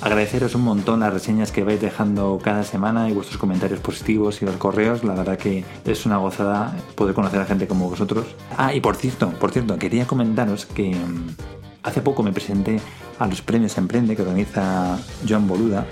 Agradeceros 0.00 0.54
un 0.54 0.62
montón 0.62 1.00
las 1.00 1.12
reseñas 1.12 1.50
que 1.50 1.64
vais 1.64 1.80
dejando 1.80 2.38
cada 2.42 2.62
semana 2.62 3.08
y 3.08 3.14
vuestros 3.14 3.38
comentarios 3.38 3.80
positivos 3.80 4.42
y 4.42 4.44
los 4.44 4.56
correos. 4.58 5.02
La 5.02 5.14
verdad 5.14 5.38
que 5.38 5.64
es 5.84 6.06
una 6.06 6.18
gozada 6.18 6.76
poder 6.94 7.14
conocer 7.14 7.40
a 7.40 7.46
gente 7.46 7.66
como 7.66 7.88
vosotros. 7.88 8.26
Ah, 8.56 8.72
y 8.74 8.80
por 8.80 8.94
cierto, 8.94 9.30
por 9.40 9.50
cierto, 9.50 9.76
quería 9.76 10.06
comentaros 10.06 10.66
que 10.66 10.94
mm, 10.94 11.61
hace 11.82 12.00
poco 12.00 12.22
me 12.22 12.32
presenté 12.32 12.80
a 13.18 13.26
los 13.26 13.42
premios 13.42 13.76
Emprende 13.78 14.16
que 14.16 14.22
organiza 14.22 14.98
Joan 15.28 15.46
Boluda 15.46 15.86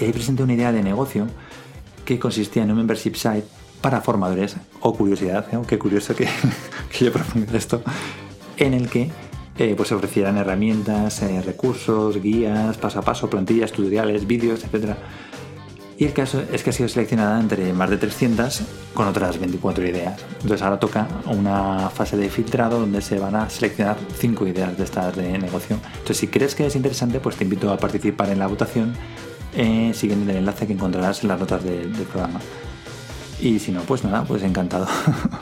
Y 0.00 0.04
ahí 0.04 0.12
presenté 0.12 0.42
una 0.42 0.54
idea 0.54 0.72
de 0.72 0.82
negocio 0.82 1.26
que 2.04 2.18
consistía 2.18 2.62
en 2.62 2.70
un 2.70 2.78
membership 2.78 3.14
site 3.14 3.46
para 3.80 4.00
formadores, 4.00 4.56
o 4.80 4.94
curiosidad, 4.94 5.46
¿eh? 5.52 5.58
qué 5.66 5.78
curioso 5.78 6.14
que, 6.14 6.28
que 6.90 7.04
yo 7.04 7.12
proponga 7.12 7.56
esto, 7.56 7.82
en 8.56 8.74
el 8.74 8.88
que 8.88 9.10
eh, 9.58 9.74
pues 9.76 9.88
se 9.88 9.94
ofrecieran 9.94 10.38
herramientas, 10.38 11.20
eh, 11.22 11.42
recursos, 11.42 12.22
guías, 12.22 12.78
paso 12.78 13.00
a 13.00 13.02
paso, 13.02 13.28
plantillas, 13.28 13.72
tutoriales, 13.72 14.26
vídeos, 14.26 14.64
etc. 14.64 14.96
Y 15.98 16.04
el 16.04 16.12
caso 16.12 16.42
es 16.52 16.62
que 16.62 16.70
ha 16.70 16.72
sido 16.72 16.88
seleccionada 16.88 17.38
entre 17.38 17.72
más 17.72 17.90
de 17.90 17.96
300 17.96 18.62
con 18.94 19.06
otras 19.06 19.38
24 19.38 19.86
ideas. 19.86 20.20
Entonces 20.34 20.62
ahora 20.62 20.80
toca 20.80 21.06
una 21.26 21.90
fase 21.90 22.16
de 22.16 22.28
filtrado 22.28 22.80
donde 22.80 23.02
se 23.02 23.18
van 23.18 23.36
a 23.36 23.48
seleccionar 23.50 23.96
5 24.18 24.46
ideas 24.46 24.76
de 24.76 24.84
estas 24.84 25.14
de 25.16 25.38
negocio. 25.38 25.78
Entonces 25.92 26.16
si 26.16 26.28
crees 26.28 26.54
que 26.54 26.66
es 26.66 26.76
interesante, 26.76 27.20
pues 27.20 27.36
te 27.36 27.44
invito 27.44 27.72
a 27.72 27.76
participar 27.76 28.30
en 28.30 28.38
la 28.38 28.46
votación 28.46 28.94
eh, 29.54 29.92
siguiendo 29.94 30.30
el 30.30 30.38
enlace 30.38 30.66
que 30.66 30.72
encontrarás 30.72 31.22
en 31.22 31.28
las 31.28 31.38
notas 31.38 31.62
del 31.62 31.90
programa. 31.90 32.40
Y 33.40 33.58
si 33.58 33.72
no, 33.72 33.80
pues 33.82 34.04
nada, 34.04 34.24
pues 34.24 34.42
encantado. 34.42 34.86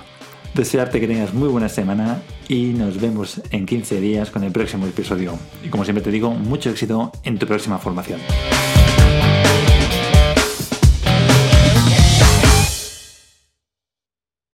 Desearte 0.54 1.00
que 1.00 1.06
tengas 1.06 1.32
muy 1.32 1.48
buena 1.48 1.68
semana 1.68 2.22
y 2.48 2.72
nos 2.72 3.00
vemos 3.00 3.40
en 3.50 3.66
15 3.66 4.00
días 4.00 4.30
con 4.30 4.42
el 4.42 4.50
próximo 4.50 4.86
episodio. 4.86 5.38
Y 5.64 5.68
como 5.68 5.84
siempre 5.84 6.02
te 6.02 6.10
digo, 6.10 6.30
mucho 6.32 6.70
éxito 6.70 7.12
en 7.22 7.38
tu 7.38 7.46
próxima 7.46 7.78
formación. 7.78 8.20